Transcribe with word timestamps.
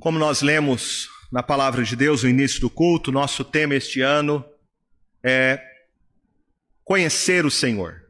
Como 0.00 0.18
nós 0.18 0.40
lemos 0.40 1.10
na 1.30 1.42
palavra 1.42 1.84
de 1.84 1.94
Deus 1.94 2.22
no 2.22 2.30
início 2.30 2.58
do 2.58 2.70
culto, 2.70 3.12
nosso 3.12 3.44
tema 3.44 3.74
este 3.74 4.00
ano 4.00 4.42
é 5.22 5.62
conhecer 6.82 7.44
o 7.44 7.50
Senhor, 7.50 8.00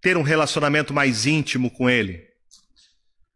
ter 0.00 0.16
um 0.16 0.22
relacionamento 0.22 0.94
mais 0.94 1.26
íntimo 1.26 1.68
com 1.68 1.90
Ele. 1.90 2.22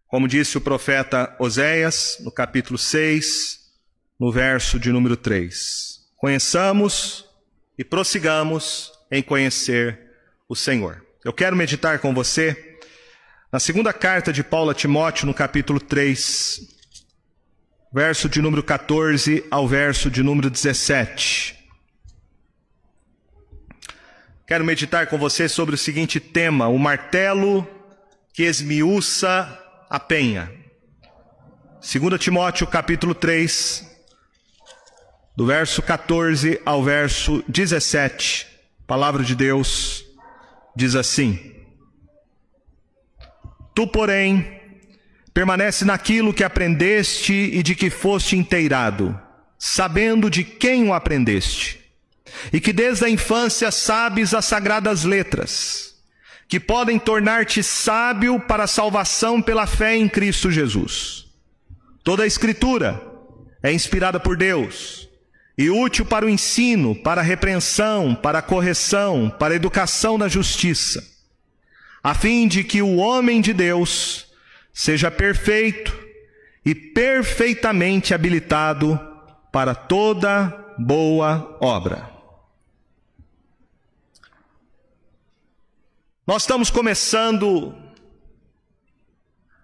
Como 0.06 0.29
disse 0.29 0.56
o 0.56 0.61
profeta 0.61 1.34
Oséias, 1.40 2.19
no 2.21 2.30
capítulo 2.30 2.79
6, 2.79 3.72
no 4.20 4.30
verso 4.30 4.78
de 4.78 4.92
número 4.92 5.16
3. 5.16 6.06
Conheçamos 6.16 7.28
e 7.76 7.82
prossigamos 7.82 8.92
em 9.10 9.20
conhecer 9.20 10.12
o 10.48 10.54
Senhor. 10.54 11.04
Eu 11.24 11.32
quero 11.32 11.56
meditar 11.56 11.98
com 11.98 12.14
você 12.14 12.78
na 13.52 13.58
segunda 13.58 13.92
carta 13.92 14.32
de 14.32 14.44
Paulo 14.44 14.70
a 14.70 14.74
Timóteo, 14.74 15.26
no 15.26 15.34
capítulo 15.34 15.80
3, 15.80 16.76
verso 17.97 18.28
de 18.28 18.42
número 18.42 18.62
14 18.62 19.47
ao 19.51 19.66
verso 19.66 20.11
de 20.11 20.23
número 20.23 20.51
17. 20.51 21.57
Quero 24.47 24.66
meditar 24.66 25.07
com 25.07 25.16
você 25.16 25.48
sobre 25.48 25.77
o 25.77 25.79
seguinte 25.79 26.20
tema: 26.20 26.69
o 26.69 26.79
martelo 26.79 27.67
que 28.34 28.43
esmiuça 28.43 29.48
a 29.89 29.98
penha. 29.98 30.53
2 31.80 32.20
Timóteo 32.20 32.67
capítulo 32.67 33.15
3, 33.15 33.91
do 35.34 35.47
verso 35.47 35.81
14 35.81 36.61
ao 36.67 36.84
verso 36.84 37.42
17. 37.48 38.47
Palavra 38.87 39.25
de 39.25 39.34
Deus 39.34 40.05
diz 40.77 40.95
assim: 40.95 41.65
Tu, 43.75 43.87
porém, 43.87 44.55
Permanece 45.37 45.85
naquilo 45.85 46.33
que 46.33 46.43
aprendeste 46.43 47.35
e 47.35 47.63
de 47.63 47.75
que 47.75 47.91
foste 47.91 48.39
inteirado, 48.39 49.21
sabendo 49.59 50.31
de 50.31 50.43
quem 50.43 50.89
o 50.89 50.95
aprendeste, 50.95 51.78
e 52.51 52.59
que 52.59 52.73
desde 52.73 53.05
a 53.05 53.11
infância 53.11 53.70
sabes 53.70 54.33
as 54.33 54.47
sagradas 54.47 55.05
letras, 55.05 55.95
que 56.48 56.59
podem 56.59 56.98
tornar-te 56.98 57.62
sábio 57.62 58.41
para 58.41 58.65
a 58.65 58.67
salvação 58.67 59.43
pela 59.43 59.67
fé 59.67 59.95
em 59.95 60.09
Cristo 60.09 60.51
Jesus. 60.51 61.27
Toda 62.03 62.23
a 62.23 62.27
Escritura 62.27 62.98
é 63.62 63.71
inspirada 63.71 64.19
por 64.19 64.39
Deus 64.39 65.06
e 65.59 65.69
útil 65.69 66.06
para 66.06 66.25
o 66.25 66.31
ensino, 66.31 66.95
para 66.95 67.21
a 67.21 67.25
repreensão, 67.25 68.15
para 68.15 68.39
a 68.39 68.43
correção, 68.43 69.28
para 69.39 69.53
a 69.53 69.56
educação 69.56 70.17
na 70.17 70.28
justiça, 70.28 71.06
a 72.03 72.15
fim 72.15 72.48
de 72.48 72.65
que 72.65 72.81
o 72.81 72.97
homem 72.97 73.43
de 73.43 73.53
Deus 73.53 74.25
seja 74.77 75.10
perfeito 75.10 75.91
e 76.62 76.74
perfeitamente 76.74 78.12
habilitado 78.12 79.00
para 79.50 79.74
toda 79.74 80.48
boa 80.77 81.56
obra. 81.62 82.10
Nós 86.27 86.42
estamos 86.42 86.69
começando 86.69 87.74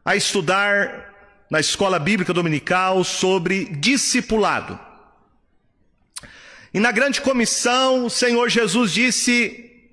a 0.03 0.17
estudar 0.17 1.45
na 1.51 1.61
escola 1.61 1.99
bíblica 1.99 2.33
dominical 2.33 3.05
sobre 3.05 3.67
discipulado. 3.67 4.81
E 6.73 6.81
na 6.81 6.91
grande 6.91 7.21
comissão, 7.21 8.07
o 8.07 8.11
Senhor 8.11 8.49
Jesus 8.49 8.91
disse 8.91 9.93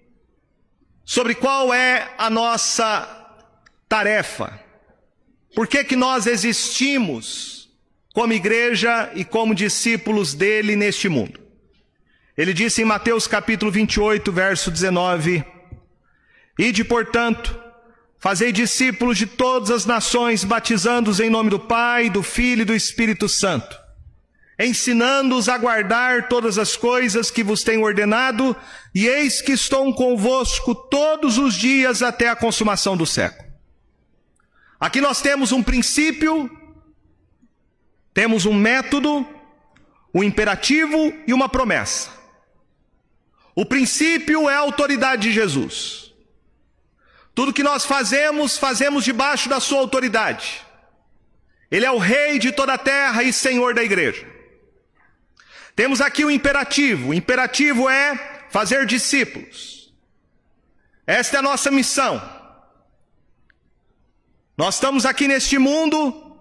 sobre 1.04 1.36
qual 1.36 1.74
é 1.74 2.10
a 2.18 2.30
nossa 2.30 3.06
tarefa. 3.90 4.69
Por 5.56 5.68
que, 5.68 5.84
que 5.84 5.96
nós 5.96 6.28
existimos 6.28 7.70
como 8.14 8.34
igreja 8.34 9.12
e 9.16 9.24
como 9.26 9.56
discípulos 9.56 10.34
dele 10.34 10.76
neste 10.76 11.10
mundo? 11.10 11.40
Ele 12.38 12.54
disse 12.54 12.82
em 12.82 12.86
Mateus 12.86 13.28
capítulo 13.28 13.72
28, 13.72 14.32
verso 14.32 14.72
19: 14.72 15.44
Ide, 16.58 16.84
portanto, 16.84 17.60
fazei 18.18 18.52
discípulos 18.52 19.18
de 19.18 19.26
todas 19.26 19.72
as 19.72 19.86
nações, 19.86 20.44
batizando-os 20.44 21.20
em 21.20 21.30
nome 21.30 21.50
do 21.50 21.60
Pai, 21.60 22.10
do 22.10 22.24
Filho 22.24 22.62
e 22.62 22.66
do 22.66 22.76
Espírito 22.76 23.28
Santo, 23.28 23.78
ensinando-os 24.60 25.50
a 25.50 25.58
guardar 25.58 26.30
todas 26.30 26.58
as 26.58 26.78
coisas 26.78 27.32
que 27.32 27.44
vos 27.44 27.64
tenho 27.64 27.84
ordenado, 27.84 28.56
e 28.94 29.08
eis 29.08 29.42
que 29.42 29.52
estou 29.52 29.94
convosco 29.94 30.74
todos 30.74 31.38
os 31.38 31.56
dias 31.56 32.02
até 32.02 32.30
a 32.30 32.36
consumação 32.36 32.96
do 32.96 33.06
século. 33.06 33.49
Aqui 34.80 35.02
nós 35.02 35.22
temos 35.22 35.52
um 35.52 35.62
princípio, 35.62 36.50
temos 38.14 38.46
um 38.46 38.54
método, 38.54 39.28
um 40.14 40.24
imperativo 40.24 41.14
e 41.28 41.34
uma 41.34 41.50
promessa. 41.50 42.10
O 43.54 43.66
princípio 43.66 44.50
é 44.50 44.56
a 44.56 44.60
autoridade 44.60 45.24
de 45.24 45.34
Jesus. 45.34 46.14
Tudo 47.36 47.54
que 47.54 47.64
nós 47.64 47.86
fazemos, 47.86 48.58
fazemos 48.58 49.04
debaixo 49.04 49.50
da 49.50 49.60
sua 49.60 49.80
autoridade. 49.80 50.66
Ele 51.70 51.86
é 51.86 51.92
o 51.92 51.98
rei 51.98 52.40
de 52.40 52.52
toda 52.52 52.74
a 52.74 52.78
terra 52.78 53.22
e 53.22 53.34
senhor 53.34 53.74
da 53.74 53.84
igreja. 53.84 54.26
Temos 55.76 56.02
aqui 56.02 56.26
o 56.26 56.32
imperativo. 56.32 57.10
O 57.10 57.14
imperativo 57.14 57.90
é 57.90 58.46
fazer 58.50 58.86
discípulos. 58.86 59.94
Esta 61.06 61.38
é 61.38 61.40
a 61.40 61.44
nossa 61.44 61.70
missão. 61.70 62.39
Nós 64.60 64.76
estamos 64.76 65.06
aqui 65.06 65.26
neste 65.26 65.58
mundo 65.58 66.36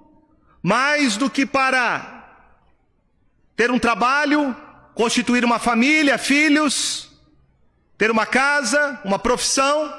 mais 0.61 1.17
do 1.17 1.31
que 1.31 1.47
para 1.47 2.27
ter 3.55 3.71
um 3.71 3.79
trabalho, 3.79 4.57
constituir 4.93 5.45
uma 5.45 5.61
família, 5.61 6.19
filhos, 6.19 7.09
ter 7.97 8.11
uma 8.11 8.27
casa, 8.27 9.01
uma 9.05 9.21
profissão. 9.21 9.95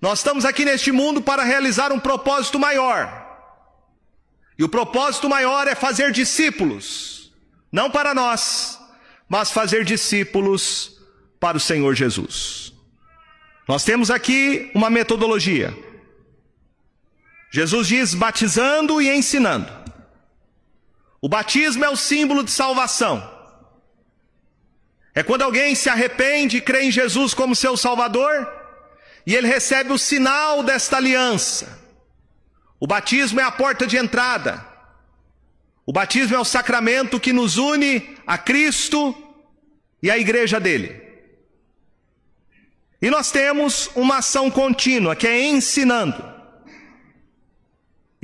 Nós 0.00 0.20
estamos 0.20 0.44
aqui 0.44 0.64
neste 0.64 0.92
mundo 0.92 1.20
para 1.20 1.42
realizar 1.42 1.90
um 1.90 1.98
propósito 1.98 2.60
maior. 2.60 3.10
E 4.56 4.62
o 4.62 4.68
propósito 4.68 5.28
maior 5.28 5.66
é 5.66 5.74
fazer 5.74 6.12
discípulos, 6.12 7.32
não 7.72 7.90
para 7.90 8.14
nós, 8.14 8.78
mas 9.28 9.50
fazer 9.50 9.84
discípulos 9.84 11.00
para 11.40 11.56
o 11.56 11.60
Senhor 11.60 11.92
Jesus. 11.92 12.72
Nós 13.66 13.82
temos 13.82 14.12
aqui 14.12 14.70
uma 14.72 14.88
metodologia. 14.88 15.85
Jesus 17.50 17.88
diz 17.88 18.14
batizando 18.14 19.00
e 19.00 19.08
ensinando. 19.08 19.72
O 21.20 21.28
batismo 21.28 21.84
é 21.84 21.88
o 21.88 21.96
símbolo 21.96 22.44
de 22.44 22.50
salvação. 22.50 23.34
É 25.14 25.22
quando 25.22 25.42
alguém 25.42 25.74
se 25.74 25.88
arrepende 25.88 26.58
e 26.58 26.60
crê 26.60 26.84
em 26.84 26.90
Jesus 26.90 27.32
como 27.32 27.56
seu 27.56 27.76
Salvador, 27.76 28.46
e 29.26 29.34
ele 29.34 29.46
recebe 29.46 29.92
o 29.92 29.98
sinal 29.98 30.62
desta 30.62 30.98
aliança. 30.98 31.80
O 32.78 32.86
batismo 32.86 33.40
é 33.40 33.42
a 33.42 33.50
porta 33.50 33.86
de 33.86 33.96
entrada. 33.96 34.64
O 35.86 35.92
batismo 35.92 36.36
é 36.36 36.38
o 36.38 36.44
sacramento 36.44 37.18
que 37.18 37.32
nos 37.32 37.56
une 37.56 38.16
a 38.26 38.36
Cristo 38.36 39.16
e 40.02 40.10
à 40.10 40.18
igreja 40.18 40.60
dele. 40.60 41.02
E 43.00 43.08
nós 43.08 43.30
temos 43.30 43.90
uma 43.94 44.18
ação 44.18 44.50
contínua, 44.50 45.16
que 45.16 45.26
é 45.26 45.46
ensinando. 45.46 46.35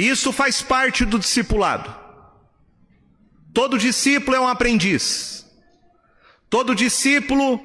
Isso 0.02 0.32
faz 0.32 0.60
parte 0.60 1.04
do 1.04 1.16
discipulado. 1.16 1.94
Todo 3.54 3.78
discípulo 3.78 4.36
é 4.36 4.40
um 4.40 4.48
aprendiz. 4.48 5.46
Todo 6.50 6.74
discípulo 6.74 7.60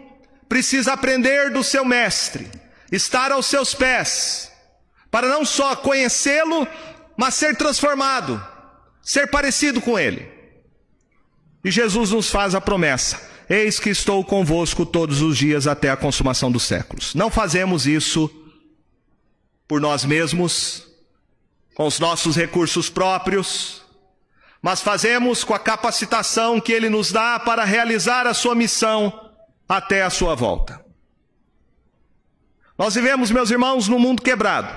precisa 0.47 0.93
aprender 0.93 1.49
do 1.49 1.63
seu 1.63 1.83
mestre, 1.83 2.47
estar 2.91 3.31
aos 3.31 3.47
seus 3.47 3.73
pés, 3.73 4.51
para 5.09 5.27
não 5.27 5.43
só 5.43 5.75
conhecê-lo, 5.75 6.67
mas 7.17 7.33
ser 7.33 7.55
transformado, 7.55 8.39
ser 9.01 9.31
parecido 9.31 9.81
com 9.81 9.97
ele. 9.97 10.31
E 11.65 11.71
Jesus 11.71 12.11
nos 12.11 12.29
faz 12.29 12.53
a 12.53 12.61
promessa: 12.61 13.19
Eis 13.49 13.79
que 13.79 13.89
estou 13.89 14.23
convosco 14.23 14.85
todos 14.85 15.23
os 15.23 15.35
dias 15.35 15.65
até 15.65 15.89
a 15.89 15.97
consumação 15.97 16.51
dos 16.51 16.63
séculos. 16.63 17.15
Não 17.15 17.31
fazemos 17.31 17.87
isso 17.87 18.29
por 19.67 19.81
nós 19.81 20.05
mesmos, 20.05 20.87
com 21.77 21.85
os 21.85 21.99
nossos 21.99 22.35
recursos 22.35 22.89
próprios, 22.89 23.83
mas 24.59 24.81
fazemos 24.81 25.43
com 25.43 25.53
a 25.53 25.59
capacitação 25.59 26.59
que 26.59 26.73
Ele 26.73 26.89
nos 26.89 27.11
dá 27.11 27.39
para 27.39 27.63
realizar 27.63 28.25
a 28.25 28.33
sua 28.33 28.55
missão 28.55 29.31
até 29.69 30.01
a 30.01 30.09
sua 30.09 30.33
volta. 30.33 30.83
Nós 32.79 32.95
vivemos, 32.95 33.29
meus 33.29 33.51
irmãos, 33.51 33.87
num 33.87 33.99
mundo 33.99 34.23
quebrado. 34.23 34.73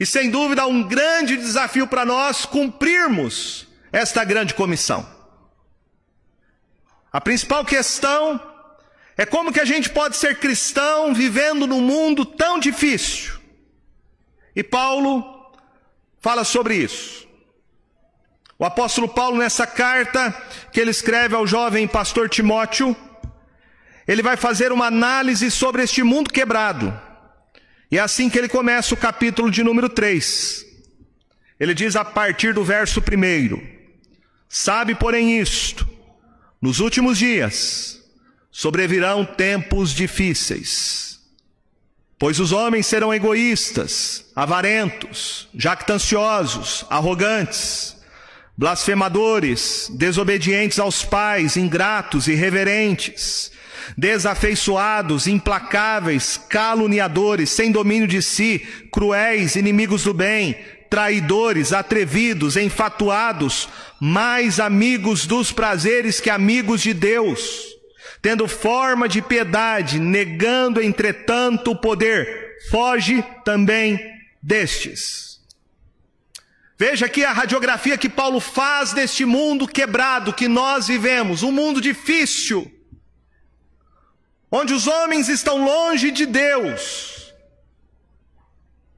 E 0.00 0.04
sem 0.04 0.32
dúvida, 0.32 0.66
um 0.66 0.82
grande 0.82 1.36
desafio 1.36 1.86
para 1.86 2.04
nós 2.04 2.44
cumprirmos 2.44 3.68
esta 3.92 4.24
grande 4.24 4.52
comissão. 4.52 5.08
A 7.12 7.20
principal 7.20 7.64
questão 7.64 8.42
é 9.16 9.24
como 9.24 9.52
que 9.52 9.60
a 9.60 9.64
gente 9.64 9.90
pode 9.90 10.16
ser 10.16 10.40
cristão 10.40 11.14
vivendo 11.14 11.68
num 11.68 11.80
mundo 11.80 12.24
tão 12.24 12.58
difícil 12.58 13.35
e 14.56 14.64
Paulo 14.64 15.22
fala 16.18 16.42
sobre 16.42 16.74
isso. 16.76 17.28
O 18.58 18.64
apóstolo 18.64 19.06
Paulo, 19.06 19.36
nessa 19.36 19.66
carta 19.66 20.32
que 20.72 20.80
ele 20.80 20.90
escreve 20.90 21.34
ao 21.34 21.46
jovem 21.46 21.86
pastor 21.86 22.28
Timóteo, 22.30 22.96
ele 24.08 24.22
vai 24.22 24.36
fazer 24.36 24.72
uma 24.72 24.86
análise 24.86 25.50
sobre 25.50 25.82
este 25.82 26.02
mundo 26.02 26.30
quebrado. 26.30 26.98
E 27.90 27.98
é 27.98 28.00
assim 28.00 28.30
que 28.30 28.38
ele 28.38 28.48
começa 28.48 28.94
o 28.94 28.96
capítulo 28.96 29.50
de 29.50 29.62
número 29.62 29.90
3. 29.90 30.64
Ele 31.60 31.74
diz 31.74 31.96
a 31.96 32.04
partir 32.04 32.54
do 32.54 32.64
verso 32.64 33.00
1: 33.00 33.62
Sabe, 34.48 34.94
porém, 34.94 35.38
isto: 35.38 35.86
nos 36.60 36.80
últimos 36.80 37.18
dias 37.18 38.02
sobrevirão 38.50 39.22
tempos 39.24 39.92
difíceis, 39.92 41.15
pois 42.18 42.40
os 42.40 42.52
homens 42.52 42.86
serão 42.86 43.12
egoístas, 43.12 44.24
avarentos, 44.34 45.48
jactanciosos, 45.54 46.84
arrogantes, 46.88 47.96
blasfemadores, 48.56 49.90
desobedientes 49.94 50.78
aos 50.78 51.04
pais, 51.04 51.56
ingratos, 51.56 52.26
irreverentes, 52.26 53.52
desafeiçoados, 53.96 55.26
implacáveis, 55.26 56.40
caluniadores, 56.48 57.50
sem 57.50 57.70
domínio 57.70 58.08
de 58.08 58.22
si, 58.22 58.66
cruéis, 58.90 59.54
inimigos 59.54 60.04
do 60.04 60.14
bem, 60.14 60.56
traidores, 60.88 61.74
atrevidos, 61.74 62.56
enfatuados, 62.56 63.68
mais 64.00 64.58
amigos 64.58 65.26
dos 65.26 65.52
prazeres 65.52 66.18
que 66.18 66.30
amigos 66.30 66.80
de 66.80 66.94
Deus, 66.94 67.75
tendo 68.20 68.48
forma 68.48 69.08
de 69.08 69.22
piedade, 69.22 69.98
negando 69.98 70.82
entretanto 70.82 71.72
o 71.72 71.76
poder, 71.76 72.56
foge 72.70 73.24
também 73.44 73.98
destes. 74.42 75.40
Veja 76.78 77.06
aqui 77.06 77.24
a 77.24 77.32
radiografia 77.32 77.96
que 77.96 78.08
Paulo 78.08 78.38
faz 78.38 78.92
deste 78.92 79.24
mundo 79.24 79.66
quebrado 79.66 80.32
que 80.32 80.46
nós 80.46 80.88
vivemos, 80.88 81.42
um 81.42 81.50
mundo 81.50 81.80
difícil, 81.80 82.70
onde 84.50 84.74
os 84.74 84.86
homens 84.86 85.28
estão 85.28 85.64
longe 85.64 86.10
de 86.10 86.26
Deus. 86.26 87.34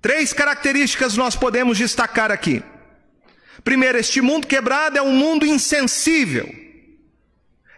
Três 0.02 0.32
características 0.32 1.16
nós 1.16 1.36
podemos 1.36 1.78
destacar 1.78 2.32
aqui. 2.32 2.62
Primeiro, 3.62 3.98
este 3.98 4.20
mundo 4.20 4.46
quebrado 4.46 4.98
é 4.98 5.02
um 5.02 5.12
mundo 5.12 5.46
insensível, 5.46 6.48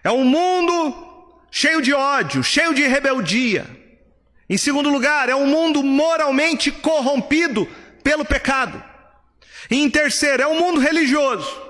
é 0.03 0.11
um 0.11 0.25
mundo 0.25 1.10
cheio 1.50 1.82
de 1.82 1.93
ódio, 1.93 2.43
cheio 2.43 2.73
de 2.75 2.87
rebeldia. 2.87 3.67
Em 4.49 4.56
segundo 4.56 4.91
lugar, 4.91 5.29
é 5.29 5.35
um 5.35 5.47
mundo 5.47 5.82
moralmente 5.82 6.70
corrompido 6.73 7.67
pelo 8.02 8.25
pecado. 8.25 8.82
E 9.70 9.76
em 9.76 9.88
terceiro, 9.88 10.43
é 10.43 10.47
um 10.47 10.58
mundo 10.58 10.81
religioso. 10.81 11.61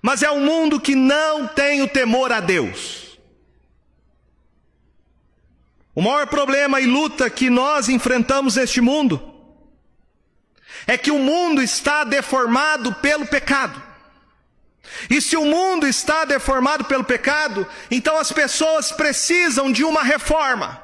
Mas 0.00 0.22
é 0.22 0.30
um 0.30 0.44
mundo 0.44 0.80
que 0.80 0.94
não 0.94 1.48
tem 1.48 1.82
o 1.82 1.88
temor 1.88 2.30
a 2.30 2.40
Deus. 2.40 3.18
O 5.94 6.02
maior 6.02 6.26
problema 6.26 6.80
e 6.80 6.86
luta 6.86 7.30
que 7.30 7.48
nós 7.48 7.88
enfrentamos 7.88 8.56
neste 8.56 8.80
mundo 8.80 9.34
é 10.86 10.96
que 10.96 11.10
o 11.10 11.18
mundo 11.18 11.62
está 11.62 12.04
deformado 12.04 12.94
pelo 12.96 13.26
pecado. 13.26 13.85
E 15.10 15.20
se 15.20 15.36
o 15.36 15.44
mundo 15.44 15.86
está 15.86 16.24
deformado 16.24 16.84
pelo 16.84 17.04
pecado, 17.04 17.66
então 17.90 18.16
as 18.18 18.32
pessoas 18.32 18.92
precisam 18.92 19.70
de 19.70 19.84
uma 19.84 20.02
reforma. 20.02 20.82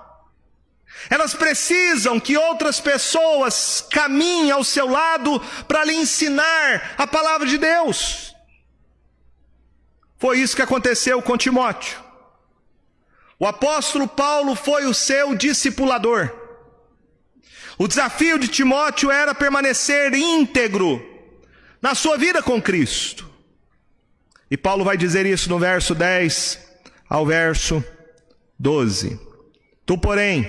Elas 1.10 1.34
precisam 1.34 2.20
que 2.20 2.36
outras 2.36 2.80
pessoas 2.80 3.84
caminhem 3.90 4.50
ao 4.50 4.62
seu 4.62 4.88
lado 4.88 5.40
para 5.66 5.84
lhe 5.84 5.94
ensinar 5.94 6.94
a 6.96 7.06
palavra 7.06 7.46
de 7.46 7.58
Deus. 7.58 8.34
Foi 10.18 10.38
isso 10.38 10.54
que 10.54 10.62
aconteceu 10.62 11.20
com 11.20 11.36
Timóteo. 11.36 11.98
O 13.38 13.46
apóstolo 13.46 14.06
Paulo 14.06 14.54
foi 14.54 14.86
o 14.86 14.94
seu 14.94 15.34
discipulador. 15.34 16.30
O 17.76 17.88
desafio 17.88 18.38
de 18.38 18.46
Timóteo 18.46 19.10
era 19.10 19.34
permanecer 19.34 20.14
íntegro 20.14 21.04
na 21.80 21.96
sua 21.96 22.16
vida 22.16 22.40
com 22.40 22.62
Cristo. 22.62 23.31
E 24.52 24.56
Paulo 24.58 24.84
vai 24.84 24.98
dizer 24.98 25.24
isso 25.24 25.48
no 25.48 25.58
verso 25.58 25.94
10 25.94 26.58
ao 27.08 27.24
verso 27.24 27.82
12. 28.58 29.18
Tu, 29.86 29.96
porém, 29.96 30.46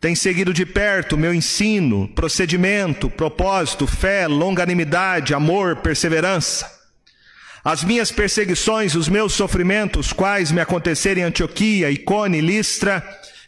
tem 0.00 0.16
seguido 0.16 0.52
de 0.52 0.66
perto 0.66 1.16
meu 1.16 1.32
ensino, 1.32 2.08
procedimento, 2.08 3.08
propósito, 3.08 3.86
fé, 3.86 4.26
longanimidade, 4.26 5.32
amor, 5.32 5.76
perseverança. 5.76 6.68
As 7.62 7.84
minhas 7.84 8.10
perseguições, 8.10 8.96
os 8.96 9.08
meus 9.08 9.32
sofrimentos, 9.32 10.12
quais 10.12 10.50
me 10.50 10.60
aconteceram 10.60 11.20
em 11.20 11.24
Antioquia, 11.24 11.92
Icone, 11.92 12.40
Listra, 12.40 13.00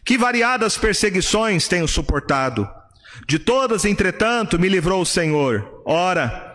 que 0.05 0.17
variadas 0.17 0.77
perseguições 0.77 1.67
tenho 1.67 1.89
suportado. 1.89 2.69
De 3.27 3.37
todas, 3.37 3.83
entretanto, 3.83 4.57
me 4.57 4.69
livrou 4.69 5.01
o 5.01 5.05
Senhor. 5.05 5.81
Ora, 5.85 6.50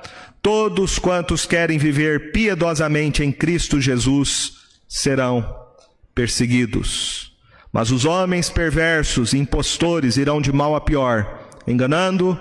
todos 0.46 0.96
quantos 0.96 1.44
querem 1.44 1.76
viver 1.76 2.30
piedosamente 2.30 3.24
em 3.24 3.32
Cristo 3.32 3.80
Jesus 3.80 4.52
serão 4.86 5.66
perseguidos. 6.14 7.36
Mas 7.72 7.90
os 7.90 8.04
homens 8.04 8.48
perversos 8.48 9.32
e 9.32 9.38
impostores 9.38 10.16
irão 10.16 10.40
de 10.40 10.52
mal 10.52 10.76
a 10.76 10.80
pior, 10.80 11.50
enganando 11.66 12.38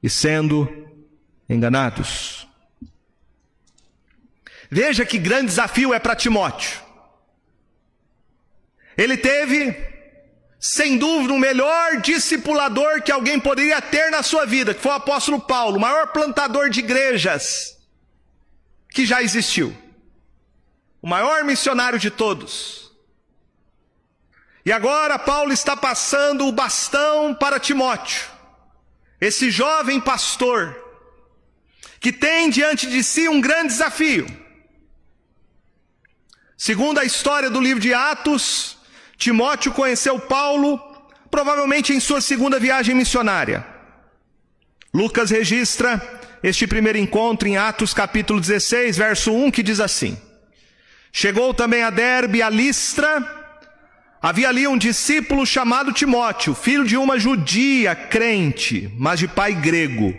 e 0.00 0.08
sendo 0.08 0.68
enganados. 1.48 2.46
Veja 4.70 5.04
que 5.04 5.18
grande 5.18 5.46
desafio 5.46 5.92
é 5.92 5.98
para 5.98 6.14
Timóteo. 6.14 6.80
Ele 8.96 9.16
teve, 9.16 9.72
sem 10.60 10.98
dúvida, 10.98 11.32
o 11.32 11.38
melhor 11.38 12.02
discipulador 12.02 13.02
que 13.02 13.10
alguém 13.10 13.40
poderia 13.40 13.80
ter 13.80 14.10
na 14.10 14.22
sua 14.22 14.44
vida, 14.44 14.74
que 14.74 14.82
foi 14.82 14.92
o 14.92 14.96
apóstolo 14.96 15.40
Paulo, 15.40 15.78
o 15.78 15.80
maior 15.80 16.08
plantador 16.08 16.68
de 16.68 16.80
igrejas 16.80 17.78
que 18.90 19.06
já 19.06 19.22
existiu, 19.22 19.74
o 21.00 21.08
maior 21.08 21.44
missionário 21.44 21.98
de 21.98 22.10
todos. 22.10 22.92
E 24.62 24.70
agora 24.70 25.18
Paulo 25.18 25.50
está 25.50 25.74
passando 25.74 26.46
o 26.46 26.52
bastão 26.52 27.34
para 27.34 27.58
Timóteo, 27.58 28.28
esse 29.18 29.50
jovem 29.50 29.98
pastor, 29.98 30.76
que 31.98 32.12
tem 32.12 32.50
diante 32.50 32.86
de 32.86 33.02
si 33.02 33.26
um 33.28 33.40
grande 33.40 33.68
desafio. 33.68 34.26
Segundo 36.58 36.98
a 36.98 37.04
história 37.04 37.48
do 37.48 37.60
livro 37.60 37.80
de 37.80 37.94
Atos, 37.94 38.76
Timóteo 39.20 39.70
conheceu 39.72 40.18
Paulo 40.18 40.80
provavelmente 41.30 41.92
em 41.92 42.00
sua 42.00 42.22
segunda 42.22 42.58
viagem 42.58 42.94
missionária. 42.94 43.64
Lucas 44.94 45.30
registra 45.30 46.00
este 46.42 46.66
primeiro 46.66 46.96
encontro 46.96 47.46
em 47.46 47.58
Atos 47.58 47.92
capítulo 47.92 48.40
16, 48.40 48.96
verso 48.96 49.30
1, 49.30 49.50
que 49.50 49.62
diz 49.62 49.78
assim: 49.78 50.18
Chegou 51.12 51.52
também 51.52 51.82
a 51.82 51.90
Derbe, 51.90 52.40
a 52.40 52.48
Listra, 52.48 53.36
Havia 54.22 54.50
ali 54.50 54.66
um 54.66 54.76
discípulo 54.76 55.46
chamado 55.46 55.92
Timóteo, 55.92 56.54
filho 56.54 56.84
de 56.84 56.94
uma 56.94 57.18
judia 57.18 57.94
crente, 57.94 58.90
mas 58.98 59.18
de 59.18 59.26
pai 59.26 59.54
grego. 59.54 60.14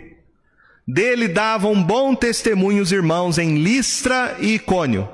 Dele 0.86 1.28
davam 1.28 1.80
bom 1.80 2.12
testemunho 2.12 2.82
os 2.82 2.90
irmãos 2.90 3.38
em 3.38 3.58
Listra 3.58 4.36
e 4.40 4.54
Icônio. 4.54 5.08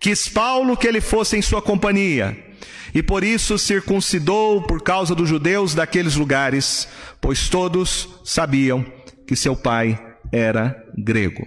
Quis 0.00 0.28
Paulo 0.28 0.76
que 0.76 0.86
ele 0.86 1.00
fosse 1.00 1.36
em 1.36 1.42
sua 1.42 1.62
companhia, 1.62 2.47
e 2.94 3.02
por 3.02 3.22
isso 3.22 3.58
circuncidou 3.58 4.62
por 4.62 4.82
causa 4.82 5.14
dos 5.14 5.28
judeus 5.28 5.74
daqueles 5.74 6.14
lugares, 6.14 6.88
pois 7.20 7.48
todos 7.48 8.08
sabiam 8.24 8.84
que 9.26 9.36
seu 9.36 9.54
pai 9.54 9.98
era 10.32 10.84
grego. 10.96 11.46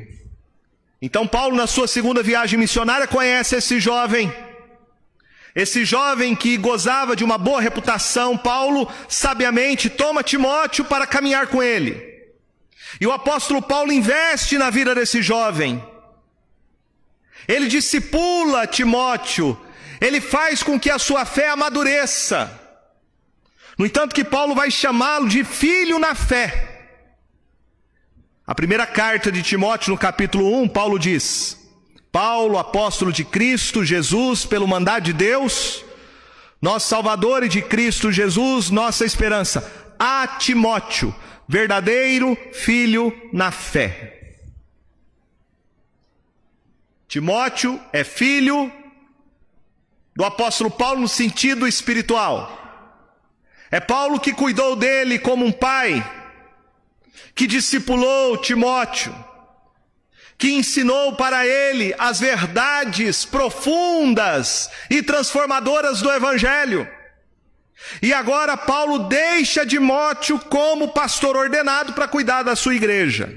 Então 1.01 1.27
Paulo, 1.27 1.55
na 1.55 1.67
sua 1.67 1.87
segunda 1.87 2.21
viagem 2.21 2.59
missionária, 2.59 3.07
conhece 3.07 3.55
esse 3.55 3.79
jovem 3.79 4.31
esse 5.53 5.83
jovem 5.83 6.33
que 6.33 6.55
gozava 6.57 7.15
de 7.15 7.23
uma 7.23 7.37
boa 7.37 7.59
reputação, 7.59 8.37
Paulo 8.37 8.89
sabiamente 9.09 9.89
toma 9.89 10.23
Timóteo 10.23 10.85
para 10.85 11.05
caminhar 11.05 11.47
com 11.47 11.61
ele. 11.61 12.09
E 12.99 13.07
o 13.07 13.11
apóstolo 13.11 13.61
Paulo 13.61 13.91
investe 13.91 14.57
na 14.57 14.69
vida 14.69 14.95
desse 14.95 15.21
jovem. 15.21 15.83
Ele 17.47 17.67
discipula 17.67 18.65
Timóteo, 18.65 19.59
ele 20.01 20.19
faz 20.19 20.63
com 20.63 20.79
que 20.79 20.89
a 20.89 20.97
sua 20.97 21.23
fé 21.25 21.49
amadureça. 21.49 22.59
No 23.77 23.85
entanto, 23.85 24.15
que 24.15 24.23
Paulo 24.23 24.55
vai 24.55 24.71
chamá-lo 24.71 25.29
de 25.29 25.43
filho 25.43 25.99
na 25.99 26.15
fé. 26.15 26.69
A 28.45 28.55
primeira 28.55 28.87
carta 28.87 29.31
de 29.31 29.43
Timóteo, 29.43 29.91
no 29.91 29.97
capítulo 29.97 30.59
1, 30.63 30.67
Paulo 30.69 30.97
diz: 30.97 31.57
Paulo, 32.11 32.57
apóstolo 32.57 33.13
de 33.13 33.23
Cristo 33.23 33.85
Jesus, 33.85 34.43
pelo 34.43 34.67
mandado 34.67 35.03
de 35.03 35.13
Deus, 35.13 35.85
nosso 36.59 36.89
Salvador 36.89 37.43
e 37.43 37.47
de 37.47 37.61
Cristo 37.61 38.11
Jesus, 38.11 38.71
nossa 38.71 39.05
esperança, 39.05 39.71
a 39.99 40.27
Timóteo, 40.27 41.15
verdadeiro 41.47 42.35
filho 42.51 43.15
na 43.31 43.51
fé. 43.51 44.17
Timóteo 47.07 47.79
é 47.93 48.03
filho 48.03 48.71
do 50.15 50.25
apóstolo 50.25 50.69
Paulo 50.69 51.01
no 51.01 51.07
sentido 51.07 51.67
espiritual. 51.67 52.57
É 53.69 53.79
Paulo 53.79 54.19
que 54.19 54.33
cuidou 54.33 54.75
dele 54.75 55.17
como 55.17 55.45
um 55.45 55.51
pai, 55.51 56.05
que 57.33 57.47
discipulou 57.47 58.37
Timóteo, 58.37 59.15
que 60.37 60.51
ensinou 60.51 61.15
para 61.15 61.45
ele 61.47 61.95
as 61.97 62.19
verdades 62.19 63.23
profundas 63.23 64.69
e 64.89 65.01
transformadoras 65.01 66.01
do 66.01 66.11
Evangelho. 66.11 66.87
E 68.01 68.13
agora 68.13 68.57
Paulo 68.57 69.07
deixa 69.07 69.65
Timóteo 69.65 70.37
como 70.39 70.89
pastor 70.89 71.37
ordenado 71.37 71.93
para 71.93 72.07
cuidar 72.07 72.43
da 72.43 72.55
sua 72.55 72.75
igreja. 72.75 73.33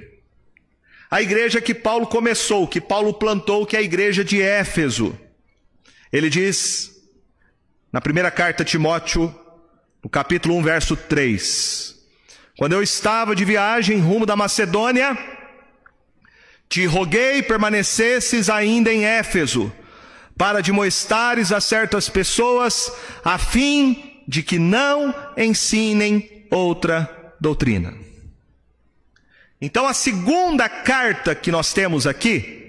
A 1.11 1.23
igreja 1.23 1.61
que 1.61 1.75
Paulo 1.75 2.07
começou, 2.09 2.67
que 2.67 2.81
Paulo 2.81 3.15
plantou, 3.15 3.65
que 3.65 3.77
é 3.77 3.79
a 3.79 3.83
igreja 3.83 4.25
de 4.25 4.43
Éfeso. 4.43 5.17
Ele 6.15 6.31
diz, 6.31 6.93
na 7.93 8.01
primeira 8.01 8.31
carta 8.31 8.63
a 8.63 8.65
Timóteo, 8.65 9.35
no 10.01 10.09
capítulo 10.09 10.55
1, 10.59 10.63
verso 10.63 10.97
3: 10.97 11.93
Quando 12.57 12.73
eu 12.73 12.85
estava 12.85 13.35
de 13.35 13.45
viagem 13.45 13.99
rumo 13.99 14.25
da 14.25 14.37
Macedônia, 14.37 15.19
te 16.69 16.87
roguei 16.87 17.43
permanecesses 17.43 18.49
ainda 18.49 18.93
em 18.93 19.05
Éfeso, 19.05 19.73
para 20.39 20.63
demonstrares 20.63 21.51
a 21.51 21.61
certas 21.61 22.09
pessoas, 22.09 22.93
a 23.25 23.37
fim 23.37 24.23
de 24.29 24.41
que 24.45 24.57
não 24.57 25.13
ensinem 25.37 26.47
outra 26.49 27.35
doutrina. 27.41 27.93
Então, 29.61 29.85
a 29.85 29.93
segunda 29.93 30.69
carta 30.69 31.35
que 31.35 31.51
nós 31.51 31.73
temos 31.73 32.07
aqui, 32.07 32.64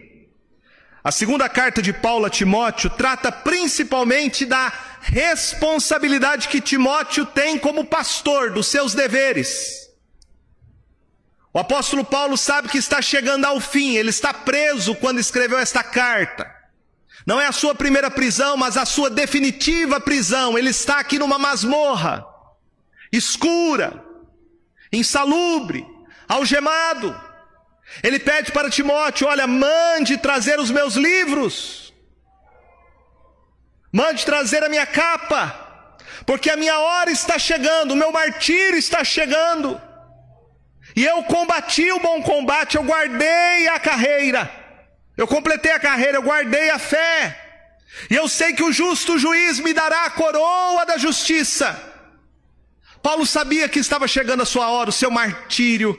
a 1.05 1.11
segunda 1.11 1.47
carta 1.47 1.83
de 1.83 1.93
Paulo 1.93 2.25
a 2.25 2.31
Timóteo, 2.31 2.89
trata 2.89 3.31
principalmente 3.31 4.43
da 4.43 4.73
responsabilidade 5.01 6.47
que 6.47 6.59
Timóteo 6.59 7.27
tem 7.27 7.59
como 7.59 7.85
pastor, 7.85 8.51
dos 8.51 8.65
seus 8.65 8.95
deveres. 8.95 9.87
O 11.53 11.59
apóstolo 11.59 12.03
Paulo 12.03 12.35
sabe 12.35 12.69
que 12.69 12.79
está 12.79 13.03
chegando 13.03 13.45
ao 13.45 13.61
fim, 13.61 13.95
ele 13.95 14.09
está 14.09 14.33
preso 14.33 14.95
quando 14.95 15.19
escreveu 15.19 15.59
esta 15.59 15.83
carta. 15.83 16.51
Não 17.23 17.39
é 17.39 17.45
a 17.45 17.51
sua 17.51 17.75
primeira 17.75 18.09
prisão, 18.09 18.57
mas 18.57 18.75
a 18.75 18.83
sua 18.83 19.07
definitiva 19.07 20.01
prisão. 20.01 20.57
Ele 20.57 20.71
está 20.71 20.99
aqui 20.99 21.19
numa 21.19 21.37
masmorra, 21.37 22.25
escura, 23.11 24.03
insalubre, 24.91 25.85
algemado. 26.27 27.15
Ele 28.03 28.19
pede 28.19 28.51
para 28.51 28.69
Timóteo: 28.69 29.27
Olha, 29.27 29.47
mande 29.47 30.17
trazer 30.17 30.59
os 30.59 30.71
meus 30.71 30.95
livros, 30.95 31.93
mande 33.91 34.25
trazer 34.25 34.63
a 34.63 34.69
minha 34.69 34.85
capa, 34.85 35.97
porque 36.25 36.49
a 36.49 36.57
minha 36.57 36.77
hora 36.79 37.11
está 37.11 37.37
chegando, 37.39 37.91
o 37.91 37.95
meu 37.95 38.11
martírio 38.11 38.77
está 38.77 39.03
chegando. 39.03 39.81
E 40.95 41.03
eu 41.03 41.23
combati 41.23 41.91
o 41.91 41.99
bom 41.99 42.21
combate, 42.21 42.77
eu 42.77 42.83
guardei 42.83 43.67
a 43.67 43.79
carreira. 43.79 44.49
Eu 45.17 45.27
completei 45.27 45.71
a 45.71 45.79
carreira, 45.79 46.17
eu 46.17 46.23
guardei 46.23 46.69
a 46.69 46.79
fé. 46.79 47.41
E 48.09 48.15
eu 48.15 48.27
sei 48.27 48.53
que 48.53 48.63
o 48.63 48.71
justo 48.71 49.17
juiz 49.17 49.59
me 49.59 49.73
dará 49.73 50.05
a 50.05 50.09
coroa 50.09 50.85
da 50.85 50.97
justiça. 50.97 51.81
Paulo 53.01 53.25
sabia 53.25 53.69
que 53.69 53.79
estava 53.79 54.07
chegando 54.07 54.43
a 54.43 54.45
sua 54.45 54.69
hora, 54.69 54.89
o 54.89 54.93
seu 54.93 55.11
martírio. 55.11 55.97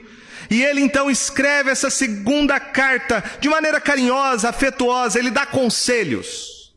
E 0.50 0.62
ele 0.62 0.80
então 0.80 1.10
escreve 1.10 1.70
essa 1.70 1.90
segunda 1.90 2.60
carta 2.60 3.22
de 3.40 3.48
maneira 3.48 3.80
carinhosa, 3.80 4.48
afetuosa, 4.48 5.18
ele 5.18 5.30
dá 5.30 5.44
conselhos. 5.46 6.74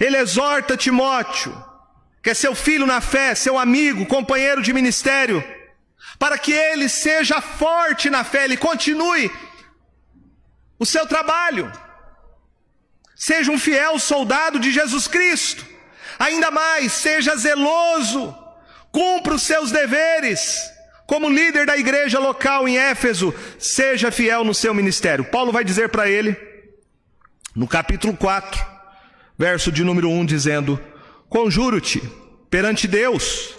Ele 0.00 0.16
exorta 0.16 0.76
Timóteo, 0.76 1.54
que 2.22 2.30
é 2.30 2.34
seu 2.34 2.54
filho 2.54 2.86
na 2.86 3.00
fé, 3.00 3.34
seu 3.34 3.58
amigo, 3.58 4.06
companheiro 4.06 4.62
de 4.62 4.72
ministério, 4.72 5.44
para 6.18 6.38
que 6.38 6.52
ele 6.52 6.88
seja 6.88 7.40
forte 7.40 8.08
na 8.08 8.24
fé, 8.24 8.44
ele 8.44 8.56
continue 8.56 9.30
o 10.78 10.86
seu 10.86 11.06
trabalho. 11.06 11.70
Seja 13.14 13.50
um 13.50 13.58
fiel 13.58 13.98
soldado 13.98 14.58
de 14.58 14.70
Jesus 14.70 15.06
Cristo. 15.06 15.64
Ainda 16.18 16.50
mais, 16.50 16.92
seja 16.92 17.36
zeloso, 17.36 18.36
cumpra 18.90 19.34
os 19.34 19.42
seus 19.42 19.70
deveres. 19.70 20.75
Como 21.06 21.30
líder 21.30 21.66
da 21.66 21.76
igreja 21.76 22.18
local 22.18 22.66
em 22.66 22.76
Éfeso, 22.76 23.32
seja 23.58 24.10
fiel 24.10 24.42
no 24.42 24.52
seu 24.52 24.74
ministério. 24.74 25.24
Paulo 25.24 25.52
vai 25.52 25.62
dizer 25.62 25.88
para 25.88 26.10
ele, 26.10 26.36
no 27.54 27.68
capítulo 27.68 28.14
4, 28.14 28.62
verso 29.38 29.70
de 29.70 29.84
número 29.84 30.10
1, 30.10 30.26
dizendo: 30.26 30.80
Conjuro-te 31.28 32.02
perante 32.50 32.88
Deus 32.88 33.54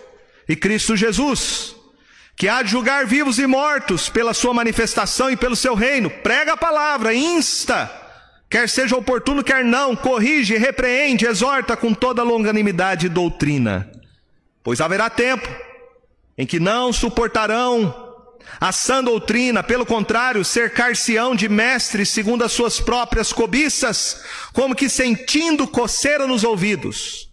e 0.48 0.58
Cristo 0.58 0.98
Jesus, 0.98 1.74
que 2.36 2.50
há 2.50 2.62
de 2.62 2.70
julgar 2.70 3.06
vivos 3.06 3.40
e 3.40 3.48
mortos 3.48 4.10
pela 4.10 4.34
sua 4.34 4.54
manifestação 4.54 5.32
e 5.32 5.38
pelo 5.38 5.56
seu 5.56 5.74
reino. 5.74 6.10
Prega 6.10 6.54
a 6.54 6.58
palavra, 6.58 7.14
insta, 7.14 7.90
quer 8.50 8.68
seja 8.68 8.98
oportuno, 8.98 9.42
quer 9.42 9.64
não, 9.64 9.96
corrige, 9.96 10.58
repreende, 10.58 11.26
exorta 11.26 11.78
com 11.78 11.94
toda 11.94 12.24
longanimidade 12.24 13.06
e 13.06 13.10
doutrina. 13.10 13.90
Pois 14.62 14.82
haverá 14.82 15.10
tempo 15.10 15.48
em 16.38 16.46
que 16.46 16.60
não 16.60 16.94
suportarão 16.94 18.06
a 18.60 18.72
sã 18.72 19.04
doutrina, 19.04 19.62
pelo 19.62 19.86
contrário, 19.86 20.44
cercar-se-ão 20.44 21.36
de 21.36 21.50
mestres 21.50 22.10
segundo 22.10 22.44
as 22.44 22.52
suas 22.52 22.80
próprias 22.80 23.34
cobiças, 23.34 24.24
como 24.54 24.76
que 24.76 24.90
sentindo 24.90 25.68
coceira 25.68 26.26
nos 26.26 26.44
ouvidos. 26.44 27.30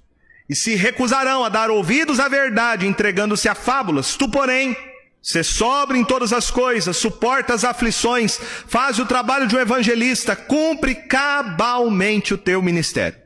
E 0.48 0.54
se 0.54 0.74
recusarão 0.74 1.44
a 1.44 1.48
dar 1.48 1.70
ouvidos 1.70 2.20
à 2.20 2.28
verdade, 2.28 2.86
entregando-se 2.86 3.48
a 3.48 3.54
fábulas, 3.54 4.16
tu, 4.16 4.28
porém, 4.28 4.76
Ser 5.24 5.42
sobre 5.42 5.96
em 5.96 6.04
todas 6.04 6.34
as 6.34 6.50
coisas, 6.50 6.98
suporta 6.98 7.54
as 7.54 7.64
aflições, 7.64 8.38
faz 8.66 8.98
o 8.98 9.06
trabalho 9.06 9.46
de 9.46 9.56
um 9.56 9.58
evangelista, 9.58 10.36
cumpre 10.36 10.94
cabalmente 10.94 12.34
o 12.34 12.38
teu 12.38 12.60
ministério. 12.60 13.18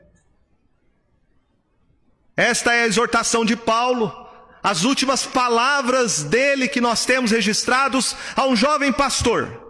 Esta 2.37 2.73
é 2.73 2.83
a 2.83 2.87
exortação 2.87 3.43
de 3.43 3.57
Paulo, 3.57 4.28
as 4.61 4.83
últimas 4.83 5.25
palavras 5.25 6.23
dele 6.23 6.67
que 6.67 6.81
nós 6.81 7.05
temos 7.05 7.31
registrados 7.31 8.15
a 8.35 8.45
um 8.45 8.55
jovem 8.55 8.91
pastor. 8.91 9.67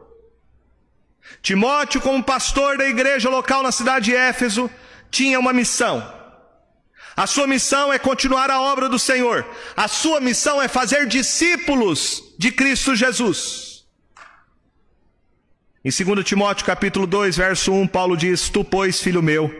Timóteo, 1.41 2.01
como 2.01 2.23
pastor 2.23 2.77
da 2.77 2.87
igreja 2.87 3.29
local 3.29 3.63
na 3.63 3.71
cidade 3.71 4.05
de 4.05 4.15
Éfeso, 4.15 4.69
tinha 5.11 5.39
uma 5.39 5.53
missão 5.53 6.19
a 7.19 7.27
sua 7.27 7.45
missão 7.45 7.91
é 7.91 7.99
continuar 7.99 8.49
a 8.49 8.61
obra 8.61 8.87
do 8.87 8.97
Senhor. 8.97 9.45
A 9.75 9.89
sua 9.89 10.21
missão 10.21 10.61
é 10.61 10.69
fazer 10.69 11.05
discípulos 11.05 12.23
de 12.37 12.49
Cristo 12.49 12.95
Jesus. 12.95 13.83
Em 15.83 15.91
2 15.91 16.25
Timóteo 16.25 16.65
capítulo 16.65 17.05
2, 17.05 17.35
verso 17.35 17.73
1, 17.73 17.87
Paulo 17.87 18.15
diz: 18.15 18.47
Tu, 18.47 18.63
pois, 18.63 19.01
filho 19.01 19.21
meu, 19.21 19.53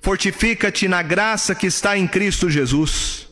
fortifica-te 0.00 0.86
na 0.86 1.02
graça 1.02 1.56
que 1.56 1.66
está 1.66 1.98
em 1.98 2.06
Cristo 2.06 2.48
Jesus. 2.48 3.25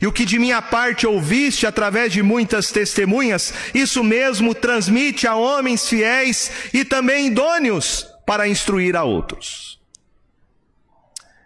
E 0.00 0.06
o 0.06 0.12
que 0.12 0.24
de 0.24 0.38
minha 0.38 0.60
parte 0.60 1.06
ouviste 1.06 1.66
através 1.66 2.12
de 2.12 2.22
muitas 2.22 2.70
testemunhas, 2.70 3.52
isso 3.74 4.04
mesmo 4.04 4.54
transmite 4.54 5.26
a 5.26 5.34
homens 5.34 5.88
fiéis 5.88 6.50
e 6.72 6.84
também 6.84 7.26
idôneos 7.28 8.06
para 8.26 8.46
instruir 8.46 8.94
a 8.96 9.04
outros. 9.04 9.78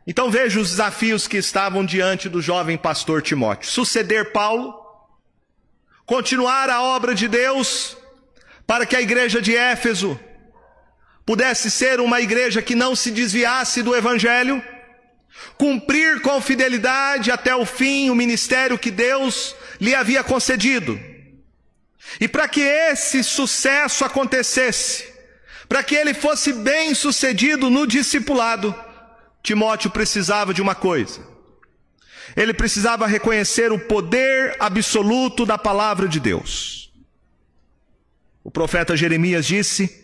Então 0.07 0.31
veja 0.31 0.59
os 0.59 0.71
desafios 0.71 1.29
que 1.29 1.37
estavam 1.37 1.85
diante 1.85 2.29
do 2.29 2.43
jovem 2.43 2.77
pastor 2.77 3.23
Timóteo: 3.23 3.71
suceder 3.71 4.33
Paulo, 4.33 4.75
continuar 6.05 6.69
a 6.69 6.83
obra 6.83 7.15
de 7.15 7.29
Deus, 7.29 7.97
para 8.67 8.85
que 8.85 8.97
a 8.97 9.01
igreja 9.01 9.41
de 9.41 9.57
Éfeso 9.57 10.19
pudesse 11.25 11.71
ser 11.71 12.01
uma 12.01 12.21
igreja 12.21 12.61
que 12.61 12.75
não 12.75 12.97
se 12.97 13.13
desviasse 13.13 13.81
do 13.81 13.95
evangelho, 13.95 14.63
cumprir 15.57 16.21
com 16.21 16.41
fidelidade 16.41 17.31
até 17.31 17.55
o 17.55 17.65
fim 17.65 18.11
o 18.11 18.15
ministério 18.15 18.79
que 18.79 18.91
Deus 18.91 19.55
lhe 19.81 19.95
havia 19.95 20.23
concedido. 20.23 20.99
E 22.21 22.29
para 22.29 22.49
que 22.49 22.61
esse 22.61 23.23
sucesso 23.23 24.05
acontecesse, 24.05 25.13
para 25.69 25.83
que 25.83 25.95
ele 25.95 26.13
fosse 26.13 26.53
bem 26.53 26.95
sucedido 26.95 27.71
no 27.71 27.87
discipulado, 27.87 28.75
Timóteo 29.43 29.91
precisava 29.91 30.53
de 30.53 30.61
uma 30.61 30.75
coisa. 30.75 31.21
Ele 32.37 32.55
precisava 32.55 33.07
reconhecer 33.07 33.73
o 33.73 33.79
poder 33.79 34.57
absoluto 34.59 35.45
da 35.45 35.59
palavra 35.59 36.09
de 36.09 36.21
Deus. 36.21 36.93
O 38.45 38.51
profeta 38.51 38.97
Jeremias 38.97 39.47
disse 39.47 40.02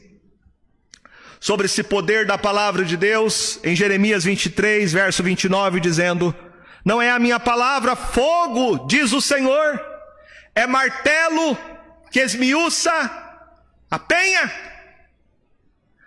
sobre 1.40 1.66
esse 1.66 1.82
poder 1.82 2.26
da 2.26 2.36
palavra 2.36 2.84
de 2.84 2.96
Deus 2.96 3.60
em 3.62 3.74
Jeremias 3.74 4.24
23, 4.24 4.92
verso 4.92 5.22
29, 5.22 5.80
dizendo: 5.80 6.34
Não 6.84 7.00
é 7.00 7.10
a 7.10 7.18
minha 7.18 7.38
palavra 7.38 7.94
fogo, 7.94 8.86
diz 8.86 9.12
o 9.12 9.20
Senhor, 9.20 9.80
é 10.54 10.66
martelo 10.66 11.56
que 12.10 12.20
esmiuça 12.20 12.92
a 13.90 13.98
penha. 13.98 14.52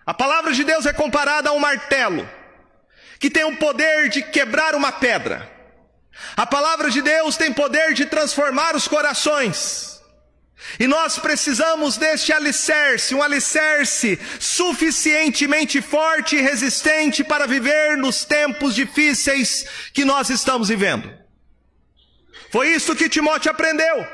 A 0.06 0.14
palavra 0.14 0.52
de 0.52 0.64
Deus 0.64 0.86
é 0.86 0.94
comparada 0.94 1.50
a 1.50 1.54
um 1.54 1.60
martelo, 1.60 2.28
que 3.20 3.30
tem 3.30 3.44
o 3.44 3.58
poder 3.58 4.10
de 4.10 4.22
quebrar 4.22 4.76
uma 4.76 4.92
pedra. 4.92 5.50
A 6.36 6.46
palavra 6.46 6.90
de 6.90 7.02
Deus 7.02 7.38
tem 7.38 7.54
poder 7.54 7.94
de 7.94 8.06
transformar 8.06 8.76
os 8.76 8.88
corações. 8.88 9.91
E 10.80 10.88
nós 10.88 11.18
precisamos 11.18 11.98
deste 11.98 12.32
alicerce, 12.32 13.16
um 13.16 13.22
alicerce 13.22 14.20
suficientemente 14.40 15.82
forte 15.82 16.36
e 16.36 16.42
resistente 16.42 17.24
para 17.24 17.48
viver 17.48 17.98
nos 17.98 18.24
tempos 18.24 18.76
difíceis 18.76 19.66
que 19.94 20.06
nós 20.06 20.30
estamos 20.30 20.70
vivendo. 20.70 21.12
Foi 22.52 22.70
isso 22.70 22.96
que 22.96 23.10
Timóteo 23.10 23.52
aprendeu. 23.52 24.08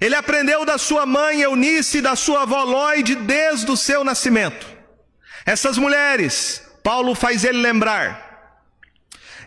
Ele 0.00 0.14
aprendeu 0.14 0.64
da 0.64 0.78
sua 0.78 1.06
mãe 1.06 1.40
Eunice 1.40 1.98
e 1.98 2.02
da 2.02 2.16
sua 2.16 2.42
avó 2.42 2.64
Lloyd 2.64 3.14
desde 3.14 3.70
o 3.70 3.76
seu 3.76 4.02
nascimento. 4.02 4.66
Essas 5.44 5.78
mulheres, 5.78 6.62
Paulo 6.82 7.14
faz 7.14 7.44
ele 7.44 7.58
lembrar, 7.58 8.25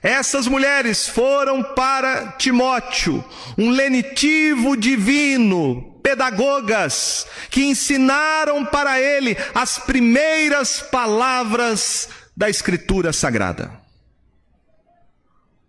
essas 0.01 0.47
mulheres 0.47 1.07
foram 1.07 1.61
para 1.61 2.33
Timóteo, 2.33 3.23
um 3.57 3.69
lenitivo 3.69 4.77
divino, 4.77 5.99
pedagogas, 6.01 7.27
que 7.49 7.65
ensinaram 7.65 8.65
para 8.65 8.99
ele 8.99 9.35
as 9.53 9.77
primeiras 9.77 10.81
palavras 10.81 12.07
da 12.35 12.49
Escritura 12.49 13.11
Sagrada. 13.11 13.71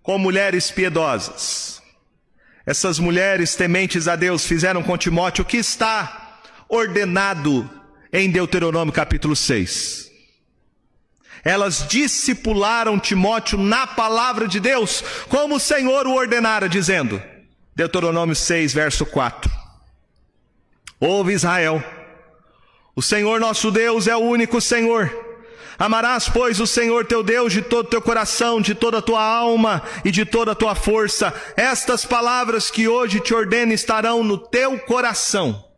Com 0.02 0.16
mulheres 0.16 0.70
piedosas, 0.70 1.82
essas 2.64 2.98
mulheres 2.98 3.56
tementes 3.56 4.06
a 4.06 4.14
Deus 4.14 4.46
fizeram 4.46 4.82
com 4.82 4.96
Timóteo 4.96 5.42
o 5.42 5.46
que 5.46 5.56
está 5.56 6.40
ordenado 6.68 7.68
em 8.12 8.30
Deuteronômio 8.30 8.92
capítulo 8.92 9.34
6. 9.34 10.09
Elas 11.44 11.86
discipularam 11.88 12.98
Timóteo 12.98 13.58
na 13.58 13.86
palavra 13.86 14.46
de 14.46 14.60
Deus, 14.60 15.02
como 15.28 15.56
o 15.56 15.60
Senhor 15.60 16.06
o 16.06 16.14
ordenara, 16.14 16.68
dizendo, 16.68 17.22
Deuteronômio 17.74 18.36
6, 18.36 18.74
verso 18.74 19.06
4: 19.06 19.50
Ouve 21.00 21.32
Israel, 21.32 21.82
o 22.94 23.02
Senhor 23.02 23.40
nosso 23.40 23.70
Deus 23.70 24.06
é 24.06 24.14
o 24.14 24.20
único 24.20 24.60
Senhor. 24.60 25.10
Amarás, 25.78 26.28
pois, 26.28 26.60
o 26.60 26.66
Senhor 26.66 27.06
teu 27.06 27.22
Deus 27.22 27.54
de 27.54 27.62
todo 27.62 27.88
teu 27.88 28.02
coração, 28.02 28.60
de 28.60 28.74
toda 28.74 28.98
a 28.98 29.02
tua 29.02 29.22
alma 29.22 29.82
e 30.04 30.10
de 30.10 30.26
toda 30.26 30.52
a 30.52 30.54
tua 30.54 30.74
força. 30.74 31.32
Estas 31.56 32.04
palavras 32.04 32.70
que 32.70 32.86
hoje 32.86 33.18
te 33.18 33.32
ordeno 33.32 33.72
estarão 33.72 34.22
no 34.22 34.36
teu 34.36 34.78
coração 34.80 35.69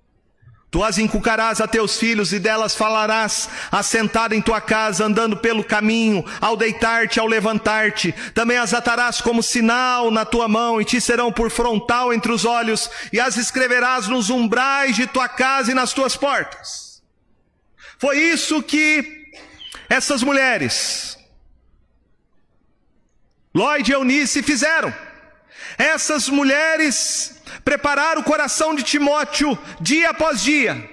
Tu 0.72 0.82
as 0.82 0.96
inculcarás 0.96 1.60
a 1.60 1.68
teus 1.68 1.98
filhos 1.98 2.32
e 2.32 2.38
delas 2.38 2.74
falarás, 2.74 3.46
assentado 3.70 4.34
em 4.34 4.40
tua 4.40 4.58
casa, 4.58 5.04
andando 5.04 5.36
pelo 5.36 5.62
caminho, 5.62 6.24
ao 6.40 6.56
deitar-te, 6.56 7.20
ao 7.20 7.26
levantar-te. 7.26 8.10
Também 8.32 8.56
as 8.56 8.72
atarás 8.72 9.20
como 9.20 9.42
sinal 9.42 10.10
na 10.10 10.24
tua 10.24 10.48
mão 10.48 10.80
e 10.80 10.84
te 10.86 10.98
serão 10.98 11.30
por 11.30 11.50
frontal 11.50 12.10
entre 12.10 12.32
os 12.32 12.46
olhos, 12.46 12.88
e 13.12 13.20
as 13.20 13.36
escreverás 13.36 14.08
nos 14.08 14.30
umbrais 14.30 14.96
de 14.96 15.06
tua 15.06 15.28
casa 15.28 15.72
e 15.72 15.74
nas 15.74 15.92
tuas 15.92 16.16
portas. 16.16 17.02
Foi 17.98 18.18
isso 18.18 18.62
que 18.62 19.30
essas 19.90 20.22
mulheres, 20.22 21.18
Lloyd 23.54 23.90
e 23.90 23.94
Eunice, 23.94 24.42
fizeram. 24.42 24.90
Essas 25.76 26.30
mulheres 26.30 27.41
prepararam 27.64 28.20
o 28.20 28.24
coração 28.24 28.74
de 28.74 28.82
Timóteo 28.82 29.58
dia 29.80 30.10
após 30.10 30.42
dia. 30.42 30.90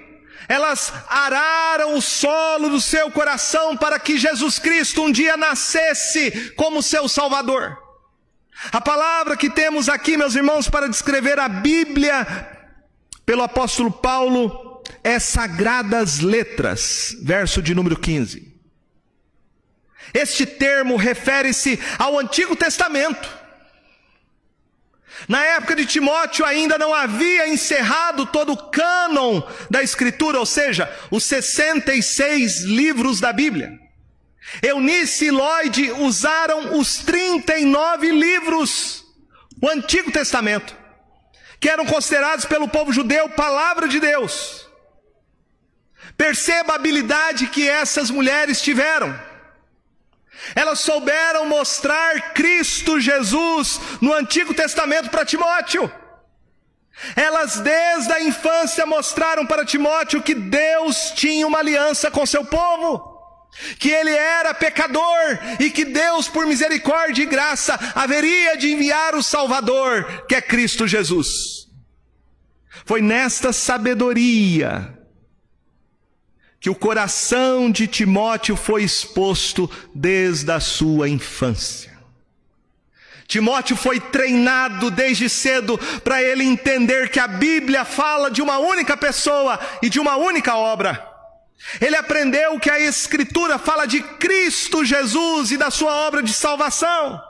Elas 0.48 0.92
araram 1.08 1.96
o 1.96 2.02
solo 2.02 2.70
do 2.70 2.82
seu 2.82 3.12
coração 3.12 3.78
para 3.78 4.00
que 4.00 4.18
Jesus 4.18 4.58
Cristo 4.58 5.04
um 5.04 5.12
dia 5.12 5.38
nascesse 5.38 6.52
como 6.56 6.82
seu 6.82 7.08
Salvador. 7.08 7.78
A 8.72 8.82
palavra 8.82 9.38
que 9.38 9.50
temos 9.50 9.88
aqui, 9.88 10.18
meus 10.18 10.36
irmãos, 10.36 10.68
para 10.68 10.90
descrever 10.90 11.40
a 11.40 11.48
Bíblia 11.48 12.26
pelo 13.26 13.44
apóstolo 13.44 13.92
Paulo 13.92 14.82
é 15.04 15.20
sagradas 15.20 16.20
letras, 16.20 17.16
verso 17.22 17.62
de 17.62 17.76
número 17.76 17.98
15. 17.98 18.50
Este 20.14 20.46
termo 20.46 20.96
refere-se 20.98 21.80
ao 21.98 22.18
Antigo 22.18 22.56
Testamento. 22.56 23.39
Na 25.28 25.44
época 25.44 25.76
de 25.76 25.86
Timóteo 25.86 26.46
ainda 26.46 26.78
não 26.78 26.94
havia 26.94 27.48
encerrado 27.48 28.26
todo 28.26 28.54
o 28.54 28.70
cânon 28.70 29.42
da 29.70 29.84
Escritura, 29.84 30.40
ou 30.40 30.46
seja, 30.46 30.92
os 31.12 31.24
66 31.24 32.62
livros 32.62 33.20
da 33.20 33.34
Bíblia. 33.34 33.78
Eunice 34.64 35.26
e 35.26 35.32
Lloyd 35.32 35.92
usaram 35.92 36.80
os 36.80 36.98
39 36.98 38.12
livros, 38.12 39.04
o 39.62 39.68
Antigo 39.70 40.12
Testamento, 40.12 40.76
que 41.60 41.70
eram 41.70 41.86
considerados 41.86 42.46
pelo 42.46 42.68
povo 42.68 42.92
judeu 42.92 43.30
palavra 43.30 43.88
de 43.88 44.00
Deus. 44.00 44.68
Perceba 46.18 46.74
a 46.74 46.76
habilidade 46.76 47.48
que 47.48 47.68
essas 47.68 48.10
mulheres 48.10 48.62
tiveram. 48.62 49.29
Elas 50.56 50.80
souberam 50.80 51.46
mostrar 51.46 52.34
Cristo 52.34 53.00
Jesus 53.00 53.80
no 54.02 54.14
Antigo 54.14 54.54
Testamento 54.54 55.10
para 55.10 55.26
Timóteo. 55.26 55.92
Elas 57.16 57.60
desde 57.60 58.12
a 58.12 58.22
infância 58.22 58.86
mostraram 58.86 59.46
para 59.46 59.66
Timóteo 59.66 60.22
que 60.22 60.36
Deus 60.36 61.12
tinha 61.16 61.48
uma 61.48 61.60
aliança 61.60 62.12
com 62.12 62.26
seu 62.26 62.44
povo, 62.44 63.18
que 63.78 63.90
ele 63.90 64.12
era 64.12 64.54
pecador 64.54 65.40
e 65.60 65.70
que 65.72 65.86
Deus, 65.86 66.28
por 66.28 66.46
misericórdia 66.46 67.24
e 67.24 67.26
graça, 67.26 67.80
haveria 67.96 68.58
de 68.58 68.72
enviar 68.72 69.16
o 69.16 69.24
Salvador, 69.24 70.26
que 70.28 70.36
é 70.36 70.42
Cristo 70.42 70.88
Jesus. 70.88 71.68
Foi 72.86 73.02
nesta 73.02 73.54
sabedoria 73.54 74.99
que 76.60 76.70
o 76.70 76.76
coração 76.76 77.72
de 77.72 77.88
Timóteo 77.88 78.56
foi 78.56 78.84
exposto 78.84 79.70
desde 79.96 80.52
a 80.52 80.60
sua 80.60 81.08
infância. 81.08 81.98
Timóteo 83.28 83.78
foi 83.78 84.00
treinado 84.00 84.90
desde 84.90 85.30
cedo 85.30 85.78
para 86.04 86.22
ele 86.22 86.44
entender 86.44 87.10
que 87.10 87.20
a 87.20 87.28
Bíblia 87.28 87.86
fala 87.86 88.30
de 88.32 88.42
uma 88.42 88.58
única 88.58 88.98
pessoa 88.98 89.60
e 89.84 89.90
de 89.90 90.00
uma 90.00 90.18
única 90.18 90.56
obra. 90.56 91.08
Ele 91.80 91.96
aprendeu 91.96 92.60
que 92.60 92.70
a 92.70 92.80
Escritura 92.80 93.60
fala 93.60 93.86
de 93.86 94.02
Cristo 94.02 94.84
Jesus 94.84 95.52
e 95.52 95.58
da 95.58 95.70
sua 95.70 96.08
obra 96.08 96.24
de 96.24 96.34
salvação. 96.34 97.22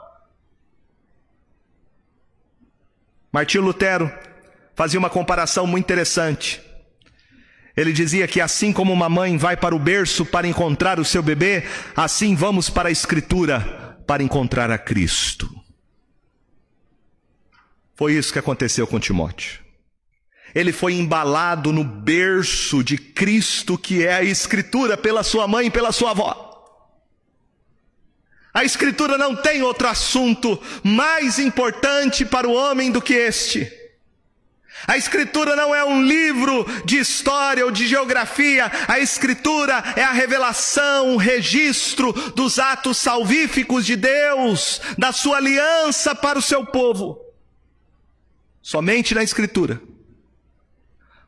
Martinho 3.30 3.64
Lutero 3.64 4.10
fazia 4.74 4.98
uma 4.98 5.10
comparação 5.10 5.66
muito 5.66 5.84
interessante. 5.84 6.69
Ele 7.80 7.94
dizia 7.94 8.28
que 8.28 8.42
assim 8.42 8.74
como 8.74 8.92
uma 8.92 9.08
mãe 9.08 9.38
vai 9.38 9.56
para 9.56 9.74
o 9.74 9.78
berço 9.78 10.26
para 10.26 10.46
encontrar 10.46 11.00
o 11.00 11.04
seu 11.04 11.22
bebê, 11.22 11.64
assim 11.96 12.34
vamos 12.34 12.68
para 12.68 12.90
a 12.90 12.92
Escritura 12.92 13.96
para 14.06 14.22
encontrar 14.22 14.70
a 14.70 14.76
Cristo. 14.76 15.50
Foi 17.96 18.12
isso 18.12 18.34
que 18.34 18.38
aconteceu 18.38 18.86
com 18.86 19.00
Timóteo. 19.00 19.60
Ele 20.54 20.72
foi 20.72 20.92
embalado 20.92 21.72
no 21.72 21.82
berço 21.82 22.84
de 22.84 22.98
Cristo, 22.98 23.78
que 23.78 24.04
é 24.04 24.12
a 24.12 24.22
Escritura, 24.22 24.98
pela 24.98 25.22
sua 25.22 25.48
mãe 25.48 25.68
e 25.68 25.70
pela 25.70 25.90
sua 25.90 26.10
avó. 26.10 26.62
A 28.52 28.62
Escritura 28.62 29.16
não 29.16 29.34
tem 29.34 29.62
outro 29.62 29.88
assunto 29.88 30.62
mais 30.84 31.38
importante 31.38 32.26
para 32.26 32.46
o 32.46 32.52
homem 32.52 32.92
do 32.92 33.00
que 33.00 33.14
este. 33.14 33.79
A 34.86 34.96
Escritura 34.96 35.54
não 35.54 35.74
é 35.74 35.84
um 35.84 36.02
livro 36.02 36.66
de 36.84 36.98
história 36.98 37.64
ou 37.64 37.70
de 37.70 37.86
geografia, 37.86 38.70
a 38.88 38.98
Escritura 38.98 39.82
é 39.96 40.02
a 40.02 40.12
revelação, 40.12 41.14
o 41.14 41.16
registro 41.16 42.12
dos 42.34 42.58
atos 42.58 42.96
salvíficos 42.98 43.84
de 43.84 43.96
Deus, 43.96 44.80
da 44.96 45.12
sua 45.12 45.36
aliança 45.36 46.14
para 46.14 46.38
o 46.38 46.42
seu 46.42 46.64
povo. 46.64 47.18
Somente 48.62 49.14
na 49.14 49.22
Escritura 49.22 49.80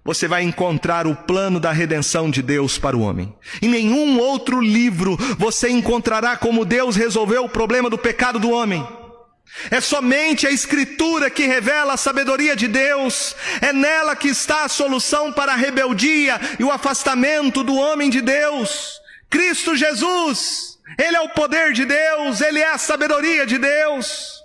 você 0.05 0.27
vai 0.27 0.43
encontrar 0.43 1.07
o 1.07 1.15
plano 1.15 1.61
da 1.61 1.71
redenção 1.71 2.29
de 2.29 2.43
Deus 2.43 2.77
para 2.77 2.97
o 2.97 3.01
homem. 3.03 3.33
Em 3.61 3.69
nenhum 3.69 4.19
outro 4.19 4.61
livro 4.61 5.17
você 5.39 5.71
encontrará 5.71 6.37
como 6.37 6.65
Deus 6.65 6.97
resolveu 6.97 7.45
o 7.45 7.49
problema 7.49 7.89
do 7.89 7.97
pecado 7.97 8.39
do 8.39 8.51
homem. 8.51 8.87
É 9.71 9.81
somente 9.81 10.47
a 10.47 10.51
Escritura 10.51 11.31
que 11.31 11.47
revela 11.47 11.95
a 11.95 11.97
sabedoria 11.97 12.57
de 12.57 12.67
Deus, 12.67 13.37
é 13.61 13.73
nela 13.73 14.17
que 14.17 14.29
está 14.29 14.65
a 14.65 14.69
solução 14.69 15.33
para 15.33 15.53
a 15.53 15.57
rebeldia 15.57 16.41
e 16.59 16.65
o 16.65 16.71
afastamento 16.71 17.63
do 17.63 17.75
homem 17.75 18.11
de 18.11 18.21
Deus. 18.21 19.01
Cristo 19.29 19.77
Jesus, 19.77 20.79
Ele 20.99 21.17
é 21.17 21.21
o 21.21 21.29
poder 21.29 21.73
de 21.73 21.85
Deus, 21.85 22.41
Ele 22.41 22.59
é 22.59 22.73
a 22.73 22.79
sabedoria 22.79 23.47
de 23.47 23.59
Deus. 23.59 24.43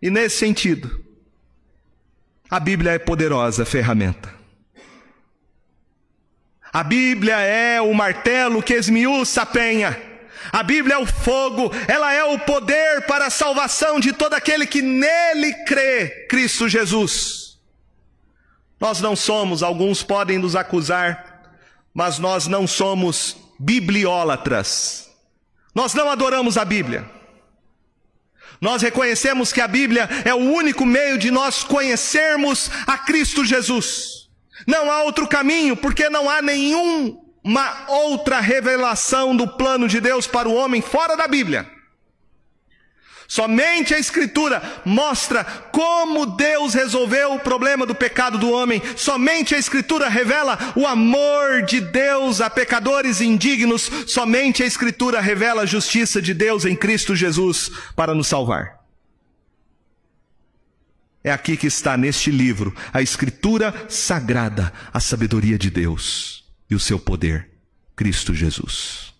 E 0.00 0.10
nesse 0.10 0.38
sentido, 0.38 1.04
a 2.50 2.60
Bíblia 2.60 2.92
é 2.92 2.98
poderosa 2.98 3.64
ferramenta. 3.64 4.34
A 6.72 6.82
Bíblia 6.82 7.38
é 7.40 7.80
o 7.80 7.92
martelo 7.94 8.62
que 8.62 8.74
esmiuça 8.74 9.42
a 9.42 9.46
penha. 9.46 10.07
A 10.52 10.62
Bíblia 10.62 10.94
é 10.94 10.98
o 10.98 11.06
fogo, 11.06 11.70
ela 11.86 12.12
é 12.12 12.24
o 12.24 12.38
poder 12.38 13.02
para 13.02 13.26
a 13.26 13.30
salvação 13.30 14.00
de 14.00 14.12
todo 14.12 14.34
aquele 14.34 14.66
que 14.66 14.80
nele 14.80 15.52
crê, 15.64 16.26
Cristo 16.28 16.68
Jesus. 16.68 17.58
Nós 18.80 19.00
não 19.00 19.16
somos, 19.16 19.62
alguns 19.62 20.02
podem 20.02 20.38
nos 20.38 20.54
acusar, 20.54 21.52
mas 21.92 22.18
nós 22.18 22.46
não 22.46 22.66
somos 22.66 23.36
bibliólatras. 23.58 25.10
Nós 25.74 25.94
não 25.94 26.10
adoramos 26.10 26.56
a 26.56 26.64
Bíblia. 26.64 27.08
Nós 28.60 28.82
reconhecemos 28.82 29.52
que 29.52 29.60
a 29.60 29.68
Bíblia 29.68 30.08
é 30.24 30.34
o 30.34 30.38
único 30.38 30.84
meio 30.84 31.18
de 31.18 31.30
nós 31.30 31.62
conhecermos 31.62 32.70
a 32.86 32.98
Cristo 32.98 33.44
Jesus. 33.44 34.28
Não 34.66 34.90
há 34.90 35.02
outro 35.02 35.28
caminho, 35.28 35.76
porque 35.76 36.08
não 36.08 36.28
há 36.28 36.42
nenhum 36.42 37.27
uma 37.48 37.86
outra 37.88 38.40
revelação 38.40 39.34
do 39.34 39.48
plano 39.48 39.88
de 39.88 40.02
Deus 40.02 40.26
para 40.26 40.46
o 40.46 40.54
homem 40.54 40.82
fora 40.82 41.16
da 41.16 41.26
Bíblia. 41.26 41.66
Somente 43.26 43.94
a 43.94 43.98
Escritura 43.98 44.62
mostra 44.84 45.44
como 45.72 46.26
Deus 46.26 46.74
resolveu 46.74 47.32
o 47.32 47.40
problema 47.40 47.86
do 47.86 47.94
pecado 47.94 48.36
do 48.36 48.50
homem. 48.50 48.82
Somente 48.96 49.54
a 49.54 49.58
Escritura 49.58 50.10
revela 50.10 50.58
o 50.76 50.86
amor 50.86 51.62
de 51.62 51.80
Deus 51.80 52.42
a 52.42 52.50
pecadores 52.50 53.22
indignos. 53.22 53.90
Somente 54.06 54.62
a 54.62 54.66
Escritura 54.66 55.18
revela 55.18 55.62
a 55.62 55.66
justiça 55.66 56.20
de 56.20 56.34
Deus 56.34 56.66
em 56.66 56.76
Cristo 56.76 57.16
Jesus 57.16 57.70
para 57.96 58.14
nos 58.14 58.26
salvar. 58.26 58.78
É 61.24 61.32
aqui 61.32 61.56
que 61.56 61.66
está 61.66 61.96
neste 61.96 62.30
livro 62.30 62.76
a 62.92 63.00
Escritura 63.00 63.74
sagrada, 63.88 64.70
a 64.92 65.00
sabedoria 65.00 65.56
de 65.56 65.70
Deus 65.70 66.37
e 66.70 66.74
o 66.74 66.80
seu 66.80 66.98
poder, 66.98 67.50
Cristo 67.96 68.34
Jesus. 68.34 69.14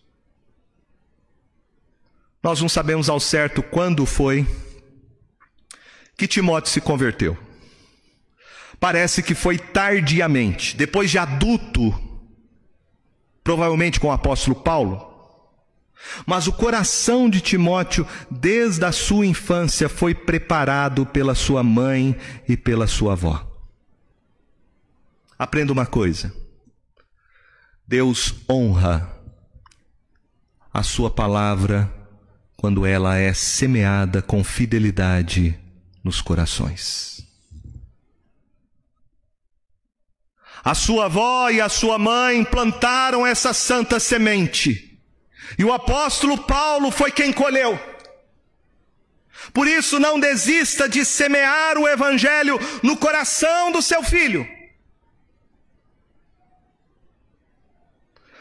Nós 2.42 2.60
não 2.60 2.68
sabemos 2.68 3.08
ao 3.08 3.18
certo 3.18 3.62
quando 3.62 4.06
foi 4.06 4.46
que 6.16 6.26
Timóteo 6.26 6.70
se 6.70 6.80
converteu. 6.80 7.36
Parece 8.80 9.22
que 9.22 9.34
foi 9.34 9.58
tardiamente, 9.58 10.76
depois 10.76 11.10
de 11.10 11.18
adulto, 11.18 11.92
provavelmente 13.42 13.98
com 13.98 14.08
o 14.08 14.12
apóstolo 14.12 14.56
Paulo. 14.56 15.06
Mas 16.26 16.46
o 16.46 16.52
coração 16.52 17.28
de 17.28 17.40
Timóteo, 17.40 18.06
desde 18.30 18.84
a 18.84 18.92
sua 18.92 19.26
infância, 19.26 19.88
foi 19.88 20.14
preparado 20.14 21.04
pela 21.04 21.34
sua 21.34 21.62
mãe 21.62 22.16
e 22.48 22.56
pela 22.56 22.86
sua 22.86 23.12
avó. 23.12 23.44
Aprenda 25.36 25.72
uma 25.72 25.86
coisa. 25.86 26.32
Deus 27.88 28.34
honra 28.46 29.10
a 30.70 30.82
sua 30.82 31.10
palavra 31.10 31.90
quando 32.54 32.84
ela 32.84 33.16
é 33.16 33.32
semeada 33.32 34.20
com 34.20 34.44
fidelidade 34.44 35.58
nos 36.04 36.20
corações. 36.20 37.26
A 40.62 40.74
sua 40.74 41.06
avó 41.06 41.48
e 41.48 41.62
a 41.62 41.70
sua 41.70 41.98
mãe 41.98 42.44
plantaram 42.44 43.26
essa 43.26 43.54
santa 43.54 43.98
semente. 43.98 45.00
E 45.58 45.64
o 45.64 45.72
apóstolo 45.72 46.36
Paulo 46.36 46.90
foi 46.90 47.10
quem 47.10 47.32
colheu. 47.32 47.80
Por 49.54 49.66
isso, 49.66 49.98
não 49.98 50.20
desista 50.20 50.86
de 50.86 51.06
semear 51.06 51.78
o 51.78 51.88
evangelho 51.88 52.58
no 52.82 52.98
coração 52.98 53.72
do 53.72 53.80
seu 53.80 54.02
filho. 54.02 54.57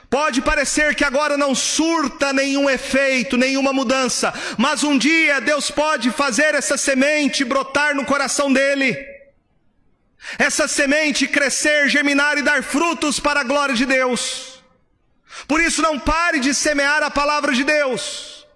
Pode 0.09 0.41
parecer 0.41 0.95
que 0.95 1.03
agora 1.03 1.37
não 1.37 1.53
surta 1.53 2.31
nenhum 2.31 2.69
efeito, 2.69 3.35
nenhuma 3.35 3.73
mudança, 3.73 4.33
mas 4.57 4.83
um 4.83 4.97
dia 4.97 5.41
Deus 5.41 5.69
pode 5.69 6.11
fazer 6.11 6.55
essa 6.55 6.77
semente 6.77 7.43
brotar 7.43 7.93
no 7.93 8.05
coração 8.05 8.51
dele. 8.51 8.95
Essa 10.37 10.67
semente 10.67 11.27
crescer, 11.27 11.89
germinar 11.89 12.37
e 12.37 12.41
dar 12.41 12.63
frutos 12.63 13.19
para 13.19 13.41
a 13.41 13.43
glória 13.43 13.75
de 13.75 13.85
Deus. 13.85 14.63
Por 15.47 15.61
isso 15.61 15.81
não 15.81 15.99
pare 15.99 16.39
de 16.39 16.53
semear 16.53 17.03
a 17.03 17.11
palavra 17.11 17.53
de 17.53 17.63
Deus. 17.63 18.47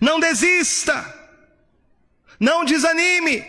Não 0.00 0.20
desista. 0.20 1.14
Não 2.38 2.64
desanime. 2.64 3.44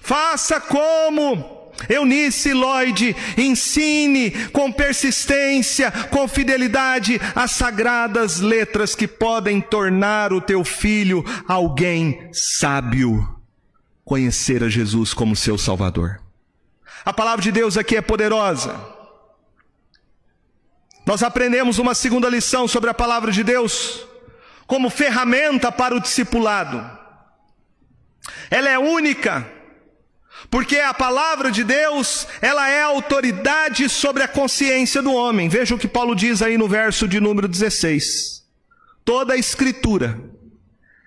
Faça 0.00 0.60
como 0.60 1.59
Eunice 1.88 2.52
Lloyd, 2.52 3.16
ensine 3.36 4.30
com 4.48 4.70
persistência, 4.70 5.90
com 6.10 6.28
fidelidade, 6.28 7.20
as 7.34 7.52
sagradas 7.52 8.40
letras 8.40 8.94
que 8.94 9.08
podem 9.08 9.60
tornar 9.60 10.32
o 10.32 10.40
teu 10.40 10.64
filho 10.64 11.24
alguém 11.48 12.28
sábio, 12.32 13.40
conhecer 14.04 14.62
a 14.62 14.68
Jesus 14.68 15.14
como 15.14 15.34
seu 15.36 15.56
Salvador. 15.56 16.20
A 17.04 17.12
palavra 17.12 17.42
de 17.42 17.50
Deus 17.50 17.76
aqui 17.76 17.96
é 17.96 18.02
poderosa. 18.02 18.78
Nós 21.06 21.22
aprendemos 21.22 21.78
uma 21.78 21.94
segunda 21.94 22.28
lição 22.28 22.68
sobre 22.68 22.90
a 22.90 22.94
palavra 22.94 23.32
de 23.32 23.42
Deus 23.42 24.06
como 24.66 24.90
ferramenta 24.90 25.72
para 25.72 25.96
o 25.96 26.00
discipulado. 26.00 26.98
Ela 28.50 28.68
é 28.68 28.78
única 28.78 29.59
porque 30.50 30.78
a 30.80 30.92
palavra 30.92 31.50
de 31.52 31.62
Deus, 31.62 32.26
ela 32.42 32.68
é 32.68 32.82
autoridade 32.82 33.88
sobre 33.88 34.24
a 34.24 34.28
consciência 34.28 35.00
do 35.00 35.12
homem. 35.12 35.48
Veja 35.48 35.76
o 35.76 35.78
que 35.78 35.86
Paulo 35.86 36.14
diz 36.14 36.42
aí 36.42 36.58
no 36.58 36.66
verso 36.66 37.06
de 37.06 37.20
número 37.20 37.46
16. 37.46 38.44
Toda 39.04 39.34
a 39.34 39.36
escritura 39.36 40.20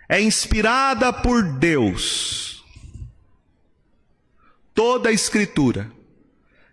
é 0.08 0.22
inspirada 0.22 1.12
por 1.12 1.44
Deus. 1.44 2.64
Toda 4.74 5.10
a 5.10 5.12
escritura 5.12 5.92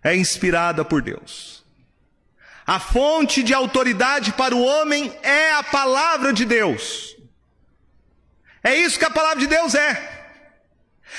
é 0.01 0.15
inspirada 0.15 0.85
por 0.85 1.01
Deus. 1.01 1.65
A 2.65 2.79
fonte 2.79 3.43
de 3.43 3.53
autoridade 3.53 4.31
para 4.31 4.55
o 4.55 4.63
homem 4.63 5.13
é 5.21 5.51
a 5.51 5.61
palavra 5.63 6.31
de 6.31 6.45
Deus. 6.45 7.17
É 8.63 8.73
isso 8.75 8.97
que 8.97 9.05
a 9.05 9.11
palavra 9.11 9.39
de 9.39 9.47
Deus 9.47 9.75
é. 9.75 10.20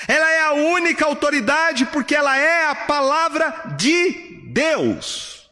Ela 0.09 0.31
é 0.31 0.41
a 0.43 0.53
única 0.53 1.05
autoridade 1.05 1.87
porque 1.87 2.15
ela 2.15 2.37
é 2.37 2.67
a 2.69 2.75
palavra 2.75 3.75
de 3.77 4.43
Deus. 4.49 5.51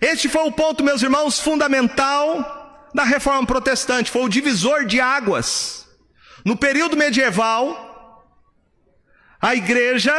Este 0.00 0.28
foi 0.28 0.42
o 0.42 0.52
ponto, 0.52 0.84
meus 0.84 1.02
irmãos, 1.02 1.40
fundamental 1.40 2.88
da 2.94 3.04
reforma 3.04 3.46
protestante, 3.46 4.10
foi 4.10 4.22
o 4.22 4.28
divisor 4.28 4.84
de 4.84 5.00
águas. 5.00 5.86
No 6.44 6.56
período 6.56 6.96
medieval, 6.96 8.24
a 9.40 9.54
igreja 9.54 10.12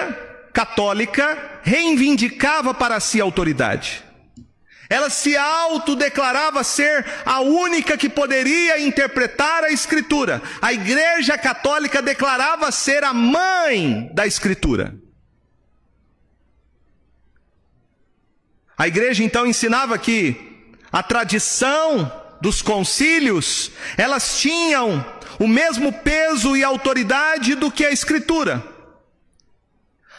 católica 0.53 1.59
reivindicava 1.63 2.73
para 2.73 2.99
si 2.99 3.21
a 3.21 3.23
autoridade. 3.23 4.03
Ela 4.89 5.09
se 5.09 5.37
autodeclarava 5.37 6.63
ser 6.63 7.05
a 7.23 7.41
única 7.41 7.95
que 7.95 8.09
poderia 8.09 8.79
interpretar 8.81 9.63
a 9.63 9.69
Escritura. 9.69 10.41
A 10.59 10.73
Igreja 10.73 11.37
Católica 11.37 12.01
declarava 12.01 12.71
ser 12.71 13.03
a 13.03 13.13
mãe 13.13 14.09
da 14.13 14.25
Escritura. 14.25 14.95
A 18.79 18.87
igreja 18.87 19.25
então 19.25 19.45
ensinava 19.45 19.97
que 19.97 20.69
a 20.89 21.03
tradição 21.03 22.09
dos 22.39 22.61
concílios, 22.61 23.71
elas 23.97 24.39
tinham 24.39 25.05
o 25.37 25.49
mesmo 25.49 25.91
peso 25.91 26.55
e 26.55 26.63
autoridade 26.63 27.55
do 27.55 27.69
que 27.69 27.85
a 27.85 27.91
escritura. 27.91 28.63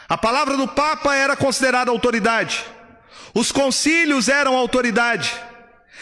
A 0.07 0.15
palavra 0.15 0.55
do 0.55 0.67
Papa 0.67 1.15
era 1.15 1.35
considerada 1.35 1.89
autoridade. 1.89 2.63
Os 3.33 3.51
concílios 3.51 4.27
eram 4.27 4.55
autoridade. 4.55 5.33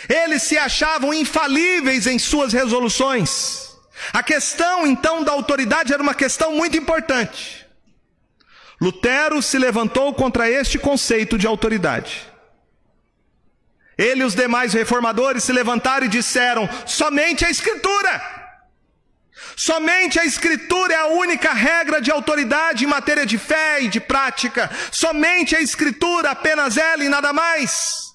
Eles 0.08 0.44
se 0.44 0.58
achavam 0.58 1.14
infalíveis 1.14 2.08
em 2.08 2.18
suas 2.18 2.54
resoluções. 2.54 3.70
A 4.14 4.24
questão 4.24 4.88
então 4.88 5.24
da 5.24 5.32
autoridade 5.32 5.94
era 5.94 6.02
uma 6.02 6.14
questão 6.14 6.56
muito 6.56 6.78
importante. 6.78 7.68
Lutero 8.82 9.42
se 9.42 9.58
levantou 9.58 10.14
contra 10.14 10.50
este 10.50 10.80
conceito 10.80 11.38
de 11.38 11.46
autoridade. 11.46 12.28
Ele 13.98 14.22
e 14.22 14.24
os 14.24 14.34
demais 14.34 14.72
reformadores 14.72 15.44
se 15.44 15.52
levantaram 15.52 16.06
e 16.06 16.10
disseram: 16.10 16.70
somente 16.86 17.44
a 17.44 17.50
Escritura. 17.50 18.39
Somente 19.56 20.20
a 20.20 20.26
Escritura 20.26 20.94
é 20.94 20.98
a 20.98 21.08
única 21.08 21.54
regra 21.54 22.02
de 22.02 22.12
autoridade 22.12 22.86
em 22.86 22.88
matéria 22.88 23.26
de 23.26 23.38
fé 23.38 23.82
e 23.82 23.88
de 23.88 24.00
prática. 24.00 24.70
Somente 24.92 25.56
a 25.56 25.62
Escritura, 25.62 26.32
apenas 26.32 26.78
ela 26.78 27.04
e 27.04 27.10
nada 27.10 27.34
mais. 27.34 28.10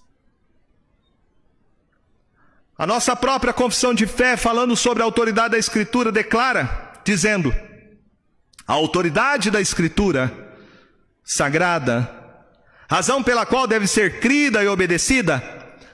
A 2.77 2.87
nossa 2.87 3.15
própria 3.15 3.53
confissão 3.53 3.95
de 3.95 4.07
fé, 4.07 4.37
falando 4.37 4.77
sobre 4.77 5.03
a 5.03 5.07
autoridade 5.07 5.51
da 5.51 5.59
Escritura, 5.59 6.11
declara, 6.11 6.93
dizendo: 7.05 7.55
a 8.67 8.73
autoridade 8.73 9.51
da 9.51 9.61
Escritura 9.61 10.33
sagrada 11.23 12.23
razão 12.89 13.23
pela 13.23 13.47
qual 13.47 13.67
deve 13.67 13.87
ser 13.87 14.21
crida 14.21 14.63
e 14.63 14.69
obedecida, 14.69 15.43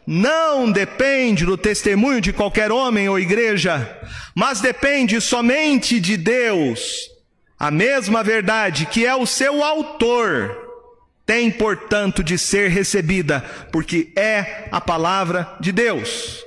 não 0.07 0.71
depende 0.71 1.45
do 1.45 1.57
testemunho 1.57 2.21
de 2.21 2.33
qualquer 2.33 2.73
homem 2.73 3.09
ou 3.09 3.19
igreja, 3.19 3.99
mas 4.35 4.61
depende 4.61 5.21
somente 5.21 6.01
de 6.01 6.17
Deus. 6.17 7.09
A 7.59 7.71
mesma 7.71 8.23
verdade 8.23 8.87
que 8.87 9.05
é 9.05 9.15
o 9.15 9.27
seu 9.27 9.63
autor 9.63 10.57
tem, 11.27 11.51
portanto, 11.51 12.25
de 12.25 12.37
ser 12.37 12.71
recebida, 12.71 13.41
porque 13.71 14.13
é 14.17 14.69
a 14.73 14.81
palavra 14.81 15.57
de 15.61 15.71
Deus. 15.71 16.45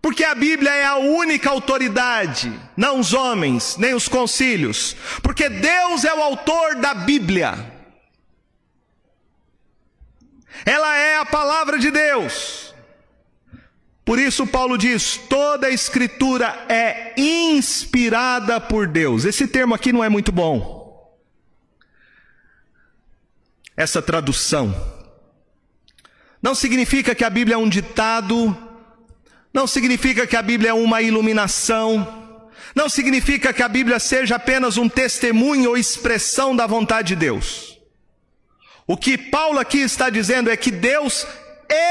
Porque 0.00 0.22
a 0.22 0.36
Bíblia 0.36 0.72
é 0.72 0.84
a 0.84 0.96
única 0.98 1.50
autoridade, 1.50 2.52
não 2.76 3.00
os 3.00 3.12
homens, 3.12 3.76
nem 3.76 3.92
os 3.92 4.06
concílios. 4.06 4.94
Porque 5.20 5.48
Deus 5.48 6.04
é 6.04 6.14
o 6.14 6.22
autor 6.22 6.76
da 6.76 6.94
Bíblia. 6.94 7.75
Ela 10.64 10.96
é 10.96 11.18
a 11.18 11.24
palavra 11.24 11.78
de 11.78 11.90
Deus. 11.90 12.74
Por 14.06 14.20
isso, 14.20 14.46
Paulo 14.46 14.78
diz: 14.78 15.16
toda 15.28 15.66
a 15.66 15.70
escritura 15.70 16.64
é 16.68 17.12
inspirada 17.20 18.60
por 18.60 18.86
Deus. 18.86 19.24
Esse 19.24 19.48
termo 19.48 19.74
aqui 19.74 19.92
não 19.92 20.04
é 20.04 20.08
muito 20.08 20.30
bom. 20.30 21.12
Essa 23.76 24.00
tradução. 24.00 24.74
Não 26.40 26.54
significa 26.54 27.14
que 27.14 27.24
a 27.24 27.30
Bíblia 27.30 27.56
é 27.56 27.58
um 27.58 27.68
ditado, 27.68 28.56
não 29.52 29.66
significa 29.66 30.26
que 30.26 30.36
a 30.36 30.42
Bíblia 30.42 30.70
é 30.70 30.74
uma 30.74 31.02
iluminação, 31.02 32.40
não 32.76 32.88
significa 32.88 33.52
que 33.52 33.62
a 33.62 33.68
Bíblia 33.68 33.98
seja 33.98 34.36
apenas 34.36 34.76
um 34.76 34.88
testemunho 34.88 35.70
ou 35.70 35.76
expressão 35.76 36.54
da 36.54 36.66
vontade 36.66 37.08
de 37.08 37.16
Deus. 37.16 37.75
O 38.86 38.96
que 38.96 39.18
Paulo 39.18 39.58
aqui 39.58 39.78
está 39.78 40.08
dizendo 40.08 40.48
é 40.48 40.56
que 40.56 40.70
Deus 40.70 41.26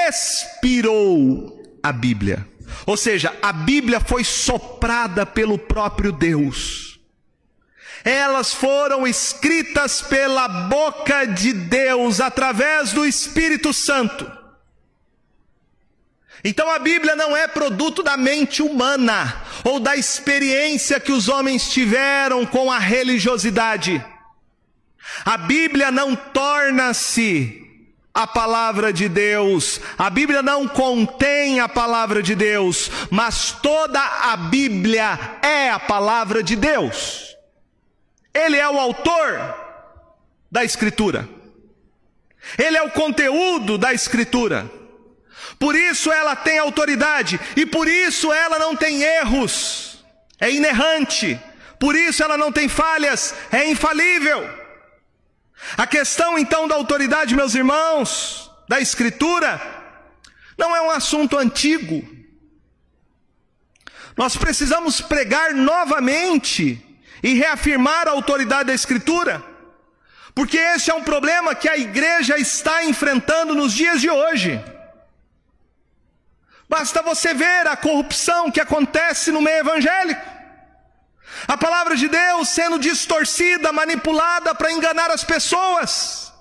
expirou 0.08 1.62
a 1.84 1.92
Bíblia. 1.92 2.48
Ou 2.86 2.96
seja, 2.96 3.36
a 3.42 3.52
Bíblia 3.52 4.00
foi 4.00 4.24
soprada 4.24 5.26
pelo 5.26 5.58
próprio 5.58 6.12
Deus. 6.12 7.00
Elas 8.04 8.54
foram 8.54 9.06
escritas 9.06 10.02
pela 10.02 10.48
boca 10.48 11.26
de 11.26 11.52
Deus 11.52 12.22
através 12.22 12.94
do 12.94 13.06
Espírito 13.06 13.74
Santo. 13.74 14.32
Então 16.44 16.70
a 16.70 16.78
Bíblia 16.78 17.16
não 17.16 17.36
é 17.36 17.48
produto 17.48 18.04
da 18.04 18.16
mente 18.16 18.62
humana 18.62 19.42
ou 19.64 19.80
da 19.80 19.96
experiência 19.96 21.00
que 21.00 21.12
os 21.12 21.28
homens 21.28 21.72
tiveram 21.72 22.46
com 22.46 22.72
a 22.72 22.78
religiosidade. 22.78 24.06
A 25.24 25.38
Bíblia 25.38 25.92
não 25.92 26.16
torna-se 26.16 27.62
a 28.16 28.26
palavra 28.26 28.94
de 28.94 29.10
Deus, 29.10 29.82
a 29.98 30.10
Bíblia 30.10 30.42
não 30.42 30.70
contém 30.70 31.60
a 31.60 31.68
palavra 31.68 32.24
de 32.24 32.34
Deus, 32.34 32.90
mas 33.12 33.52
toda 33.52 34.00
a 34.00 34.38
Bíblia 34.38 35.20
é 35.42 35.70
a 35.70 35.78
palavra 35.78 36.42
de 36.42 36.56
Deus. 36.56 37.36
Ele 38.34 38.56
é 38.56 38.70
o 38.70 38.80
autor 38.80 39.54
da 40.50 40.64
Escritura, 40.64 41.28
ele 42.58 42.78
é 42.78 42.84
o 42.84 42.92
conteúdo 42.92 43.78
da 43.78 43.94
Escritura. 43.94 44.72
Por 45.60 45.76
isso 45.76 46.12
ela 46.12 46.38
tem 46.38 46.58
autoridade 46.58 47.40
e 47.56 47.66
por 47.66 47.88
isso 47.88 48.32
ela 48.32 48.58
não 48.58 48.78
tem 48.78 49.04
erros, 49.04 50.06
é 50.40 50.50
inerrante, 50.52 51.40
por 51.78 51.96
isso 51.96 52.24
ela 52.24 52.38
não 52.38 52.52
tem 52.52 52.70
falhas, 52.70 53.36
é 53.52 53.68
infalível. 53.70 54.65
A 55.78 55.88
questão 55.88 56.38
então 56.38 56.68
da 56.68 56.76
autoridade, 56.76 57.36
meus 57.36 57.56
irmãos, 57.56 58.52
da 58.68 58.80
Escritura, 58.80 59.62
não 60.58 60.76
é 60.76 60.82
um 60.82 60.92
assunto 60.92 61.38
antigo. 61.38 62.08
Nós 64.18 64.36
precisamos 64.36 65.02
pregar 65.02 65.54
novamente 65.54 66.82
e 67.22 67.34
reafirmar 67.34 68.08
a 68.08 68.12
autoridade 68.12 68.66
da 68.66 68.74
Escritura, 68.74 69.44
porque 70.34 70.58
esse 70.58 70.92
é 70.92 70.94
um 70.94 71.04
problema 71.04 71.56
que 71.56 71.68
a 71.68 71.78
igreja 71.78 72.38
está 72.38 72.84
enfrentando 72.84 73.54
nos 73.54 73.74
dias 73.74 74.00
de 74.00 74.10
hoje. 74.10 74.64
Basta 76.68 77.02
você 77.02 77.34
ver 77.34 77.68
a 77.68 77.76
corrupção 77.76 78.52
que 78.52 78.60
acontece 78.60 79.32
no 79.32 79.42
meio 79.42 79.60
evangélico. 79.60 80.35
A 81.48 81.58
palavra 81.58 81.96
de 81.96 82.08
Deus 82.08 82.50
sendo 82.50 82.80
distorcida, 82.80 83.72
manipulada 83.72 84.54
para 84.56 84.72
enganar 84.72 85.12
as 85.12 85.24
pessoas. 85.24 86.34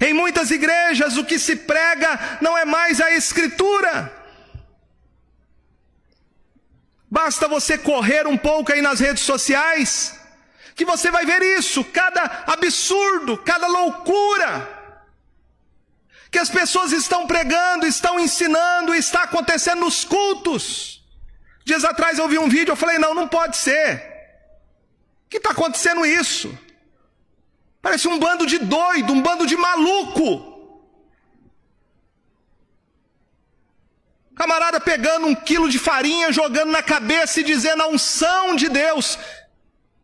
Em 0.00 0.12
muitas 0.12 0.50
igrejas, 0.50 1.16
o 1.16 1.24
que 1.24 1.38
se 1.38 1.56
prega 1.56 2.38
não 2.40 2.56
é 2.58 2.64
mais 2.64 3.00
a 3.00 3.12
Escritura. 3.12 4.12
Basta 7.08 7.46
você 7.46 7.78
correr 7.78 8.26
um 8.26 8.36
pouco 8.36 8.72
aí 8.72 8.82
nas 8.82 8.98
redes 8.98 9.22
sociais, 9.22 10.18
que 10.74 10.84
você 10.84 11.10
vai 11.10 11.24
ver 11.24 11.40
isso, 11.58 11.84
cada 11.84 12.44
absurdo, 12.46 13.38
cada 13.38 13.68
loucura 13.68 14.76
que 16.30 16.38
as 16.38 16.50
pessoas 16.50 16.92
estão 16.92 17.26
pregando, 17.26 17.86
estão 17.86 18.20
ensinando, 18.20 18.94
está 18.94 19.22
acontecendo 19.22 19.80
nos 19.80 20.04
cultos. 20.04 20.95
Dias 21.66 21.84
atrás 21.84 22.16
eu 22.16 22.28
vi 22.28 22.38
um 22.38 22.48
vídeo, 22.48 22.70
eu 22.70 22.76
falei, 22.76 22.96
não, 22.96 23.12
não 23.12 23.26
pode 23.26 23.56
ser. 23.56 23.90
que 25.28 25.38
está 25.38 25.50
acontecendo 25.50 26.06
isso? 26.06 26.56
Parece 27.82 28.06
um 28.06 28.20
bando 28.20 28.46
de 28.46 28.58
doido, 28.58 29.12
um 29.12 29.20
bando 29.20 29.44
de 29.44 29.56
maluco. 29.56 30.30
Camarada 34.36 34.78
pegando 34.78 35.26
um 35.26 35.34
quilo 35.34 35.68
de 35.68 35.76
farinha, 35.76 36.30
jogando 36.30 36.70
na 36.70 36.84
cabeça 36.84 37.40
e 37.40 37.42
dizendo 37.42 37.82
a 37.82 37.88
unção 37.88 38.54
de 38.54 38.68
Deus. 38.68 39.18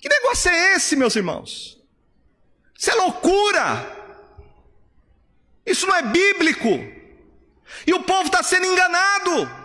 Que 0.01 0.09
negócio 0.09 0.51
é 0.51 0.75
esse, 0.75 0.97
meus 0.97 1.15
irmãos? 1.15 1.81
Isso 2.77 2.91
é 2.91 2.95
loucura. 2.97 3.65
Isso 5.65 5.87
não 5.87 5.95
é 5.95 6.03
bíblico. 6.03 6.71
E 7.87 7.95
o 7.95 8.03
povo 8.03 8.27
está 8.27 8.43
sendo 8.43 8.67
enganado. 8.67 9.62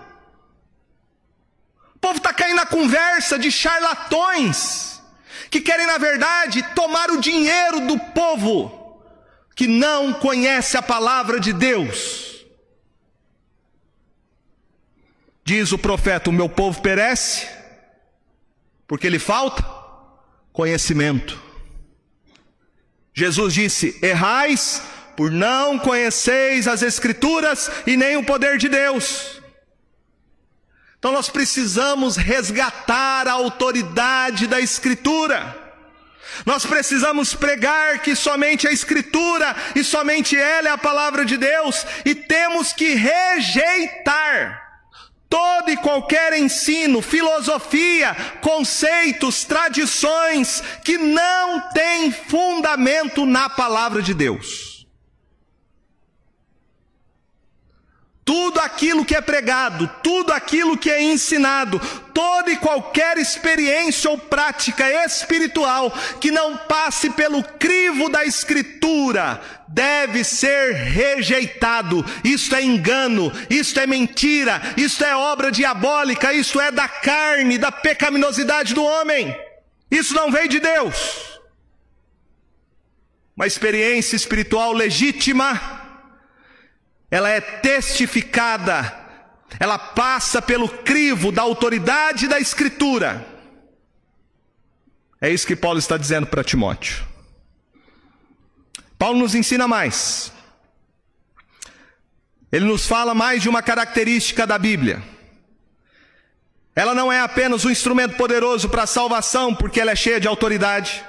O 1.98 2.00
povo 2.00 2.18
está 2.18 2.32
caindo 2.32 2.58
na 2.58 2.66
conversa 2.66 3.40
de 3.40 3.52
charlatões, 3.52 5.02
que 5.50 5.60
querem, 5.60 5.88
na 5.88 5.98
verdade, 5.98 6.62
tomar 6.76 7.10
o 7.10 7.20
dinheiro 7.20 7.88
do 7.88 7.98
povo, 7.98 9.02
que 9.56 9.66
não 9.66 10.14
conhece 10.14 10.78
a 10.78 10.82
palavra 10.82 11.40
de 11.40 11.52
Deus. 11.52 12.46
Diz 15.44 15.72
o 15.72 15.78
profeta: 15.78 16.30
O 16.30 16.34
meu 16.34 16.48
povo 16.48 16.84
perece, 16.84 17.48
porque 18.88 19.10
lhe 19.10 19.18
falta 19.18 19.66
conhecimento. 20.54 21.42
Jesus 23.12 23.56
disse: 23.56 23.98
Errais 24.04 24.84
por 25.16 25.32
não 25.32 25.80
conheceis 25.80 26.68
as 26.68 26.84
Escrituras 26.84 27.72
e 27.88 27.98
nem 27.98 28.18
o 28.18 28.24
poder 28.24 28.60
de 28.60 28.70
Deus. 28.70 29.37
Então 31.00 31.12
nós 31.12 31.30
precisamos 31.30 32.18
resgatar 32.18 33.28
a 33.28 33.34
autoridade 33.34 34.48
da 34.48 34.60
Escritura. 34.60 35.66
Nós 36.46 36.66
precisamos 36.66 37.34
pregar 37.34 38.00
que 38.00 38.16
somente 38.16 38.68
a 38.68 38.72
Escritura 38.72 39.56
e 39.76 39.84
somente 39.84 40.36
ela 40.36 40.70
é 40.70 40.72
a 40.72 40.78
palavra 40.78 41.24
de 41.24 41.38
Deus 41.38 41.86
e 42.06 42.14
temos 42.16 42.74
que 42.74 42.94
rejeitar 42.96 44.68
todo 45.30 45.70
e 45.70 45.78
qualquer 45.78 46.34
ensino, 46.34 47.02
filosofia, 47.02 48.16
conceitos, 48.42 49.44
tradições 49.44 50.64
que 50.84 50.98
não 50.98 51.70
têm 51.72 52.12
fundamento 52.12 53.26
na 53.26 53.50
palavra 53.50 54.02
de 54.02 54.14
Deus. 54.14 54.77
Tudo 58.28 58.60
aquilo 58.60 59.06
que 59.06 59.16
é 59.16 59.22
pregado, 59.22 59.90
tudo 60.04 60.34
aquilo 60.34 60.78
que 60.78 60.92
é 60.92 61.02
ensinado, 61.02 61.80
toda 62.14 62.52
e 62.52 62.58
qualquer 62.58 63.18
experiência 63.18 64.10
ou 64.10 64.18
prática 64.18 64.84
espiritual 65.06 65.90
que 66.20 66.30
não 66.30 66.58
passe 66.58 67.10
pelo 67.12 67.42
crivo 67.42 68.10
da 68.10 68.26
Escritura, 68.26 69.42
deve 69.66 70.26
ser 70.26 70.74
rejeitado. 70.74 72.06
Isto 72.22 72.54
é 72.58 72.64
engano, 72.64 73.32
isto 73.50 73.80
é 73.80 73.88
mentira, 73.88 74.62
isto 74.76 75.06
é 75.06 75.16
obra 75.16 75.50
diabólica, 75.50 76.34
isto 76.34 76.60
é 76.60 76.70
da 76.70 76.90
carne, 76.90 77.58
da 77.58 77.72
pecaminosidade 77.72 78.74
do 78.74 78.84
homem. 78.84 79.34
Isso 79.90 80.14
não 80.14 80.30
veio 80.30 80.50
de 80.50 80.60
Deus. 80.60 81.40
Uma 83.38 83.48
experiência 83.48 84.18
espiritual 84.18 84.74
legítima 84.74 85.77
ela 87.10 87.30
é 87.30 87.40
testificada, 87.40 88.94
ela 89.60 89.78
passa 89.78 90.42
pelo 90.42 90.68
crivo 90.68 91.32
da 91.32 91.42
autoridade 91.42 92.28
da 92.28 92.40
Escritura. 92.40 93.26
É 95.20 95.30
isso 95.30 95.48
que 95.48 95.56
Paulo 95.56 95.80
está 95.80 95.98
dizendo 95.98 96.28
para 96.28 96.44
Timóteo. 96.44 97.06
Paulo 99.00 99.20
nos 99.20 99.34
ensina 99.34 99.68
mais. 99.68 100.32
Ele 102.52 102.66
nos 102.66 102.86
fala 102.86 103.14
mais 103.14 103.42
de 103.42 103.50
uma 103.50 103.62
característica 103.62 104.46
da 104.46 104.58
Bíblia. 104.58 105.02
Ela 106.76 106.94
não 106.94 107.12
é 107.12 107.20
apenas 107.22 107.66
um 107.66 107.72
instrumento 107.72 108.16
poderoso 108.16 108.70
para 108.70 108.84
a 108.84 108.88
salvação, 108.88 109.56
porque 109.56 109.80
ela 109.80 109.92
é 109.92 109.96
cheia 109.96 110.20
de 110.20 110.28
autoridade, 110.28 111.04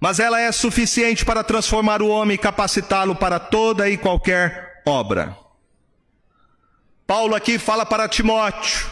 mas 0.00 0.18
ela 0.18 0.40
é 0.40 0.50
suficiente 0.50 1.24
para 1.24 1.44
transformar 1.44 2.00
o 2.00 2.08
homem 2.08 2.36
e 2.36 2.38
capacitá-lo 2.38 3.14
para 3.14 3.38
toda 3.38 3.88
e 3.90 3.98
qualquer 3.98 4.67
obra. 4.88 5.36
Paulo 7.06 7.34
aqui 7.34 7.58
fala 7.58 7.86
para 7.86 8.08
Timóteo 8.08 8.86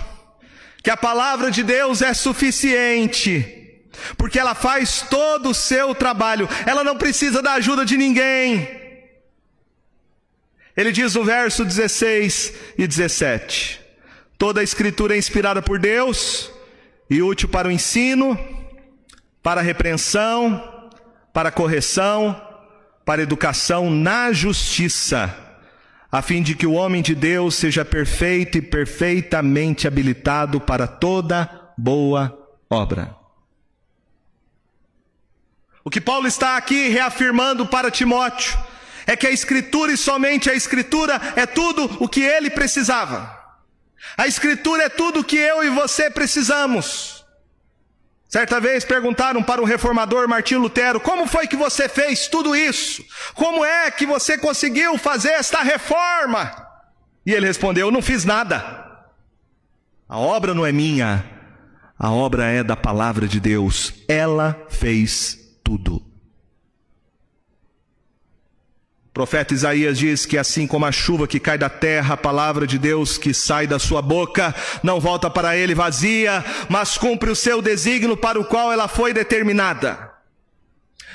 que 0.83 0.91
a 0.91 0.97
palavra 0.97 1.51
de 1.51 1.65
Deus 1.65 2.01
é 2.01 2.15
suficiente, 2.15 3.83
porque 4.17 4.39
ela 4.39 4.55
faz 4.55 5.03
todo 5.11 5.51
o 5.51 5.55
seu 5.55 5.95
trabalho, 5.95 6.49
ela 6.65 6.85
não 6.85 6.97
precisa 6.97 7.43
da 7.43 7.55
ajuda 7.55 7.85
de 7.85 7.97
ninguém. 7.97 8.87
Ele 10.77 10.93
diz 10.93 11.15
no 11.15 11.25
verso 11.25 11.65
16 11.65 12.53
e 12.79 12.87
17: 12.87 13.81
Toda 14.39 14.61
a 14.61 14.65
escritura 14.65 15.15
é 15.15 15.19
inspirada 15.19 15.61
por 15.61 15.79
Deus 15.79 16.53
e 17.09 17.23
útil 17.23 17.49
para 17.49 17.67
o 17.67 17.73
ensino, 17.73 18.39
para 19.43 19.61
a 19.61 19.65
repreensão, 19.65 20.91
para 21.33 21.49
a 21.49 21.53
correção, 21.53 22.41
para 23.05 23.23
a 23.23 23.25
educação 23.25 23.91
na 23.91 24.33
justiça, 24.33 25.46
a 26.11 26.23
fim 26.23 26.43
de 26.43 26.55
que 26.55 26.67
o 26.67 26.73
homem 26.73 27.03
de 27.03 27.15
Deus 27.15 27.55
seja 27.55 27.85
perfeito 27.85 28.59
e 28.59 28.63
perfeitamente 28.63 29.87
habilitado 29.87 30.61
para 30.61 30.87
toda 30.87 31.73
boa 31.77 32.37
obra. 32.71 33.15
O 35.85 35.91
que 35.91 36.01
Paulo 36.01 36.27
está 36.27 36.57
aqui 36.57 36.89
reafirmando 36.89 37.67
para 37.67 37.91
Timóteo 37.91 38.59
é 39.07 39.15
que 39.15 39.27
a 39.27 39.31
Escritura 39.31 39.93
e 39.93 39.97
somente 39.97 40.51
a 40.51 40.55
Escritura 40.55 41.21
é 41.37 41.47
tudo 41.47 41.85
o 42.01 42.09
que 42.09 42.23
ele 42.23 42.51
precisava. 42.51 43.37
A 44.17 44.27
Escritura 44.27 44.85
é 44.85 44.89
tudo 44.89 45.21
o 45.21 45.25
que 45.25 45.37
eu 45.37 45.63
e 45.63 45.71
você 45.71 46.11
precisamos. 46.11 47.16
Certa 48.37 48.61
vez 48.61 48.85
perguntaram 48.85 49.43
para 49.43 49.63
o 49.63 49.65
reformador 49.65 50.29
Martim 50.29 50.57
Lutero: 50.57 51.01
como 51.01 51.27
foi 51.27 51.47
que 51.47 51.57
você 51.57 51.89
fez 51.89 52.29
tudo 52.29 52.55
isso? 52.55 53.03
Como 53.35 53.65
é 53.65 53.91
que 53.91 54.05
você 54.05 54.37
conseguiu 54.37 54.99
fazer 54.99 55.31
esta 55.31 55.63
reforma? 55.63 56.55
E 57.25 57.33
ele 57.33 57.47
respondeu: 57.47 57.91
não 57.91 58.03
fiz 58.03 58.27
nada. 58.27 58.85
A 60.07 60.19
obra 60.19 60.53
não 60.53 60.67
é 60.67 60.71
minha, 60.71 61.25
a 61.99 62.11
obra 62.11 62.45
é 62.45 62.63
da 62.63 62.77
palavra 62.77 63.27
de 63.27 63.41
Deus. 63.41 63.95
Ela 64.07 64.55
fez 64.69 65.57
tudo 65.65 66.05
profeta 69.17 69.55
Isaías 69.55 69.97
diz 69.97 70.27
que 70.27 70.37
assim 70.37 70.67
como 70.67 70.85
a 70.85 70.93
chuva 70.93 71.27
que 71.27 71.41
cai 71.41 71.57
da 71.57 71.71
terra, 71.71 72.13
a 72.13 72.17
palavra 72.19 72.67
de 72.67 72.79
Deus 72.79 73.17
que 73.17 73.33
sai 73.33 73.67
da 73.67 73.79
sua 73.79 74.03
boca 74.03 74.55
não 74.83 75.01
volta 75.01 75.31
para 75.31 75.57
ele 75.57 75.75
vazia, 75.75 76.45
mas 76.69 76.99
cumpre 76.99 77.31
o 77.31 77.35
seu 77.35 77.63
desígnio 77.63 78.15
para 78.15 78.39
o 78.39 78.45
qual 78.45 78.71
ela 78.71 78.87
foi 78.89 79.15
determinada. 79.15 80.13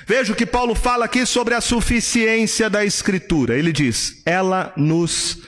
Veja 0.08 0.34
o 0.34 0.36
que 0.36 0.48
Paulo 0.48 0.74
fala 0.74 1.06
aqui 1.06 1.28
sobre 1.28 1.54
a 1.54 1.62
suficiência 1.62 2.72
da 2.72 2.84
Escritura. 2.84 3.56
Ele 3.56 3.72
diz: 3.72 4.24
ela 4.26 4.74
nos 4.76 5.44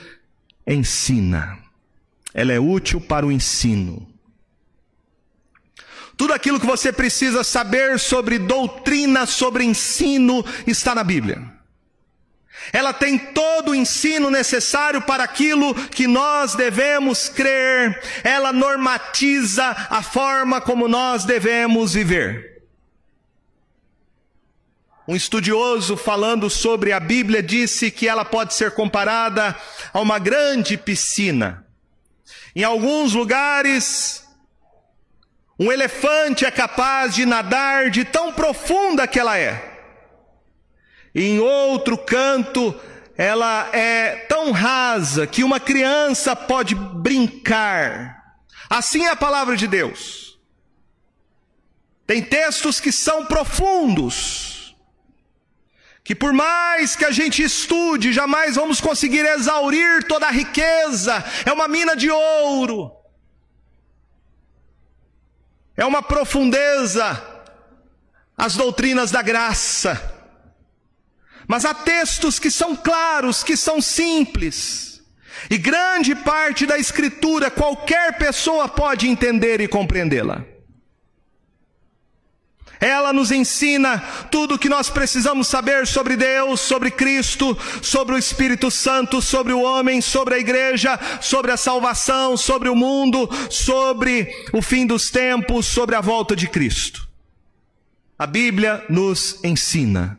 ensina, 0.64 1.58
ela 2.32 2.52
é 2.52 2.60
útil 2.60 3.00
para 3.00 3.26
o 3.26 3.32
ensino. 3.32 4.06
Tudo 6.16 6.32
aquilo 6.32 6.60
que 6.60 6.66
você 6.66 6.92
precisa 6.92 7.42
saber 7.42 7.98
sobre 7.98 8.38
doutrina, 8.38 9.26
sobre 9.26 9.64
ensino, 9.64 10.44
está 10.68 10.94
na 10.94 11.02
Bíblia. 11.02 11.53
Ela 12.72 12.92
tem 12.92 13.18
todo 13.18 13.70
o 13.70 13.74
ensino 13.74 14.30
necessário 14.30 15.02
para 15.02 15.24
aquilo 15.24 15.74
que 15.74 16.06
nós 16.06 16.54
devemos 16.54 17.28
crer. 17.28 18.00
Ela 18.22 18.52
normatiza 18.52 19.64
a 19.90 20.02
forma 20.02 20.60
como 20.60 20.88
nós 20.88 21.24
devemos 21.24 21.94
viver. 21.94 22.62
Um 25.06 25.14
estudioso 25.14 25.96
falando 25.96 26.48
sobre 26.48 26.90
a 26.92 26.98
Bíblia 26.98 27.42
disse 27.42 27.90
que 27.90 28.08
ela 28.08 28.24
pode 28.24 28.54
ser 28.54 28.70
comparada 28.70 29.54
a 29.92 30.00
uma 30.00 30.18
grande 30.18 30.78
piscina. 30.78 31.66
Em 32.56 32.64
alguns 32.64 33.12
lugares, 33.12 34.26
um 35.58 35.70
elefante 35.70 36.46
é 36.46 36.50
capaz 36.50 37.14
de 37.14 37.26
nadar 37.26 37.90
de 37.90 38.04
tão 38.04 38.32
profunda 38.32 39.06
que 39.06 39.20
ela 39.20 39.36
é 39.36 39.73
em 41.14 41.38
outro 41.38 41.96
canto, 41.96 42.74
ela 43.16 43.68
é 43.72 44.16
tão 44.28 44.50
rasa 44.50 45.26
que 45.26 45.44
uma 45.44 45.60
criança 45.60 46.34
pode 46.34 46.74
brincar. 46.74 48.22
Assim 48.68 49.04
é 49.04 49.10
a 49.10 49.16
palavra 49.16 49.56
de 49.56 49.68
Deus. 49.68 50.38
Tem 52.06 52.22
textos 52.22 52.80
que 52.80 52.90
são 52.90 53.24
profundos, 53.24 54.76
que 56.02 56.14
por 56.14 56.32
mais 56.32 56.94
que 56.94 57.04
a 57.04 57.10
gente 57.10 57.42
estude, 57.42 58.12
jamais 58.12 58.56
vamos 58.56 58.80
conseguir 58.80 59.24
exaurir 59.24 60.06
toda 60.06 60.26
a 60.26 60.30
riqueza. 60.30 61.24
É 61.46 61.52
uma 61.52 61.68
mina 61.68 61.96
de 61.96 62.10
ouro. 62.10 62.92
É 65.76 65.84
uma 65.84 66.02
profundeza 66.02 67.30
as 68.36 68.56
doutrinas 68.56 69.10
da 69.10 69.22
graça. 69.22 70.13
Mas 71.46 71.64
há 71.64 71.74
textos 71.74 72.38
que 72.38 72.50
são 72.50 72.74
claros, 72.74 73.42
que 73.42 73.56
são 73.56 73.80
simples. 73.80 75.02
E 75.50 75.58
grande 75.58 76.14
parte 76.14 76.66
da 76.66 76.78
Escritura 76.78 77.50
qualquer 77.50 78.16
pessoa 78.18 78.68
pode 78.68 79.08
entender 79.08 79.60
e 79.60 79.68
compreendê-la. 79.68 80.44
Ela 82.80 83.12
nos 83.12 83.30
ensina 83.30 83.98
tudo 84.30 84.54
o 84.54 84.58
que 84.58 84.68
nós 84.68 84.90
precisamos 84.90 85.46
saber 85.46 85.86
sobre 85.86 86.16
Deus, 86.16 86.60
sobre 86.60 86.90
Cristo, 86.90 87.56
sobre 87.80 88.14
o 88.14 88.18
Espírito 88.18 88.70
Santo, 88.70 89.22
sobre 89.22 89.52
o 89.52 89.62
homem, 89.62 90.02
sobre 90.02 90.34
a 90.34 90.38
igreja, 90.38 90.98
sobre 91.20 91.50
a 91.50 91.56
salvação, 91.56 92.36
sobre 92.36 92.68
o 92.68 92.76
mundo, 92.76 93.28
sobre 93.48 94.28
o 94.52 94.60
fim 94.60 94.86
dos 94.86 95.10
tempos, 95.10 95.66
sobre 95.66 95.94
a 95.94 96.00
volta 96.00 96.36
de 96.36 96.46
Cristo. 96.46 97.08
A 98.18 98.26
Bíblia 98.26 98.84
nos 98.88 99.42
ensina. 99.42 100.18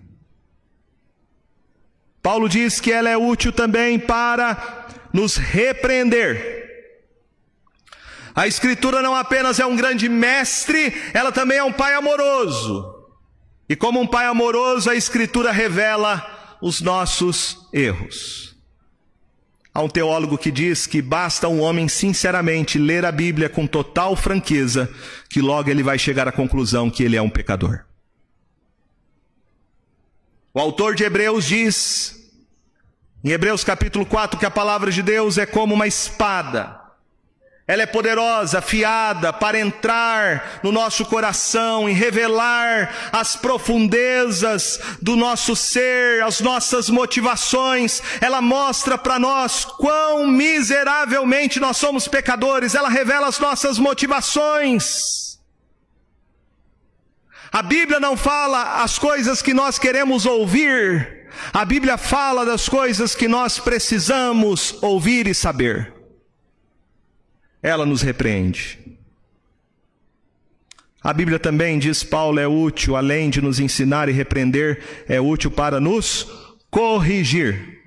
Paulo 2.25 2.49
diz 2.49 2.81
que 2.81 2.91
ela 2.91 3.07
é 3.07 3.15
útil 3.15 3.51
também 3.51 3.99
para 3.99 4.87
nos 5.13 5.37
repreender. 5.37 6.65
A 8.33 8.47
Escritura 8.47 8.99
não 8.99 9.15
apenas 9.15 9.59
é 9.59 9.65
um 9.67 9.75
grande 9.75 10.09
mestre, 10.09 10.91
ela 11.13 11.31
também 11.31 11.59
é 11.59 11.63
um 11.63 11.71
pai 11.71 11.93
amoroso. 11.93 12.83
E 13.69 13.75
como 13.75 14.01
um 14.01 14.07
pai 14.07 14.25
amoroso, 14.25 14.89
a 14.89 14.95
Escritura 14.95 15.51
revela 15.51 16.57
os 16.59 16.81
nossos 16.81 17.69
erros. 17.71 18.55
Há 19.71 19.83
um 19.83 19.87
teólogo 19.87 20.35
que 20.35 20.49
diz 20.49 20.87
que 20.87 21.03
basta 21.03 21.47
um 21.47 21.61
homem 21.61 21.87
sinceramente 21.87 22.79
ler 22.79 23.05
a 23.05 23.11
Bíblia 23.11 23.49
com 23.49 23.67
total 23.67 24.15
franqueza, 24.15 24.89
que 25.29 25.41
logo 25.41 25.69
ele 25.69 25.83
vai 25.83 25.99
chegar 25.99 26.27
à 26.27 26.31
conclusão 26.31 26.89
que 26.89 27.03
ele 27.03 27.15
é 27.15 27.21
um 27.21 27.29
pecador. 27.29 27.85
O 30.55 30.59
autor 30.61 30.95
de 30.95 31.03
Hebreus 31.03 31.43
diz, 31.43 32.15
em 33.21 33.29
Hebreus 33.31 33.61
capítulo 33.61 34.05
4, 34.05 34.39
que 34.39 34.45
a 34.45 34.49
palavra 34.49 34.89
de 34.89 35.03
Deus 35.03 35.37
é 35.37 35.45
como 35.45 35.73
uma 35.73 35.85
espada. 35.85 36.79
Ela 37.67 37.83
é 37.83 37.85
poderosa, 37.85 38.59
afiada 38.59 39.33
para 39.33 39.59
entrar 39.59 40.61
no 40.63 40.71
nosso 40.71 41.03
coração 41.07 41.89
e 41.89 41.91
revelar 41.91 43.09
as 43.11 43.35
profundezas 43.35 44.79
do 45.01 45.17
nosso 45.17 45.57
ser, 45.57 46.23
as 46.23 46.39
nossas 46.39 46.89
motivações. 46.89 48.01
Ela 48.21 48.41
mostra 48.41 48.97
para 48.97 49.19
nós 49.19 49.65
quão 49.65 50.25
miseravelmente 50.25 51.59
nós 51.59 51.75
somos 51.75 52.07
pecadores. 52.07 52.75
Ela 52.75 52.87
revela 52.87 53.27
as 53.27 53.39
nossas 53.39 53.77
motivações. 53.77 55.24
A 57.55 57.61
Bíblia 57.61 58.01
não 58.01 58.17
fala 58.17 58.83
as 58.83 58.99
coisas 58.99 59.41
que 59.41 59.53
nós 59.53 59.79
queremos 59.79 60.25
ouvir, 60.25 61.29
a 61.53 61.63
Bíblia 61.63 61.97
fala 61.97 62.45
das 62.45 62.67
coisas 62.67 63.15
que 63.15 63.29
nós 63.29 63.59
precisamos 63.59 64.77
ouvir 64.83 65.25
e 65.25 65.33
saber. 65.33 65.93
Ela 67.63 67.85
nos 67.85 68.01
repreende. 68.01 68.77
A 71.01 71.13
Bíblia 71.13 71.39
também 71.39 71.79
diz 71.79 72.03
Paulo 72.03 72.41
é 72.41 72.47
útil, 72.47 72.97
além 72.97 73.29
de 73.29 73.41
nos 73.41 73.57
ensinar 73.57 74.09
e 74.09 74.11
repreender, 74.11 75.05
é 75.07 75.21
útil 75.21 75.49
para 75.49 75.79
nos 75.79 76.27
corrigir. 76.69 77.79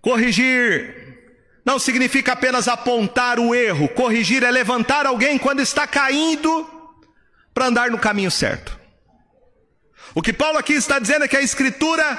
Corrigir 0.00 1.00
não 1.64 1.78
significa 1.78 2.32
apenas 2.32 2.66
apontar 2.66 3.38
o 3.38 3.54
erro. 3.54 3.88
Corrigir 3.88 4.42
é 4.42 4.50
levantar 4.50 5.06
alguém 5.06 5.38
quando 5.38 5.60
está 5.60 5.86
caindo 5.86 6.71
para 7.52 7.66
andar 7.66 7.90
no 7.90 7.98
caminho 7.98 8.30
certo. 8.30 8.78
O 10.14 10.22
que 10.22 10.32
Paulo 10.32 10.58
aqui 10.58 10.74
está 10.74 10.98
dizendo 10.98 11.24
é 11.24 11.28
que 11.28 11.36
a 11.36 11.42
Escritura 11.42 12.18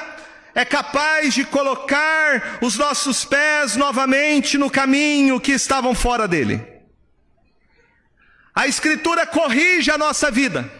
é 0.55 0.63
capaz 0.63 1.33
de 1.33 1.43
colocar 1.45 2.59
os 2.61 2.77
nossos 2.77 3.25
pés 3.25 3.75
novamente 3.75 4.57
no 4.57 4.69
caminho 4.69 5.39
que 5.39 5.51
estavam 5.51 5.95
fora 5.95 6.27
dele. 6.27 6.65
A 8.55 8.67
Escritura 8.67 9.25
corrige 9.25 9.89
a 9.89 9.97
nossa 9.97 10.29
vida, 10.29 10.71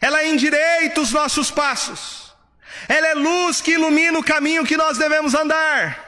ela 0.00 0.24
endireita 0.24 1.00
os 1.00 1.12
nossos 1.12 1.50
passos, 1.50 2.34
ela 2.88 3.06
é 3.08 3.14
luz 3.14 3.60
que 3.60 3.72
ilumina 3.72 4.18
o 4.18 4.24
caminho 4.24 4.64
que 4.64 4.76
nós 4.76 4.96
devemos 4.96 5.34
andar. 5.34 6.06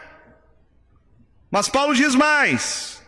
Mas 1.51 1.69
Paulo 1.69 1.95
diz 1.95 2.15
mais. 2.15 3.00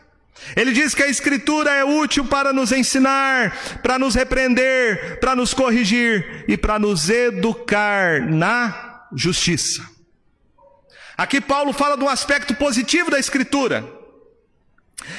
Ele 0.57 0.73
diz 0.73 0.95
que 0.95 1.03
a 1.03 1.09
Escritura 1.09 1.71
é 1.71 1.85
útil 1.85 2.25
para 2.25 2.53
nos 2.53 2.73
ensinar, 2.73 3.79
para 3.83 3.99
nos 3.99 4.15
repreender, 4.15 5.19
para 5.21 5.35
nos 5.35 5.55
corrigir 5.55 6.45
e 6.49 6.57
para 6.57 6.79
nos 6.79 7.09
educar 7.09 8.21
na 8.21 9.07
justiça. 9.15 9.83
Aqui 11.17 11.41
Paulo 11.41 11.73
fala 11.73 11.97
de 11.97 12.05
um 12.05 12.09
aspecto 12.09 12.55
positivo 12.55 13.11
da 13.11 13.19
Escritura. 13.19 13.85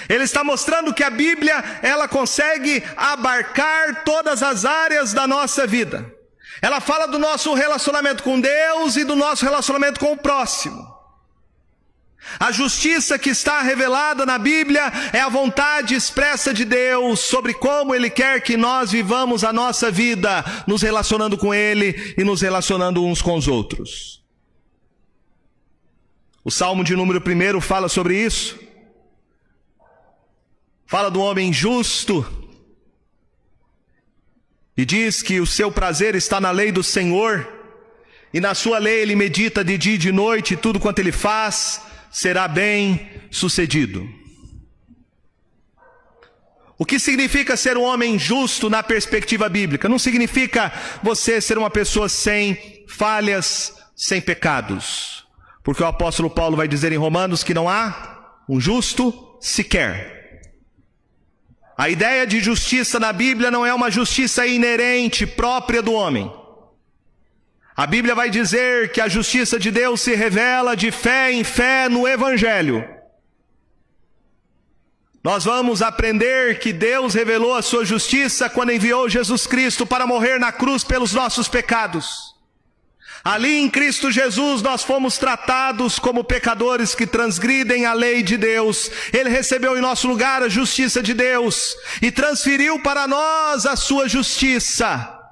Ele 0.07 0.23
está 0.23 0.43
mostrando 0.43 0.93
que 0.93 1.03
a 1.03 1.09
Bíblia, 1.09 1.63
ela 1.81 2.07
consegue 2.07 2.83
abarcar 2.95 4.03
todas 4.03 4.41
as 4.41 4.65
áreas 4.65 5.13
da 5.13 5.27
nossa 5.27 5.67
vida. 5.67 6.05
Ela 6.61 6.79
fala 6.79 7.07
do 7.07 7.19
nosso 7.19 7.53
relacionamento 7.53 8.23
com 8.23 8.39
Deus 8.39 8.95
e 8.95 9.03
do 9.03 9.15
nosso 9.15 9.43
relacionamento 9.43 9.99
com 9.99 10.13
o 10.13 10.17
próximo. 10.17 10.92
A 12.39 12.51
justiça 12.51 13.19
que 13.19 13.29
está 13.29 13.61
revelada 13.61 14.25
na 14.25 14.37
Bíblia 14.37 14.91
é 15.11 15.19
a 15.19 15.29
vontade 15.29 15.93
expressa 15.93 16.53
de 16.53 16.65
Deus 16.65 17.19
sobre 17.19 17.53
como 17.53 17.93
Ele 17.93 18.09
quer 18.09 18.41
que 18.41 18.57
nós 18.57 18.91
vivamos 18.91 19.43
a 19.43 19.53
nossa 19.53 19.91
vida, 19.91 20.43
nos 20.65 20.81
relacionando 20.81 21.37
com 21.37 21.53
Ele 21.53 22.15
e 22.17 22.23
nos 22.23 22.41
relacionando 22.41 23.03
uns 23.03 23.21
com 23.21 23.35
os 23.35 23.47
outros. 23.47 24.23
O 26.43 26.51
Salmo 26.51 26.83
de 26.83 26.95
número 26.95 27.21
1 27.21 27.61
fala 27.61 27.87
sobre 27.87 28.17
isso. 28.17 28.59
Fala 30.85 31.09
do 31.09 31.21
homem 31.21 31.53
justo. 31.53 32.25
E 34.75 34.85
diz 34.85 35.21
que 35.21 35.39
o 35.39 35.45
seu 35.45 35.71
prazer 35.71 36.15
está 36.15 36.41
na 36.41 36.51
lei 36.51 36.71
do 36.71 36.83
Senhor, 36.83 37.47
e 38.33 38.41
na 38.41 38.55
sua 38.55 38.79
lei 38.79 39.01
ele 39.01 39.15
medita 39.15 39.63
de 39.63 39.77
dia 39.77 39.93
e 39.93 39.99
de 39.99 40.11
noite, 40.11 40.57
tudo 40.57 40.79
quanto 40.79 40.97
ele 40.97 41.11
faz 41.11 41.92
será 42.13 42.47
bem 42.47 43.09
sucedido. 43.31 44.07
O 46.77 46.85
que 46.85 46.99
significa 46.99 47.57
ser 47.57 47.75
um 47.75 47.81
homem 47.83 48.19
justo 48.19 48.69
na 48.69 48.83
perspectiva 48.83 49.49
bíblica? 49.49 49.89
Não 49.89 49.97
significa 49.97 50.71
você 51.01 51.41
ser 51.41 51.57
uma 51.57 51.69
pessoa 51.69 52.07
sem 52.07 52.85
falhas, 52.87 53.73
sem 53.95 54.21
pecados. 54.21 55.25
Porque 55.63 55.81
o 55.81 55.87
apóstolo 55.87 56.29
Paulo 56.29 56.55
vai 56.55 56.67
dizer 56.67 56.91
em 56.91 56.97
Romanos 56.97 57.43
que 57.43 57.53
não 57.53 57.67
há 57.67 58.41
um 58.47 58.59
justo 58.59 59.37
sequer. 59.41 60.41
A 61.77 61.89
ideia 61.89 62.27
de 62.27 62.39
justiça 62.39 62.99
na 62.99 63.11
Bíblia 63.11 63.49
não 63.49 63.65
é 63.65 63.73
uma 63.73 63.89
justiça 63.89 64.45
inerente, 64.45 65.25
própria 65.25 65.81
do 65.81 65.93
homem. 65.93 66.31
A 67.75 67.87
Bíblia 67.87 68.13
vai 68.13 68.29
dizer 68.29 68.91
que 68.91 69.01
a 69.01 69.07
justiça 69.07 69.57
de 69.57 69.71
Deus 69.71 70.01
se 70.01 70.13
revela 70.13 70.75
de 70.75 70.91
fé 70.91 71.31
em 71.31 71.43
fé 71.43 71.89
no 71.89 72.07
Evangelho. 72.07 72.87
Nós 75.23 75.45
vamos 75.45 75.81
aprender 75.81 76.59
que 76.59 76.71
Deus 76.71 77.13
revelou 77.13 77.55
a 77.55 77.61
sua 77.61 77.83
justiça 77.83 78.49
quando 78.49 78.73
enviou 78.73 79.09
Jesus 79.09 79.47
Cristo 79.47 79.85
para 79.85 80.05
morrer 80.05 80.37
na 80.37 80.51
cruz 80.51 80.83
pelos 80.83 81.13
nossos 81.13 81.47
pecados. 81.47 82.33
Ali 83.23 83.55
em 83.55 83.69
Cristo 83.69 84.11
Jesus 84.11 84.61
nós 84.61 84.83
fomos 84.83 85.17
tratados 85.17 85.97
como 85.97 86.25
pecadores 86.25 86.93
que 86.93 87.07
transgridem 87.07 87.85
a 87.85 87.93
lei 87.93 88.21
de 88.21 88.37
Deus. 88.37 88.91
Ele 89.13 89.29
recebeu 89.29 89.77
em 89.77 89.81
nosso 89.81 90.09
lugar 90.09 90.43
a 90.43 90.49
justiça 90.49 91.01
de 91.01 91.13
Deus 91.13 91.73
e 92.01 92.11
transferiu 92.11 92.81
para 92.81 93.07
nós 93.07 93.65
a 93.65 93.77
sua 93.77 94.09
justiça. 94.09 95.22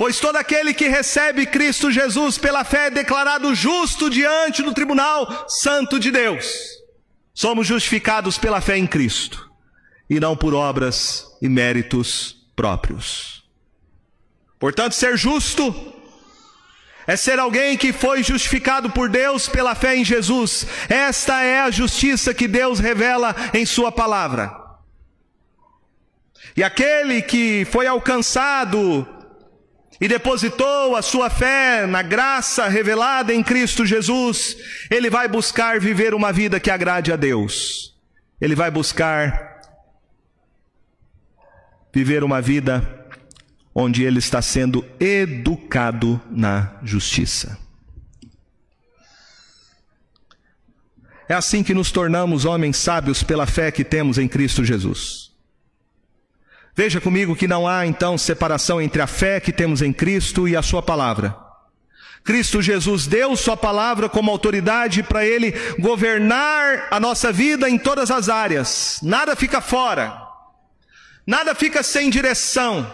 Pois 0.00 0.18
todo 0.18 0.36
aquele 0.36 0.72
que 0.72 0.88
recebe 0.88 1.44
Cristo 1.44 1.92
Jesus 1.92 2.38
pela 2.38 2.64
fé 2.64 2.86
é 2.86 2.90
declarado 2.90 3.54
justo 3.54 4.08
diante 4.08 4.62
do 4.62 4.72
tribunal 4.72 5.44
santo 5.46 6.00
de 6.00 6.10
Deus. 6.10 6.46
Somos 7.34 7.66
justificados 7.66 8.38
pela 8.38 8.62
fé 8.62 8.78
em 8.78 8.86
Cristo 8.86 9.52
e 10.08 10.18
não 10.18 10.34
por 10.34 10.54
obras 10.54 11.26
e 11.42 11.50
méritos 11.50 12.34
próprios. 12.56 13.44
Portanto, 14.58 14.94
ser 14.94 15.18
justo 15.18 15.92
é 17.06 17.14
ser 17.14 17.38
alguém 17.38 17.76
que 17.76 17.92
foi 17.92 18.22
justificado 18.22 18.88
por 18.88 19.06
Deus 19.06 19.50
pela 19.50 19.74
fé 19.74 19.96
em 19.96 20.02
Jesus. 20.02 20.66
Esta 20.88 21.42
é 21.42 21.60
a 21.60 21.70
justiça 21.70 22.32
que 22.32 22.48
Deus 22.48 22.78
revela 22.78 23.36
em 23.52 23.66
Sua 23.66 23.92
palavra. 23.92 24.50
E 26.56 26.64
aquele 26.64 27.20
que 27.20 27.66
foi 27.66 27.86
alcançado 27.86 29.19
e 30.00 30.08
depositou 30.08 30.96
a 30.96 31.02
sua 31.02 31.28
fé 31.28 31.86
na 31.86 32.00
graça 32.00 32.66
revelada 32.68 33.34
em 33.34 33.42
Cristo 33.42 33.84
Jesus, 33.84 34.56
ele 34.90 35.10
vai 35.10 35.28
buscar 35.28 35.78
viver 35.78 36.14
uma 36.14 36.32
vida 36.32 36.58
que 36.58 36.70
agrade 36.70 37.12
a 37.12 37.16
Deus. 37.16 37.94
Ele 38.40 38.54
vai 38.54 38.70
buscar 38.70 39.60
viver 41.92 42.24
uma 42.24 42.40
vida 42.40 43.06
onde 43.74 44.02
ele 44.02 44.18
está 44.18 44.40
sendo 44.40 44.84
educado 44.98 46.20
na 46.30 46.78
justiça. 46.82 47.58
É 51.28 51.34
assim 51.34 51.62
que 51.62 51.74
nos 51.74 51.92
tornamos 51.92 52.44
homens 52.44 52.76
sábios 52.78 53.22
pela 53.22 53.46
fé 53.46 53.70
que 53.70 53.84
temos 53.84 54.18
em 54.18 54.26
Cristo 54.26 54.64
Jesus. 54.64 55.29
Veja 56.82 56.98
comigo 56.98 57.36
que 57.36 57.46
não 57.46 57.68
há 57.68 57.86
então 57.86 58.16
separação 58.16 58.80
entre 58.80 59.02
a 59.02 59.06
fé 59.06 59.38
que 59.38 59.52
temos 59.52 59.82
em 59.82 59.92
Cristo 59.92 60.48
e 60.48 60.56
a 60.56 60.62
Sua 60.62 60.80
palavra. 60.82 61.36
Cristo 62.24 62.62
Jesus 62.62 63.06
deu 63.06 63.36
Sua 63.36 63.54
palavra 63.54 64.08
como 64.08 64.30
autoridade 64.30 65.02
para 65.02 65.22
Ele 65.26 65.52
governar 65.78 66.88
a 66.90 66.98
nossa 66.98 67.30
vida 67.30 67.68
em 67.68 67.76
todas 67.76 68.10
as 68.10 68.30
áreas. 68.30 68.98
Nada 69.02 69.36
fica 69.36 69.60
fora, 69.60 70.22
nada 71.26 71.54
fica 71.54 71.82
sem 71.82 72.08
direção. 72.08 72.90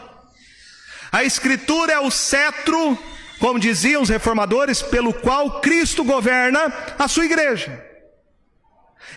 A 1.13 1.23
Escritura 1.23 1.93
é 1.93 2.01
o 2.01 2.11
cetro, 2.11 2.99
como 3.39 3.61
diziam 3.61 4.03
os 4.03 4.09
reformadores, 4.09 4.83
pelo 4.83 5.15
qual 5.15 5.61
Cristo 5.61 6.03
governa 6.03 6.73
a 6.99 7.07
sua 7.07 7.25
igreja. 7.25 7.86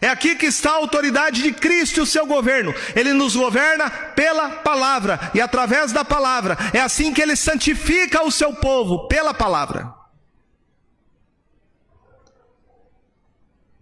É 0.01 0.07
aqui 0.07 0.35
que 0.35 0.45
está 0.45 0.71
a 0.71 0.75
autoridade 0.75 1.41
de 1.41 1.51
Cristo 1.51 1.97
e 1.97 2.01
o 2.01 2.05
seu 2.05 2.25
governo. 2.25 2.73
Ele 2.95 3.11
nos 3.11 3.35
governa 3.35 3.89
pela 3.89 4.49
palavra 4.49 5.19
e 5.33 5.41
através 5.41 5.91
da 5.91 6.05
palavra. 6.05 6.57
É 6.73 6.79
assim 6.79 7.13
que 7.13 7.21
ele 7.21 7.35
santifica 7.35 8.23
o 8.23 8.31
seu 8.31 8.53
povo, 8.53 9.07
pela 9.07 9.33
palavra. 9.33 9.93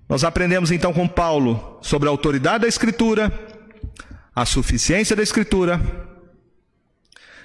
Nós 0.10 0.24
aprendemos 0.24 0.72
então 0.72 0.94
com 0.94 1.08
Paulo 1.08 1.78
sobre 1.82 2.08
a 2.08 2.12
autoridade 2.12 2.62
da 2.62 2.68
Escritura, 2.68 3.32
a 4.34 4.46
suficiência 4.46 5.16
da 5.16 5.22
Escritura, 5.22 5.82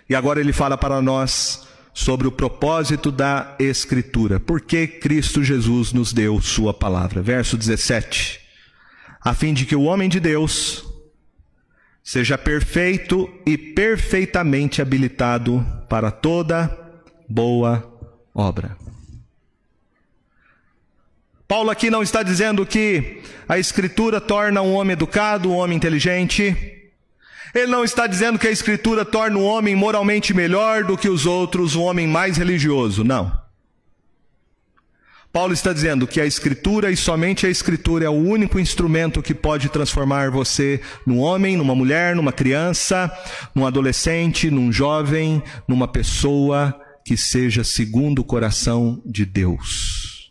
e 0.09 0.15
agora 0.15 0.41
ele 0.41 0.53
fala 0.53 0.79
para 0.79 1.03
nós 1.03 1.67
sobre 1.93 2.29
o 2.29 2.33
propósito 2.33 3.11
da 3.11 3.57
Escritura. 3.59 4.39
Por 4.39 4.61
que 4.61 4.87
Cristo 4.87 5.43
Jesus 5.43 5.93
nos 5.93 6.13
deu 6.13 6.41
Sua 6.41 6.73
palavra? 6.73 7.21
Verso 7.21 7.57
17 7.57 8.41
a 9.25 9.35
fim 9.35 9.55
de 9.55 9.64
que 9.64 9.77
o 9.77 9.83
homem 9.83 10.09
de 10.09 10.18
Deus 10.18 10.85
seja 12.03 12.37
perfeito 12.37 13.31
e 13.47 13.57
perfeitamente 13.57 14.83
habilitado 14.83 15.64
para 15.89 16.11
toda 16.11 16.77
boa 17.29 17.89
obra. 18.35 18.77
Paulo 21.47 21.70
aqui 21.70 21.91
não 21.91 22.03
está 22.03 22.23
dizendo 22.23 22.64
que 22.64 23.23
a 23.49 23.59
Escritura 23.59 24.20
torna 24.20 24.62
um 24.62 24.73
homem 24.73 24.95
educado, 24.95 25.51
um 25.51 25.57
homem 25.57 25.77
inteligente. 25.77 26.57
Ele 27.55 27.66
não 27.66 27.85
está 27.85 28.07
dizendo 28.07 28.39
que 28.39 28.49
a 28.49 28.51
Escritura 28.51 29.05
torna 29.05 29.39
um 29.39 29.45
homem 29.45 29.77
moralmente 29.77 30.33
melhor 30.33 30.83
do 30.83 30.97
que 30.97 31.11
os 31.11 31.27
outros, 31.27 31.77
um 31.77 31.83
homem 31.83 32.07
mais 32.07 32.39
religioso. 32.39 33.05
Não. 33.05 33.41
Paulo 35.33 35.55
está 35.55 35.72
dizendo 35.72 36.07
que 36.07 36.20
a 36.20 36.26
Escritura 36.26 36.91
e 36.91 36.97
somente 36.97 37.47
a 37.47 37.49
Escritura 37.49 38.05
é 38.05 38.09
o 38.09 38.12
único 38.12 38.61
instrumento 38.61 39.22
que 39.22 39.33
pode 39.33 39.70
transformar 39.70 40.30
você 40.30 40.78
num 41.07 41.20
homem, 41.20 41.57
numa 41.57 41.74
mulher, 41.74 42.14
numa 42.14 42.33
criança, 42.33 43.11
num 43.55 43.66
adolescente, 43.66 44.51
num 44.51 44.70
jovem, 44.70 45.43
numa 45.66 45.89
pessoa 45.89 46.78
que 47.03 47.16
seja 47.16 47.64
segundo 47.64 48.18
o 48.18 48.24
coração 48.24 49.01
de 49.07 49.24
Deus. 49.24 50.30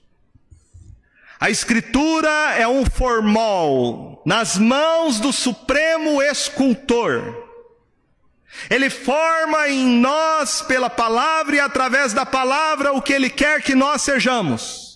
A 1.39 1.49
Escritura 1.49 2.29
é 2.55 2.67
um 2.67 2.85
formol 2.85 4.21
nas 4.23 4.55
mãos 4.55 5.19
do 5.19 5.33
Supremo 5.33 6.21
Escultor. 6.21 7.49
Ele 8.69 8.91
forma 8.91 9.67
em 9.67 9.99
nós, 9.99 10.61
pela 10.61 10.91
palavra 10.91 11.55
e 11.55 11.59
através 11.59 12.13
da 12.13 12.23
palavra, 12.23 12.93
o 12.93 13.01
que 13.01 13.13
Ele 13.13 13.31
quer 13.31 13.63
que 13.63 13.73
nós 13.73 14.03
sejamos. 14.03 14.90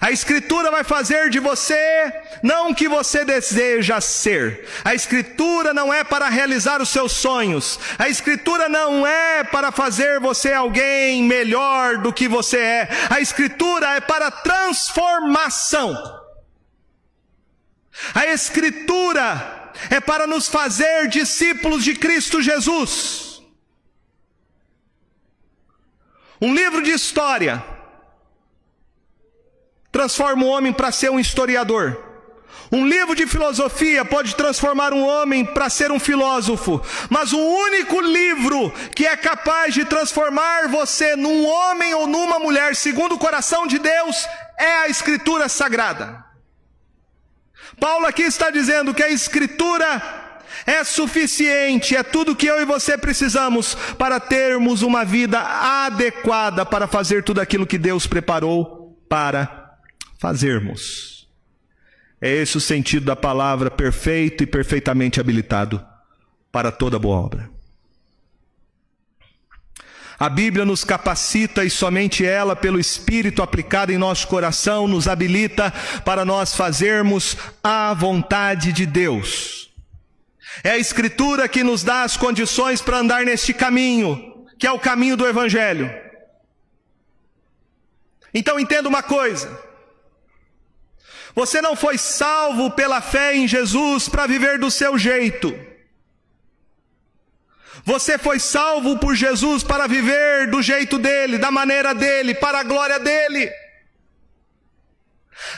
A 0.00 0.12
Escritura 0.12 0.70
vai 0.70 0.84
fazer 0.84 1.30
de 1.30 1.40
você 1.40 2.12
não 2.42 2.70
o 2.70 2.74
que 2.74 2.88
você 2.88 3.24
deseja 3.24 4.00
ser. 4.00 4.68
A 4.84 4.94
Escritura 4.94 5.72
não 5.72 5.92
é 5.92 6.04
para 6.04 6.28
realizar 6.28 6.80
os 6.80 6.90
seus 6.90 7.12
sonhos. 7.12 7.80
A 7.98 8.08
Escritura 8.08 8.68
não 8.68 9.06
é 9.06 9.42
para 9.42 9.72
fazer 9.72 10.20
você 10.20 10.52
alguém 10.52 11.22
melhor 11.24 11.98
do 11.98 12.12
que 12.12 12.28
você 12.28 12.58
é. 12.58 12.88
A 13.10 13.20
Escritura 13.20 13.94
é 13.94 14.00
para 14.00 14.30
transformação. 14.30 15.96
A 18.14 18.26
Escritura 18.26 19.72
é 19.90 20.00
para 20.00 20.26
nos 20.26 20.48
fazer 20.48 21.08
discípulos 21.08 21.82
de 21.82 21.96
Cristo 21.96 22.42
Jesus. 22.42 23.42
Um 26.40 26.54
livro 26.54 26.82
de 26.82 26.90
história 26.90 27.77
transforma 29.90 30.44
um 30.44 30.48
homem 30.48 30.72
para 30.72 30.92
ser 30.92 31.10
um 31.10 31.20
historiador. 31.20 32.08
Um 32.70 32.86
livro 32.86 33.14
de 33.14 33.26
filosofia 33.26 34.04
pode 34.04 34.34
transformar 34.34 34.92
um 34.92 35.02
homem 35.06 35.44
para 35.44 35.70
ser 35.70 35.90
um 35.90 35.98
filósofo, 35.98 36.82
mas 37.08 37.32
o 37.32 37.38
único 37.38 37.98
livro 38.00 38.70
que 38.94 39.06
é 39.06 39.16
capaz 39.16 39.72
de 39.72 39.86
transformar 39.86 40.68
você 40.68 41.16
num 41.16 41.46
homem 41.46 41.94
ou 41.94 42.06
numa 42.06 42.38
mulher 42.38 42.76
segundo 42.76 43.14
o 43.14 43.18
coração 43.18 43.66
de 43.66 43.78
Deus 43.78 44.28
é 44.58 44.82
a 44.82 44.88
Escritura 44.88 45.48
Sagrada. 45.48 46.22
Paulo 47.80 48.06
aqui 48.06 48.22
está 48.22 48.50
dizendo 48.50 48.92
que 48.92 49.02
a 49.02 49.10
Escritura 49.10 50.02
é 50.66 50.84
suficiente, 50.84 51.96
é 51.96 52.02
tudo 52.02 52.36
que 52.36 52.46
eu 52.46 52.60
e 52.60 52.66
você 52.66 52.98
precisamos 52.98 53.74
para 53.96 54.20
termos 54.20 54.82
uma 54.82 55.06
vida 55.06 55.40
adequada 55.40 56.66
para 56.66 56.86
fazer 56.86 57.24
tudo 57.24 57.40
aquilo 57.40 57.66
que 57.66 57.78
Deus 57.78 58.06
preparou 58.06 58.98
para 59.08 59.57
fazermos. 60.18 61.28
É 62.20 62.30
esse 62.30 62.56
o 62.56 62.60
sentido 62.60 63.06
da 63.06 63.16
palavra 63.16 63.70
perfeito 63.70 64.42
e 64.42 64.46
perfeitamente 64.46 65.20
habilitado 65.20 65.84
para 66.50 66.72
toda 66.72 66.98
boa 66.98 67.16
obra. 67.16 67.58
A 70.18 70.28
Bíblia 70.28 70.64
nos 70.64 70.82
capacita 70.82 71.64
e 71.64 71.70
somente 71.70 72.26
ela, 72.26 72.56
pelo 72.56 72.80
Espírito 72.80 73.40
aplicado 73.40 73.92
em 73.92 73.98
nosso 73.98 74.26
coração, 74.26 74.88
nos 74.88 75.06
habilita 75.06 75.72
para 76.04 76.24
nós 76.24 76.56
fazermos 76.56 77.36
a 77.62 77.94
vontade 77.94 78.72
de 78.72 78.84
Deus. 78.84 79.70
É 80.64 80.70
a 80.70 80.78
Escritura 80.78 81.48
que 81.48 81.62
nos 81.62 81.84
dá 81.84 82.02
as 82.02 82.16
condições 82.16 82.82
para 82.82 82.98
andar 82.98 83.24
neste 83.24 83.54
caminho, 83.54 84.44
que 84.58 84.66
é 84.66 84.72
o 84.72 84.80
caminho 84.80 85.16
do 85.16 85.24
Evangelho. 85.24 85.88
Então 88.34 88.58
entenda 88.58 88.88
uma 88.88 89.04
coisa: 89.04 89.67
você 91.38 91.62
não 91.62 91.76
foi 91.76 91.96
salvo 91.96 92.68
pela 92.72 93.00
fé 93.00 93.36
em 93.36 93.46
Jesus 93.46 94.08
para 94.08 94.26
viver 94.26 94.58
do 94.58 94.72
seu 94.72 94.98
jeito. 94.98 95.56
Você 97.84 98.18
foi 98.18 98.40
salvo 98.40 98.98
por 98.98 99.14
Jesus 99.14 99.62
para 99.62 99.86
viver 99.86 100.50
do 100.50 100.60
jeito 100.60 100.98
dele, 100.98 101.38
da 101.38 101.48
maneira 101.48 101.94
dele, 101.94 102.34
para 102.34 102.58
a 102.58 102.64
glória 102.64 102.98
dele. 102.98 103.48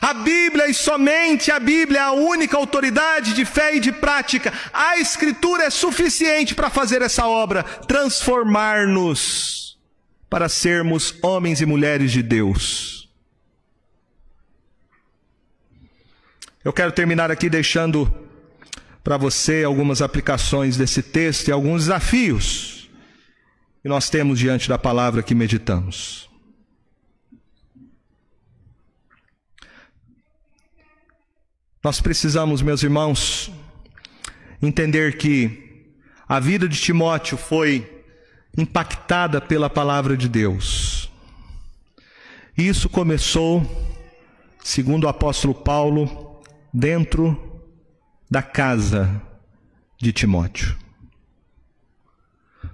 A 0.02 0.12
Bíblia 0.12 0.68
e 0.68 0.74
somente 0.74 1.50
a 1.50 1.58
Bíblia 1.58 2.00
é 2.00 2.02
a 2.02 2.12
única 2.12 2.58
autoridade 2.58 3.32
de 3.32 3.46
fé 3.46 3.76
e 3.76 3.80
de 3.80 3.90
prática. 3.90 4.52
A 4.74 4.98
Escritura 4.98 5.64
é 5.64 5.70
suficiente 5.70 6.54
para 6.54 6.68
fazer 6.68 7.00
essa 7.00 7.26
obra, 7.26 7.62
transformar-nos 7.62 9.78
para 10.28 10.46
sermos 10.46 11.14
homens 11.22 11.62
e 11.62 11.64
mulheres 11.64 12.12
de 12.12 12.22
Deus. 12.22 12.99
Eu 16.62 16.74
quero 16.74 16.92
terminar 16.92 17.30
aqui 17.30 17.48
deixando 17.48 18.12
para 19.02 19.16
você 19.16 19.64
algumas 19.64 20.02
aplicações 20.02 20.76
desse 20.76 21.02
texto 21.02 21.48
e 21.48 21.52
alguns 21.52 21.84
desafios 21.84 22.90
que 23.82 23.88
nós 23.88 24.10
temos 24.10 24.38
diante 24.38 24.68
da 24.68 24.76
palavra 24.76 25.22
que 25.22 25.34
meditamos. 25.34 26.28
Nós 31.82 31.98
precisamos, 31.98 32.60
meus 32.60 32.82
irmãos, 32.82 33.50
entender 34.60 35.16
que 35.16 35.94
a 36.28 36.38
vida 36.38 36.68
de 36.68 36.78
Timóteo 36.78 37.38
foi 37.38 38.04
impactada 38.54 39.40
pela 39.40 39.70
palavra 39.70 40.14
de 40.14 40.28
Deus. 40.28 41.10
Isso 42.54 42.86
começou, 42.86 43.64
segundo 44.62 45.04
o 45.04 45.08
apóstolo 45.08 45.54
Paulo, 45.54 46.29
dentro 46.72 47.36
da 48.30 48.42
casa 48.42 49.20
de 49.98 50.12
Timóteo. 50.12 50.76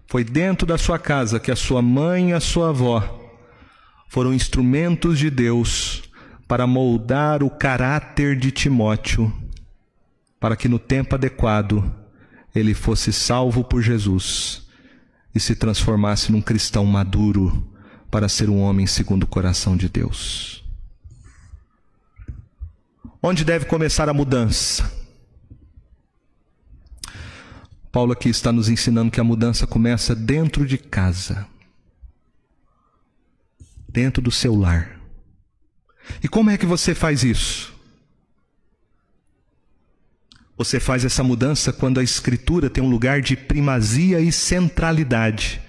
Foi 0.07 0.23
dentro 0.23 0.67
da 0.67 0.79
sua 0.79 0.99
casa 0.99 1.41
que 1.41 1.51
a 1.51 1.57
sua 1.57 1.83
mãe 1.83 2.31
e 2.31 2.33
a 2.33 2.41
sua 2.41 2.69
avó 2.71 3.27
foram 4.09 4.33
instrumentos 4.33 5.19
de 5.19 5.31
Deus 5.31 6.05
para 6.47 6.67
moldar 6.67 7.43
o 7.43 7.51
caráter 7.51 8.39
de 8.39 8.51
Timóteo, 8.53 9.33
para 10.39 10.57
que 10.57 10.69
no 10.69 10.79
tempo 10.79 11.15
adequado 11.15 11.93
ele 12.55 12.73
fosse 12.73 13.13
salvo 13.13 13.65
por 13.65 13.83
Jesus 13.83 14.67
e 15.35 15.41
se 15.41 15.57
transformasse 15.57 16.31
num 16.31 16.41
cristão 16.41 16.85
maduro 16.85 17.67
para 18.11 18.29
ser 18.29 18.49
um 18.49 18.61
homem 18.61 18.87
segundo 18.87 19.25
o 19.25 19.27
coração 19.27 19.77
de 19.77 19.89
Deus. 19.89 20.66
Onde 23.29 23.45
deve 23.45 23.65
começar 23.65 24.09
a 24.09 24.15
mudança? 24.15 24.89
Paulo 27.91 28.13
aqui 28.13 28.29
está 28.29 28.53
nos 28.53 28.69
ensinando 28.69 29.11
que 29.11 29.19
a 29.19 29.25
mudança 29.25 29.67
começa 29.67 30.15
dentro 30.15 30.65
de 30.65 30.79
casa, 30.79 31.45
dentro 33.89 34.23
do 34.23 34.31
seu 34.31 34.55
lar. 34.55 35.01
E 36.23 36.29
como 36.29 36.51
é 36.51 36.57
que 36.57 36.65
você 36.65 36.95
faz 36.95 37.25
isso? 37.25 37.75
Você 40.57 40.79
faz 40.79 41.05
essa 41.05 41.25
mudança 41.25 41.73
quando 41.73 41.99
a 41.99 42.05
Escritura 42.05 42.71
tem 42.71 42.81
um 42.81 42.89
lugar 42.89 43.21
de 43.21 43.37
primazia 43.37 44.21
e 44.21 44.31
centralidade 44.31 45.61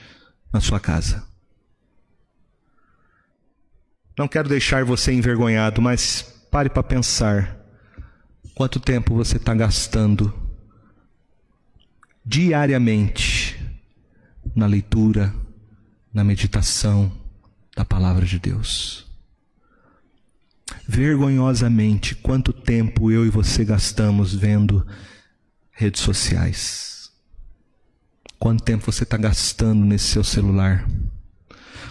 na 0.54 0.62
sua 0.62 0.80
casa. 0.80 1.26
Não 4.16 4.28
quero 4.28 4.48
deixar 4.48 4.86
você 4.86 5.12
envergonhado, 5.12 5.82
mas 5.82 6.37
Pare 6.52 6.70
para 6.70 6.84
pensar 6.84 7.58
quanto 8.56 8.80
tempo 8.80 9.16
você 9.16 9.38
está 9.38 9.54
gastando 9.54 10.34
diariamente 12.26 13.60
na 14.56 14.66
leitura, 14.66 15.34
na 16.14 16.24
meditação 16.24 17.12
da 17.76 17.86
palavra 17.86 18.26
de 18.26 18.40
Deus. 18.40 19.06
Vergonhosamente, 20.88 22.16
quanto 22.16 22.52
tempo 22.52 23.12
eu 23.12 23.26
e 23.26 23.30
você 23.30 23.64
gastamos 23.64 24.34
vendo 24.34 24.86
redes 25.72 26.02
sociais? 26.02 27.12
Quanto 28.40 28.64
tempo 28.64 28.92
você 28.92 29.04
está 29.04 29.18
gastando 29.18 29.86
nesse 29.86 30.06
seu 30.06 30.24
celular? 30.24 30.88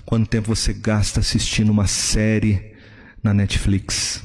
Quanto 0.05 0.29
tempo 0.29 0.55
você 0.55 0.73
gasta 0.73 1.21
assistindo 1.21 1.71
uma 1.71 1.87
série 1.87 2.76
na 3.23 3.35
Netflix? 3.35 4.23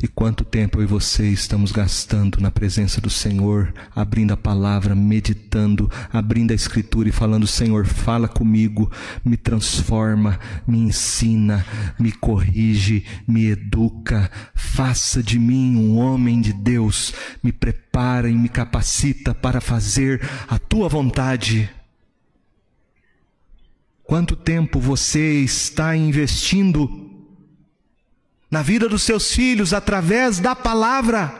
E 0.00 0.06
quanto 0.06 0.44
tempo 0.44 0.78
eu 0.78 0.84
e 0.84 0.86
você 0.86 1.28
estamos 1.28 1.72
gastando 1.72 2.40
na 2.40 2.52
presença 2.52 3.00
do 3.00 3.10
Senhor, 3.10 3.74
abrindo 3.92 4.32
a 4.32 4.36
palavra, 4.36 4.94
meditando, 4.94 5.90
abrindo 6.12 6.52
a 6.52 6.54
Escritura 6.54 7.08
e 7.08 7.12
falando: 7.12 7.48
Senhor, 7.48 7.84
fala 7.84 8.28
comigo, 8.28 8.88
me 9.24 9.36
transforma, 9.36 10.38
me 10.64 10.78
ensina, 10.78 11.66
me 11.98 12.12
corrige, 12.12 13.04
me 13.26 13.50
educa, 13.50 14.30
faça 14.54 15.20
de 15.20 15.36
mim 15.36 15.74
um 15.74 15.98
homem 15.98 16.40
de 16.40 16.52
Deus, 16.52 17.12
me 17.42 17.50
prepara 17.50 18.30
e 18.30 18.34
me 18.34 18.48
capacita 18.48 19.34
para 19.34 19.60
fazer 19.60 20.22
a 20.46 20.60
tua 20.60 20.88
vontade. 20.88 21.68
Quanto 24.04 24.36
tempo 24.36 24.78
você 24.78 25.40
está 25.40 25.96
investindo 25.96 27.17
na 28.50 28.62
vida 28.62 28.88
dos 28.88 29.02
seus 29.02 29.32
filhos 29.32 29.74
através 29.74 30.38
da 30.38 30.56
palavra, 30.56 31.34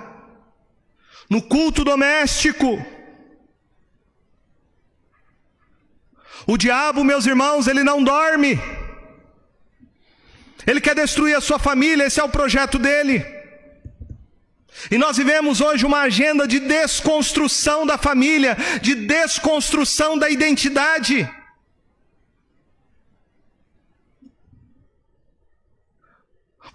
no 1.28 1.40
culto 1.40 1.84
doméstico. 1.84 2.84
O 6.46 6.56
diabo, 6.56 7.04
meus 7.04 7.26
irmãos, 7.26 7.66
ele 7.66 7.82
não 7.82 8.02
dorme. 8.02 8.58
Ele 10.66 10.80
quer 10.80 10.94
destruir 10.94 11.34
a 11.34 11.40
sua 11.40 11.58
família, 11.58 12.04
esse 12.04 12.20
é 12.20 12.24
o 12.24 12.28
projeto 12.28 12.78
dele. 12.78 13.24
E 14.90 14.98
nós 14.98 15.16
vivemos 15.16 15.60
hoje 15.60 15.84
uma 15.84 16.02
agenda 16.02 16.46
de 16.46 16.60
desconstrução 16.60 17.86
da 17.86 17.98
família, 17.98 18.56
de 18.80 18.94
desconstrução 18.94 20.16
da 20.16 20.30
identidade. 20.30 21.28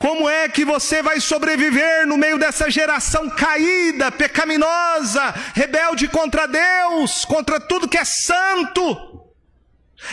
Como 0.04 0.28
é 0.30 0.50
que 0.50 0.66
você 0.66 1.02
vai 1.02 1.22
sobreviver 1.22 2.06
no 2.06 2.18
meio 2.18 2.38
dessa 2.38 2.70
geração 2.70 3.30
caída, 3.30 4.12
pecaminosa, 4.12 5.34
rebelde 5.54 6.10
contra 6.10 6.46
Deus, 6.46 7.24
contra 7.24 7.58
tudo 7.58 7.88
que 7.88 7.98
é 7.98 8.04
santo? 8.04 8.84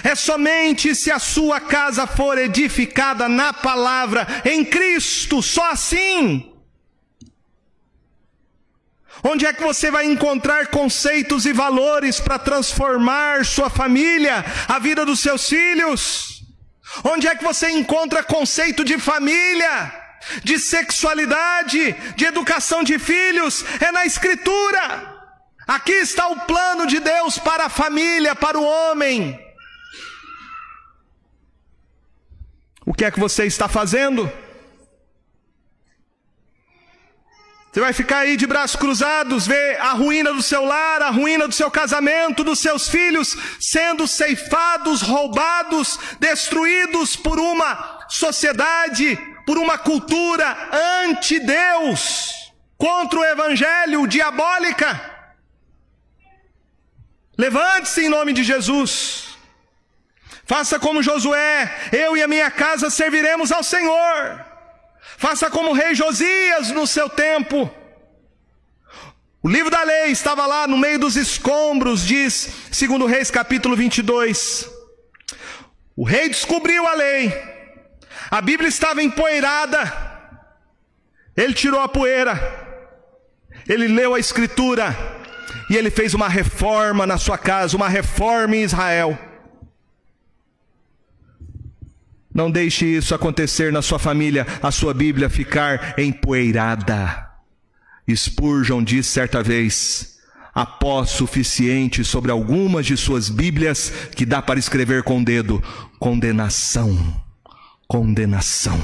É 0.04 0.14
somente 0.14 0.94
se 0.94 1.10
a 1.10 1.18
sua 1.18 1.58
casa 1.58 2.06
for 2.06 2.38
edificada 2.38 3.28
na 3.28 3.52
palavra, 3.52 4.28
em 4.44 4.64
Cristo, 4.64 5.42
só 5.42 5.72
assim. 5.72 6.54
Onde 9.24 9.44
é 9.44 9.52
que 9.52 9.64
você 9.64 9.90
vai 9.90 10.04
encontrar 10.06 10.68
conceitos 10.68 11.46
e 11.46 11.52
valores 11.52 12.20
para 12.20 12.38
transformar 12.38 13.44
sua 13.44 13.68
família, 13.68 14.44
a 14.68 14.78
vida 14.78 15.04
dos 15.04 15.18
seus 15.18 15.48
filhos? 15.48 16.29
Onde 17.04 17.26
é 17.26 17.34
que 17.34 17.44
você 17.44 17.70
encontra 17.70 18.22
conceito 18.22 18.84
de 18.84 18.98
família, 18.98 19.92
de 20.42 20.58
sexualidade, 20.58 21.92
de 22.16 22.24
educação 22.24 22.82
de 22.82 22.98
filhos? 22.98 23.64
É 23.80 23.92
na 23.92 24.04
Escritura. 24.04 25.18
Aqui 25.66 25.92
está 25.92 26.26
o 26.28 26.40
plano 26.40 26.86
de 26.86 26.98
Deus 26.98 27.38
para 27.38 27.66
a 27.66 27.68
família, 27.68 28.34
para 28.34 28.58
o 28.58 28.64
homem. 28.64 29.38
O 32.84 32.92
que 32.92 33.04
é 33.04 33.10
que 33.10 33.20
você 33.20 33.44
está 33.44 33.68
fazendo? 33.68 34.30
Você 37.72 37.78
vai 37.78 37.92
ficar 37.92 38.18
aí 38.20 38.36
de 38.36 38.48
braços 38.48 38.74
cruzados, 38.74 39.46
ver 39.46 39.80
a 39.80 39.92
ruína 39.92 40.32
do 40.32 40.42
seu 40.42 40.64
lar, 40.64 41.02
a 41.02 41.10
ruína 41.10 41.46
do 41.46 41.54
seu 41.54 41.70
casamento, 41.70 42.42
dos 42.42 42.58
seus 42.58 42.88
filhos 42.88 43.36
sendo 43.60 44.08
ceifados, 44.08 45.02
roubados, 45.02 45.96
destruídos 46.18 47.14
por 47.14 47.38
uma 47.38 48.06
sociedade, 48.08 49.16
por 49.46 49.56
uma 49.56 49.78
cultura 49.78 50.56
anti-Deus, 51.04 52.52
contra 52.76 53.20
o 53.20 53.24
evangelho 53.24 54.04
diabólica. 54.08 55.00
Levante-se 57.38 58.04
em 58.04 58.08
nome 58.08 58.32
de 58.32 58.42
Jesus. 58.42 59.28
Faça 60.44 60.80
como 60.80 61.04
Josué, 61.04 61.88
eu 61.92 62.16
e 62.16 62.22
a 62.22 62.26
minha 62.26 62.50
casa 62.50 62.90
serviremos 62.90 63.52
ao 63.52 63.62
Senhor. 63.62 64.49
Faça 65.20 65.50
como 65.50 65.72
o 65.72 65.74
rei 65.74 65.94
Josias 65.94 66.70
no 66.70 66.86
seu 66.86 67.06
tempo. 67.06 67.70
O 69.42 69.50
livro 69.50 69.70
da 69.70 69.82
lei 69.82 70.06
estava 70.06 70.46
lá 70.46 70.66
no 70.66 70.78
meio 70.78 70.98
dos 70.98 71.14
escombros, 71.14 72.06
diz, 72.06 72.48
segundo 72.72 73.04
Reis 73.04 73.30
capítulo 73.30 73.76
22. 73.76 74.66
O 75.94 76.04
rei 76.04 76.30
descobriu 76.30 76.86
a 76.86 76.94
lei. 76.94 77.30
A 78.30 78.40
Bíblia 78.40 78.66
estava 78.66 79.02
empoeirada. 79.02 79.92
Ele 81.36 81.52
tirou 81.52 81.80
a 81.80 81.88
poeira. 81.88 82.34
Ele 83.68 83.88
leu 83.88 84.14
a 84.14 84.18
escritura 84.18 84.96
e 85.68 85.76
ele 85.76 85.90
fez 85.90 86.14
uma 86.14 86.30
reforma 86.30 87.06
na 87.06 87.18
sua 87.18 87.36
casa, 87.36 87.76
uma 87.76 87.90
reforma 87.90 88.56
em 88.56 88.62
Israel. 88.62 89.18
Não 92.32 92.50
deixe 92.50 92.86
isso 92.86 93.14
acontecer 93.14 93.72
na 93.72 93.82
sua 93.82 93.98
família, 93.98 94.46
a 94.62 94.70
sua 94.70 94.94
Bíblia 94.94 95.28
ficar 95.28 95.98
empoeirada. 95.98 97.28
Spurgeon 98.14 98.82
disse 98.82 99.10
certa 99.10 99.42
vez: 99.42 100.18
há 100.54 100.66
suficiente 101.06 102.04
sobre 102.04 102.30
algumas 102.30 102.86
de 102.86 102.96
suas 102.96 103.28
Bíblias 103.28 103.90
que 104.14 104.26
dá 104.26 104.40
para 104.40 104.58
escrever 104.58 105.02
com 105.02 105.20
o 105.20 105.24
dedo: 105.24 105.62
condenação, 105.98 107.22
condenação. 107.88 108.80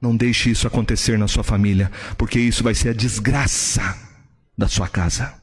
Não 0.00 0.16
deixe 0.16 0.50
isso 0.50 0.66
acontecer 0.66 1.18
na 1.18 1.28
sua 1.28 1.44
família, 1.44 1.92
porque 2.16 2.40
isso 2.40 2.64
vai 2.64 2.74
ser 2.74 2.90
a 2.90 2.94
desgraça 2.94 3.96
da 4.56 4.66
sua 4.66 4.88
casa. 4.88 5.39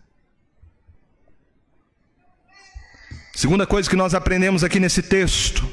Segunda 3.37 3.67
coisa 3.67 3.87
que 3.87 3.95
nós 3.95 4.15
aprendemos 4.15 4.63
aqui 4.63 4.79
nesse 4.79 5.03
texto 5.03 5.71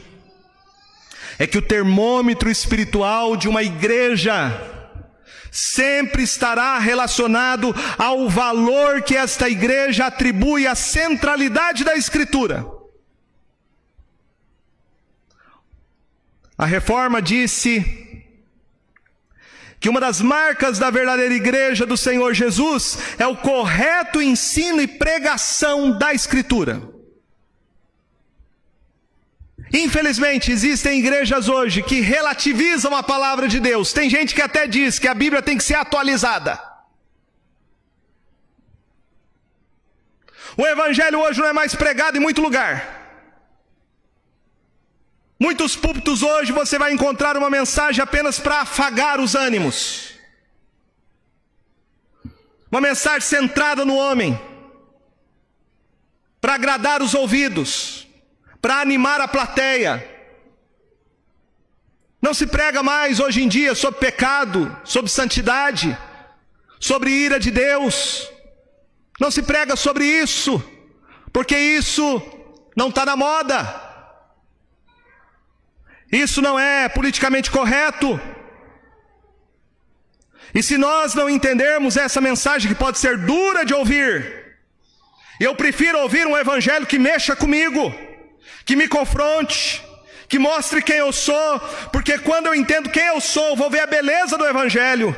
é 1.38 1.46
que 1.46 1.56
o 1.56 1.62
termômetro 1.62 2.50
espiritual 2.50 3.38
de 3.38 3.48
uma 3.48 3.62
igreja 3.62 4.52
sempre 5.50 6.22
estará 6.22 6.78
relacionado 6.78 7.74
ao 7.96 8.28
valor 8.28 9.00
que 9.00 9.16
esta 9.16 9.48
igreja 9.48 10.04
atribui 10.04 10.66
à 10.66 10.74
centralidade 10.74 11.84
da 11.84 11.96
Escritura. 11.96 12.66
A 16.58 16.66
reforma 16.66 17.22
disse 17.22 17.82
que 19.80 19.88
uma 19.88 20.00
das 20.00 20.20
marcas 20.20 20.78
da 20.78 20.90
verdadeira 20.90 21.32
igreja 21.32 21.86
do 21.86 21.96
Senhor 21.96 22.34
Jesus 22.34 22.98
é 23.18 23.26
o 23.26 23.38
correto 23.38 24.20
ensino 24.20 24.82
e 24.82 24.86
pregação 24.86 25.96
da 25.96 26.12
Escritura. 26.12 26.92
Infelizmente, 29.74 30.52
existem 30.52 31.00
igrejas 31.00 31.48
hoje 31.48 31.82
que 31.82 31.98
relativizam 32.00 32.94
a 32.94 33.02
palavra 33.02 33.48
de 33.48 33.58
Deus. 33.58 33.92
Tem 33.92 34.08
gente 34.08 34.32
que 34.32 34.40
até 34.40 34.68
diz 34.68 35.00
que 35.00 35.08
a 35.08 35.14
Bíblia 35.14 35.42
tem 35.42 35.58
que 35.58 35.64
ser 35.64 35.74
atualizada. 35.74 36.62
O 40.56 40.64
Evangelho 40.64 41.18
hoje 41.18 41.40
não 41.40 41.48
é 41.48 41.52
mais 41.52 41.74
pregado 41.74 42.16
em 42.16 42.20
muito 42.20 42.40
lugar. 42.40 43.02
Muitos 45.40 45.74
púlpitos 45.74 46.22
hoje 46.22 46.52
você 46.52 46.78
vai 46.78 46.92
encontrar 46.92 47.36
uma 47.36 47.50
mensagem 47.50 48.00
apenas 48.00 48.38
para 48.38 48.60
afagar 48.60 49.18
os 49.18 49.34
ânimos. 49.34 50.14
Uma 52.70 52.80
mensagem 52.80 53.22
centrada 53.22 53.84
no 53.84 53.96
homem, 53.96 54.40
para 56.40 56.54
agradar 56.54 57.02
os 57.02 57.12
ouvidos 57.12 58.03
para 58.64 58.80
animar 58.80 59.20
a 59.20 59.28
plateia. 59.28 60.02
Não 62.22 62.32
se 62.32 62.46
prega 62.46 62.82
mais 62.82 63.20
hoje 63.20 63.42
em 63.42 63.46
dia 63.46 63.74
sobre 63.74 64.00
pecado, 64.00 64.74
sobre 64.84 65.10
santidade, 65.10 65.94
sobre 66.80 67.10
ira 67.10 67.38
de 67.38 67.50
Deus. 67.50 68.26
Não 69.20 69.30
se 69.30 69.42
prega 69.42 69.76
sobre 69.76 70.06
isso, 70.06 70.64
porque 71.30 71.54
isso 71.54 72.22
não 72.74 72.88
está 72.88 73.04
na 73.04 73.14
moda. 73.14 73.58
Isso 76.10 76.40
não 76.40 76.58
é 76.58 76.88
politicamente 76.88 77.50
correto. 77.50 78.18
E 80.54 80.62
se 80.62 80.78
nós 80.78 81.12
não 81.14 81.28
entendermos 81.28 81.98
essa 81.98 82.18
mensagem 82.18 82.72
que 82.72 82.78
pode 82.78 82.98
ser 82.98 83.18
dura 83.18 83.62
de 83.66 83.74
ouvir, 83.74 84.56
eu 85.38 85.54
prefiro 85.54 85.98
ouvir 85.98 86.26
um 86.26 86.34
evangelho 86.34 86.86
que 86.86 86.98
mexa 86.98 87.36
comigo 87.36 88.03
que 88.64 88.76
me 88.76 88.88
confronte, 88.88 89.84
que 90.28 90.38
mostre 90.38 90.82
quem 90.82 90.96
eu 90.96 91.12
sou, 91.12 91.60
porque 91.92 92.18
quando 92.18 92.46
eu 92.46 92.54
entendo 92.54 92.90
quem 92.90 93.06
eu 93.06 93.20
sou, 93.20 93.56
vou 93.56 93.70
ver 93.70 93.80
a 93.80 93.86
beleza 93.86 94.38
do 94.38 94.46
Evangelho. 94.46 95.16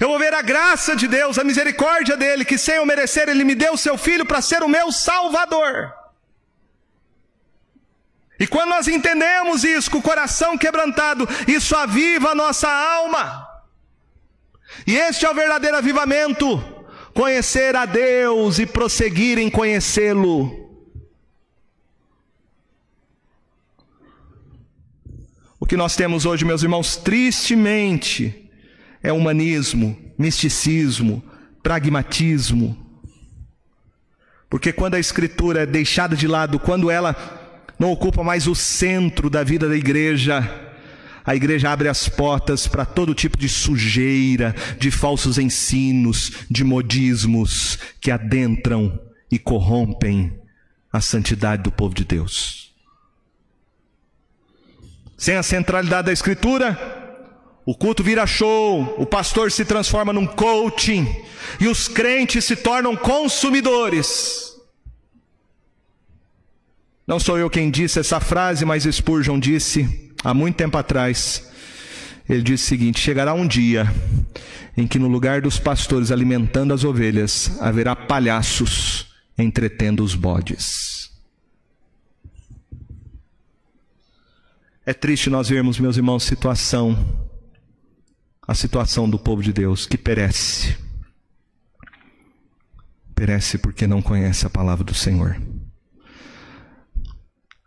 Eu 0.00 0.08
vou 0.08 0.18
ver 0.18 0.32
a 0.32 0.42
graça 0.42 0.96
de 0.96 1.06
Deus, 1.06 1.38
a 1.38 1.44
misericórdia 1.44 2.16
dele, 2.16 2.44
que 2.44 2.58
sem 2.58 2.76
eu 2.76 2.86
merecer, 2.86 3.28
ele 3.28 3.44
me 3.44 3.54
deu 3.54 3.74
o 3.74 3.78
seu 3.78 3.96
filho 3.98 4.24
para 4.26 4.40
ser 4.40 4.62
o 4.62 4.68
meu 4.68 4.90
salvador. 4.90 5.92
E 8.38 8.46
quando 8.46 8.70
nós 8.70 8.88
entendemos 8.88 9.62
isso 9.62 9.90
com 9.90 9.98
o 9.98 10.02
coração 10.02 10.58
quebrantado, 10.58 11.28
isso 11.46 11.76
aviva 11.76 12.30
a 12.30 12.34
nossa 12.34 12.68
alma. 12.68 13.46
E 14.86 14.96
este 14.96 15.24
é 15.24 15.30
o 15.30 15.34
verdadeiro 15.34 15.76
avivamento: 15.76 16.62
conhecer 17.14 17.76
a 17.76 17.86
Deus 17.86 18.58
e 18.58 18.66
prosseguir 18.66 19.38
em 19.38 19.48
conhecê-lo. 19.48 20.63
O 25.64 25.66
que 25.66 25.78
nós 25.78 25.96
temos 25.96 26.26
hoje, 26.26 26.44
meus 26.44 26.62
irmãos, 26.62 26.94
tristemente, 26.94 28.50
é 29.02 29.10
humanismo, 29.10 29.96
misticismo, 30.18 31.24
pragmatismo. 31.62 32.76
Porque 34.50 34.74
quando 34.74 34.96
a 34.96 35.00
Escritura 35.00 35.62
é 35.62 35.66
deixada 35.66 36.14
de 36.14 36.28
lado, 36.28 36.58
quando 36.58 36.90
ela 36.90 37.16
não 37.78 37.90
ocupa 37.90 38.22
mais 38.22 38.46
o 38.46 38.54
centro 38.54 39.30
da 39.30 39.42
vida 39.42 39.66
da 39.66 39.74
igreja, 39.74 40.46
a 41.24 41.34
igreja 41.34 41.70
abre 41.70 41.88
as 41.88 42.10
portas 42.10 42.66
para 42.66 42.84
todo 42.84 43.14
tipo 43.14 43.38
de 43.38 43.48
sujeira, 43.48 44.54
de 44.78 44.90
falsos 44.90 45.38
ensinos, 45.38 46.44
de 46.50 46.62
modismos 46.62 47.78
que 48.02 48.10
adentram 48.10 49.00
e 49.32 49.38
corrompem 49.38 50.30
a 50.92 51.00
santidade 51.00 51.62
do 51.62 51.72
povo 51.72 51.94
de 51.94 52.04
Deus. 52.04 52.63
Sem 55.24 55.36
a 55.36 55.42
centralidade 55.42 56.04
da 56.04 56.12
Escritura, 56.12 56.78
o 57.64 57.74
culto 57.74 58.02
vira 58.02 58.26
show, 58.26 58.94
o 58.98 59.06
pastor 59.06 59.50
se 59.50 59.64
transforma 59.64 60.12
num 60.12 60.26
coaching 60.26 61.10
e 61.58 61.66
os 61.66 61.88
crentes 61.88 62.44
se 62.44 62.54
tornam 62.54 62.94
consumidores. 62.94 64.52
Não 67.06 67.18
sou 67.18 67.38
eu 67.38 67.48
quem 67.48 67.70
disse 67.70 67.98
essa 67.98 68.20
frase, 68.20 68.66
mas 68.66 68.84
Spurgeon 68.84 69.40
disse 69.40 70.12
há 70.22 70.34
muito 70.34 70.56
tempo 70.56 70.76
atrás. 70.76 71.50
Ele 72.28 72.42
disse 72.42 72.64
o 72.64 72.68
seguinte: 72.68 73.00
chegará 73.00 73.32
um 73.32 73.46
dia 73.46 73.90
em 74.76 74.86
que 74.86 74.98
no 74.98 75.08
lugar 75.08 75.40
dos 75.40 75.58
pastores 75.58 76.10
alimentando 76.12 76.74
as 76.74 76.84
ovelhas, 76.84 77.56
haverá 77.62 77.96
palhaços 77.96 79.06
entretendo 79.38 80.04
os 80.04 80.14
bodes. 80.14 81.03
É 84.86 84.92
triste 84.92 85.30
nós 85.30 85.48
vermos, 85.48 85.78
meus 85.78 85.96
irmãos, 85.96 86.24
situação 86.24 86.96
a 88.46 88.54
situação 88.54 89.08
do 89.08 89.18
povo 89.18 89.42
de 89.42 89.52
Deus 89.52 89.86
que 89.86 89.96
perece. 89.96 90.76
Perece 93.14 93.56
porque 93.56 93.86
não 93.86 94.02
conhece 94.02 94.46
a 94.46 94.50
palavra 94.50 94.84
do 94.84 94.92
Senhor. 94.92 95.40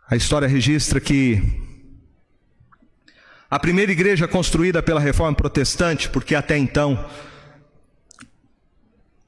A 0.08 0.14
história 0.14 0.46
registra 0.46 1.00
que 1.00 1.42
a 3.50 3.58
primeira 3.58 3.90
igreja 3.90 4.28
construída 4.28 4.82
pela 4.82 5.00
reforma 5.00 5.36
protestante, 5.36 6.08
porque 6.08 6.34
até 6.34 6.56
então, 6.56 7.04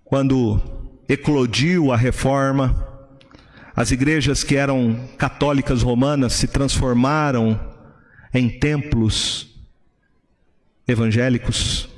quando 0.04 0.60
eclodiu 1.08 1.90
a 1.90 1.96
reforma, 1.96 2.86
as 3.74 3.90
igrejas 3.90 4.44
que 4.44 4.56
eram 4.56 5.08
católicas 5.18 5.82
romanas 5.82 6.34
se 6.34 6.46
transformaram 6.46 7.69
em 8.32 8.48
templos 8.48 9.48
evangélicos. 10.86 11.88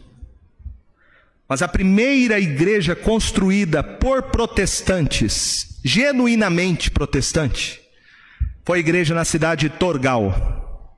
Mas 1.49 1.61
a 1.61 1.69
primeira 1.69 2.41
igreja 2.41 2.97
construída 2.97 3.83
por 3.83 4.23
protestantes, 4.25 5.79
genuinamente 5.85 6.91
protestante, 6.91 7.81
foi 8.65 8.79
a 8.79 8.81
igreja 8.81 9.15
na 9.15 9.25
cidade 9.25 9.69
de 9.69 9.77
Torgal. 9.77 10.89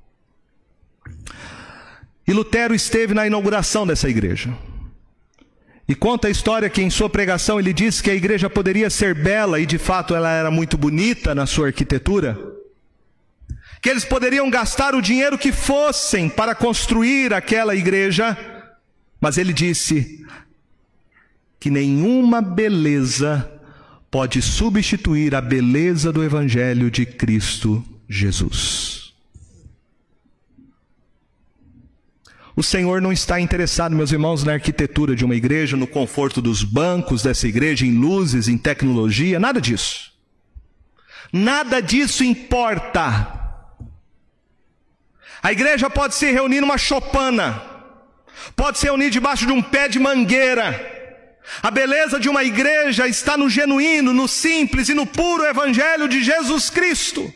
E 2.27 2.33
Lutero 2.33 2.75
esteve 2.75 3.15
na 3.15 3.27
inauguração 3.27 3.87
dessa 3.87 4.09
igreja. 4.09 4.57
E 5.87 5.95
conta 5.95 6.29
a 6.29 6.31
história 6.31 6.71
que 6.71 6.81
em 6.81 6.89
sua 6.89 7.11
pregação 7.11 7.59
ele 7.59 7.73
disse 7.73 8.03
que 8.03 8.11
a 8.11 8.15
igreja 8.15 8.49
poderia 8.49 8.89
ser 8.89 9.15
bela, 9.15 9.61
e 9.61 9.67
de 9.67 9.77
fato 9.77 10.15
ela 10.15 10.31
era 10.31 10.51
muito 10.51 10.79
bonita 10.79 11.35
na 11.35 11.47
sua 11.47 11.67
arquitetura 11.67 12.54
que 13.85 13.91
eles 13.91 14.07
poderiam 14.07 14.49
gastar 14.49 14.95
o 14.95 15.03
dinheiro 15.03 15.37
que 15.37 15.53
fossem 15.53 16.27
para 16.27 16.55
construir 16.55 17.35
aquela 17.35 17.77
igreja, 17.77 18.35
mas 19.21 19.37
ele 19.37 19.53
disse 19.53 20.25
que 21.61 21.69
nenhuma 21.69 22.41
beleza 22.41 23.47
pode 24.11 24.41
substituir 24.41 25.35
a 25.35 25.41
beleza 25.43 26.11
do 26.11 26.25
Evangelho 26.25 26.91
de 26.91 27.05
Cristo 27.05 27.85
Jesus. 28.09 29.13
O 32.57 32.63
Senhor 32.63 33.03
não 33.03 33.13
está 33.13 33.39
interessado, 33.39 33.95
meus 33.95 34.13
irmãos, 34.13 34.43
na 34.45 34.55
arquitetura 34.55 35.15
de 35.15 35.27
uma 35.27 35.35
igreja, 35.35 35.77
no 35.77 35.87
conforto 35.87 36.41
dos 36.41 36.65
bancos 36.65 37.23
dessa 37.23 37.47
igreja, 37.47 37.85
em 37.85 37.93
luzes, 37.93 38.49
em 38.49 38.57
tecnologia, 38.57 39.39
nada 39.39 39.61
disso. 39.61 40.11
Nada 41.31 41.83
disso 41.83 42.25
importa. 42.25 43.44
A 45.45 45.53
igreja 45.53 45.91
pode 45.91 46.15
se 46.15 46.31
reunir 46.33 46.63
numa 46.63 46.79
chopana, 46.79 47.63
pode 48.57 48.79
se 48.79 48.87
reunir 48.87 49.11
debaixo 49.11 49.45
de 49.45 49.53
um 49.53 49.61
pé 49.61 49.89
de 49.89 49.99
mangueira. 49.99 50.69
A 51.63 51.71
beleza 51.71 52.19
de 52.19 52.31
uma 52.31 52.43
igreja 52.43 53.07
está 53.07 53.37
no 53.37 53.51
genuíno, 53.51 54.15
no 54.15 54.27
simples 54.27 54.89
e 54.89 54.95
no 54.95 55.05
puro 55.05 55.45
evangelho 55.45 56.09
de 56.09 56.23
Jesus 56.25 56.71
Cristo. 56.71 57.31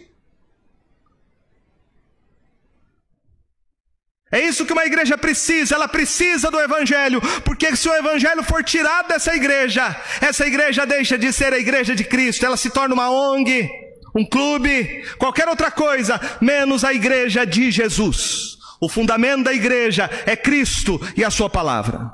É 4.32 4.40
isso 4.40 4.64
que 4.64 4.72
uma 4.72 4.86
igreja 4.86 5.18
precisa, 5.18 5.74
ela 5.74 5.88
precisa 5.88 6.50
do 6.50 6.60
Evangelho, 6.60 7.20
porque 7.44 7.74
se 7.74 7.88
o 7.88 7.94
Evangelho 7.94 8.42
for 8.42 8.62
tirado 8.62 9.08
dessa 9.08 9.34
igreja, 9.34 9.96
essa 10.20 10.46
igreja 10.46 10.84
deixa 10.84 11.16
de 11.16 11.32
ser 11.32 11.54
a 11.54 11.58
igreja 11.58 11.94
de 11.94 12.04
Cristo, 12.04 12.44
ela 12.44 12.58
se 12.58 12.68
torna 12.68 12.94
uma 12.94 13.10
ONG, 13.10 13.70
um 14.18 14.24
clube, 14.24 15.04
qualquer 15.16 15.48
outra 15.48 15.70
coisa, 15.70 16.20
menos 16.40 16.82
a 16.82 16.92
igreja 16.92 17.46
de 17.46 17.70
Jesus. 17.70 18.58
O 18.80 18.88
fundamento 18.88 19.44
da 19.44 19.54
igreja 19.54 20.10
é 20.26 20.36
Cristo 20.36 21.00
e 21.16 21.24
a 21.24 21.30
Sua 21.30 21.48
palavra. 21.48 22.12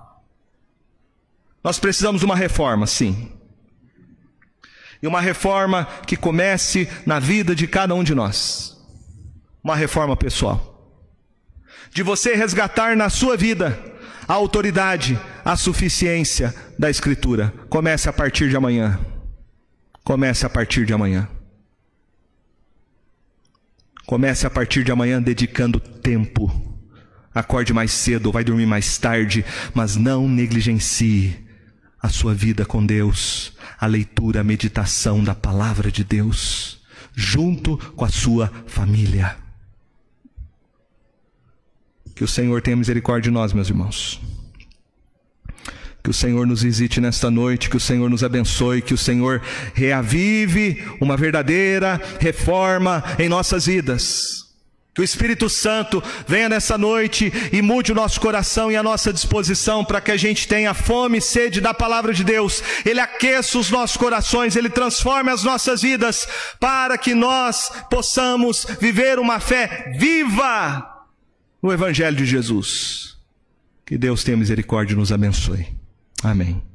Nós 1.62 1.78
precisamos 1.78 2.20
de 2.20 2.26
uma 2.26 2.36
reforma, 2.36 2.86
sim. 2.86 3.32
E 5.02 5.07
uma 5.07 5.20
reforma 5.20 5.86
que 6.07 6.16
comece 6.16 6.88
na 7.07 7.18
vida 7.18 7.55
de 7.55 7.66
cada 7.66 7.94
um 7.94 8.05
de 8.05 8.14
nós. 8.14 8.76
Uma 9.62 9.74
reforma 9.74 10.14
pessoal. 10.14 10.92
De 11.90 12.02
você 12.02 12.34
resgatar 12.34 12.96
na 12.96 13.09
sua 13.09 13.36
vida 13.36 13.78
a 14.28 14.34
autoridade, 14.34 15.18
a 15.44 15.57
suficiência 15.57 16.55
da 16.78 16.90
Escritura. 16.90 17.52
Comece 17.70 18.09
a 18.09 18.12
partir 18.12 18.48
de 18.48 18.57
amanhã. 18.57 18.98
Comece 20.02 20.44
a 20.44 20.50
partir 20.50 20.84
de 20.84 20.92
amanhã. 20.92 21.28
Comece 24.07 24.46
a 24.46 24.50
partir 24.50 24.84
de 24.84 24.92
amanhã 24.92 25.20
dedicando 25.20 25.80
tempo. 25.80 26.52
Acorde 27.34 27.72
mais 27.72 27.90
cedo, 27.90 28.30
vai 28.30 28.44
dormir 28.44 28.66
mais 28.66 28.96
tarde, 28.98 29.44
mas 29.72 29.96
não 29.96 30.28
negligencie 30.28 31.44
a 32.00 32.09
sua 32.09 32.34
vida 32.34 32.66
com 32.66 32.84
Deus, 32.84 33.55
a 33.80 33.86
leitura, 33.86 34.40
a 34.40 34.44
meditação 34.44 35.24
da 35.24 35.34
palavra 35.34 35.90
de 35.90 36.05
Deus, 36.05 36.82
junto 37.14 37.78
com 37.96 38.05
a 38.05 38.11
sua 38.11 38.52
família. 38.66 39.36
Que 42.14 42.22
o 42.22 42.28
Senhor 42.28 42.61
tenha 42.62 42.76
misericórdia 42.76 43.30
de 43.30 43.34
nós, 43.34 43.52
meus 43.52 43.68
irmãos. 43.68 44.20
Que 46.05 46.11
o 46.11 46.14
Senhor 46.14 46.46
nos 46.46 46.61
visite 46.61 47.00
nesta 47.00 47.30
noite, 47.30 47.70
que 47.70 47.78
o 47.78 47.80
Senhor 47.80 48.11
nos 48.11 48.22
abençoe, 48.22 48.82
que 48.82 48.92
o 48.92 48.98
Senhor 48.98 49.40
reavive 49.72 50.84
uma 51.00 51.16
verdadeira 51.16 51.98
reforma 52.20 53.02
em 53.18 53.26
nossas 53.26 53.64
vidas. 53.64 54.44
Que 54.94 55.00
o 55.00 55.05
Espírito 55.05 55.48
Santo 55.48 56.02
venha 56.28 56.50
nessa 56.50 56.76
noite 56.76 57.32
e 57.50 57.62
mude 57.62 57.90
o 57.90 57.94
nosso 57.94 58.20
coração 58.20 58.70
e 58.70 58.76
a 58.76 58.82
nossa 58.82 59.14
disposição 59.14 59.82
para 59.82 59.98
que 59.98 60.12
a 60.12 60.16
gente 60.18 60.46
tenha 60.46 60.74
fome 60.74 61.18
e 61.18 61.22
sede 61.22 61.59
da 61.59 61.72
palavra 61.72 62.12
de 62.12 62.22
Deus. 62.22 62.62
Ele 62.84 63.00
aqueça 63.00 63.59
os 63.59 63.70
nossos 63.70 63.96
corações, 63.96 64.57
ele 64.57 64.68
transforme 64.68 65.30
as 65.30 65.42
nossas 65.42 65.80
vidas 65.80 66.28
para 66.61 66.98
que 66.98 67.14
nós 67.14 67.72
possamos 67.88 68.66
viver 68.78 69.18
uma 69.18 69.40
fé 69.40 69.94
viva 69.98 70.86
no 71.62 71.72
Evangelho 71.72 72.18
de 72.18 72.26
Jesus. 72.26 73.16
Que 73.86 73.96
Deus 73.96 74.22
tenha 74.22 74.36
misericórdia 74.36 74.92
e 74.92 74.96
nos 74.96 75.11
abençoe. 75.11 75.74
Amém. 76.25 76.74